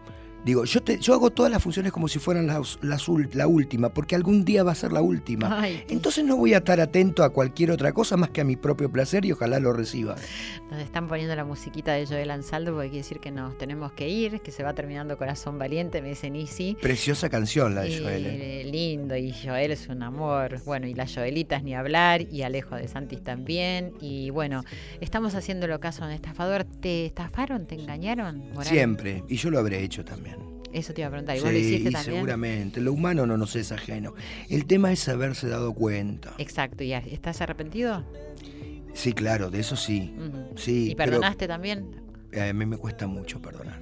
Digo, 0.43 0.65
yo, 0.65 0.83
te, 0.83 0.99
yo 0.99 1.13
hago 1.13 1.29
todas 1.29 1.51
las 1.51 1.63
funciones 1.63 1.91
como 1.91 2.07
si 2.07 2.19
fueran 2.19 2.47
las, 2.47 2.79
la 2.81 3.47
última, 3.47 3.89
porque 3.89 4.15
algún 4.15 4.43
día 4.43 4.63
va 4.63 4.73
a 4.73 4.75
ser 4.75 4.91
la 4.91 5.01
última. 5.01 5.65
Entonces 5.89 6.25
no 6.25 6.35
voy 6.35 6.53
a 6.53 6.57
estar 6.57 6.81
atento 6.81 7.23
a 7.23 7.29
cualquier 7.29 7.71
otra 7.71 7.93
cosa 7.93 8.17
más 8.17 8.29
que 8.29 8.41
a 8.41 8.43
mi 8.43 8.55
propio 8.55 8.91
placer 8.91 9.25
y 9.25 9.31
ojalá 9.31 9.59
lo 9.59 9.73
reciba. 9.73 10.15
Nos 10.69 10.81
están 10.81 11.07
poniendo 11.07 11.35
la 11.35 11.45
musiquita 11.45 11.93
de 11.93 12.05
Joel 12.05 12.31
Ansaldo 12.31 12.73
porque 12.73 12.89
quiere 12.89 13.03
decir 13.03 13.19
que 13.19 13.31
nos 13.31 13.57
tenemos 13.57 13.91
que 13.93 14.09
ir, 14.09 14.41
que 14.41 14.51
se 14.51 14.63
va 14.63 14.73
terminando 14.73 15.17
Corazón 15.17 15.57
Valiente, 15.57 16.01
me 16.01 16.09
dicen 16.09 16.35
Easy. 16.35 16.77
Preciosa 16.81 17.29
canción 17.29 17.75
la 17.75 17.81
de 17.81 17.99
Joel. 17.99 18.25
¿eh? 18.25 18.63
Lindo, 18.65 19.15
y 19.15 19.33
Joel 19.33 19.71
es 19.71 19.87
un 19.87 20.03
amor. 20.03 20.61
Bueno, 20.65 20.87
y 20.87 20.93
las 20.93 21.13
Joelitas 21.13 21.63
ni 21.63 21.75
hablar, 21.75 22.21
y 22.21 22.41
Alejo 22.41 22.75
de 22.75 22.87
Santis 22.87 23.23
también. 23.23 23.93
Y 24.01 24.29
bueno, 24.29 24.63
estamos 24.99 25.35
haciendo 25.35 25.67
lo 25.67 25.79
caso 25.79 26.03
un 26.03 26.11
estafador. 26.11 26.63
¿Te 26.63 27.05
estafaron? 27.05 27.65
¿Te 27.65 27.75
engañaron? 27.75 28.43
Siempre, 28.61 29.23
y 29.27 29.37
yo 29.37 29.49
lo 29.49 29.59
habré 29.59 29.83
hecho 29.83 30.03
también. 30.03 30.32
Eso 30.73 30.93
te 30.93 31.01
iba 31.01 31.07
a 31.07 31.11
preguntar. 31.11 31.37
¿Y 31.37 31.41
vos 31.41 31.51
lo 31.51 31.57
hiciste 31.57 31.91
también? 31.91 32.15
seguramente. 32.15 32.81
Lo 32.81 32.93
humano 32.93 33.25
no 33.25 33.37
nos 33.37 33.55
es 33.55 33.71
ajeno. 33.71 34.15
El 34.49 34.65
tema 34.65 34.91
es 34.91 35.07
haberse 35.07 35.47
dado 35.47 35.73
cuenta. 35.73 36.33
Exacto. 36.37 36.83
¿Y 36.83 36.93
estás 36.93 37.41
arrepentido? 37.41 38.03
Sí, 38.93 39.13
claro, 39.13 39.49
de 39.49 39.59
eso 39.59 39.75
sí. 39.75 40.13
sí 40.55 40.91
¿Y 40.91 40.95
perdonaste 40.95 41.47
también? 41.47 42.01
A 42.39 42.51
mí 42.53 42.65
me 42.65 42.77
cuesta 42.77 43.07
mucho 43.07 43.41
perdonar. 43.41 43.79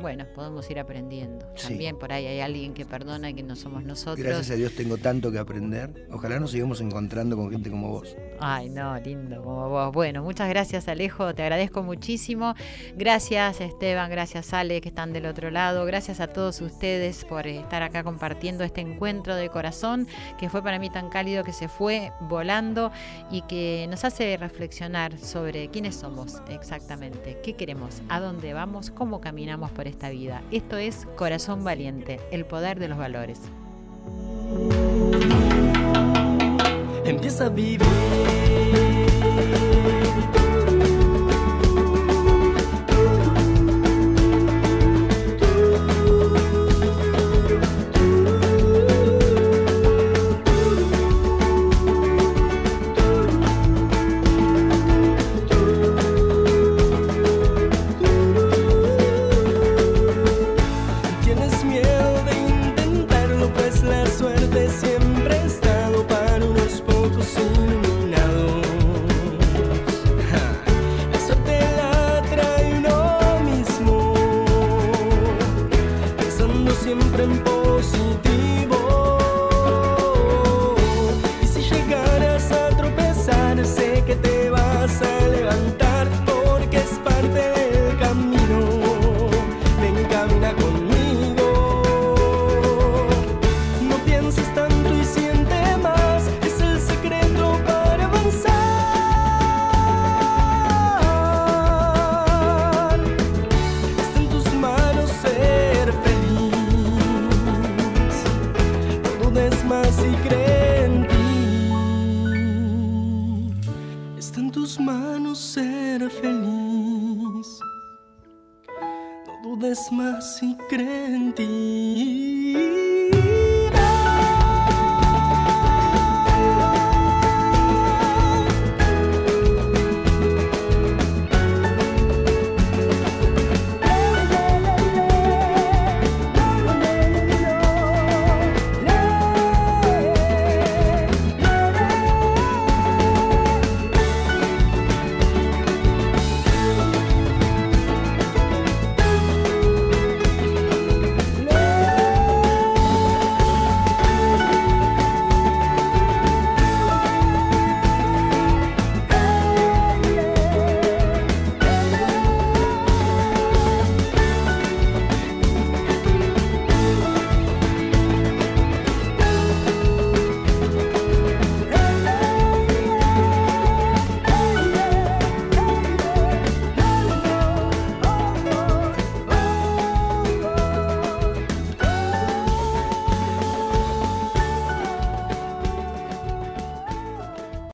Bueno, 0.00 0.26
podemos 0.34 0.70
ir 0.70 0.78
aprendiendo. 0.78 1.46
También 1.60 1.98
por 1.98 2.12
ahí 2.12 2.26
hay 2.26 2.40
alguien 2.40 2.74
que 2.74 2.84
perdona 2.84 3.30
y 3.30 3.34
que 3.34 3.42
no 3.42 3.56
somos 3.56 3.84
nosotros. 3.84 4.18
Gracias 4.18 4.50
a 4.50 4.54
Dios 4.54 4.72
tengo 4.74 4.98
tanto 4.98 5.32
que 5.32 5.38
aprender. 5.38 6.06
Ojalá 6.10 6.38
nos 6.38 6.50
sigamos 6.50 6.80
encontrando 6.80 7.36
con 7.36 7.50
gente 7.50 7.70
como 7.70 7.90
vos. 7.90 8.16
Ay, 8.40 8.68
no, 8.68 8.98
lindo 9.00 9.42
como 9.42 9.68
vos. 9.68 9.92
Bueno, 9.92 10.22
muchas 10.22 10.48
gracias 10.48 10.88
Alejo, 10.88 11.34
te 11.34 11.42
agradezco 11.42 11.82
muchísimo. 11.82 12.54
Gracias 12.96 13.60
Esteban, 13.60 14.10
gracias 14.10 14.52
Ale 14.52 14.80
que 14.80 14.88
están 14.88 15.12
del 15.12 15.26
otro 15.26 15.50
lado. 15.50 15.84
Gracias 15.86 16.20
a 16.20 16.26
todos 16.26 16.60
ustedes 16.60 17.24
por 17.24 17.46
estar 17.46 17.82
acá 17.82 18.04
compartiendo 18.04 18.64
este 18.64 18.80
encuentro 18.82 19.34
de 19.34 19.48
corazón 19.48 20.06
que 20.38 20.50
fue 20.50 20.62
para 20.62 20.78
mí 20.78 20.90
tan 20.90 21.08
cálido 21.08 21.44
que 21.44 21.52
se 21.52 21.68
fue 21.68 22.12
volando 22.20 22.92
y 23.30 23.42
que 23.42 23.86
nos 23.88 24.04
hace 24.04 24.36
reflexionar 24.36 25.18
sobre 25.18 25.68
quiénes 25.68 25.96
somos 25.96 26.42
exactamente, 26.48 27.38
qué 27.42 27.54
queremos, 27.54 28.02
a 28.08 28.20
dónde 28.20 28.52
vamos, 28.52 28.90
cómo 28.90 29.20
caminamos 29.20 29.70
por 29.70 29.85
esta 29.86 30.10
vida. 30.10 30.42
Esto 30.50 30.76
es 30.76 31.06
Corazón 31.16 31.64
Valiente, 31.64 32.20
el 32.30 32.44
poder 32.44 32.78
de 32.78 32.88
los 32.88 32.98
valores. 32.98 33.40
Empieza 37.04 37.46
a 37.46 37.48
vivir. 37.48 38.85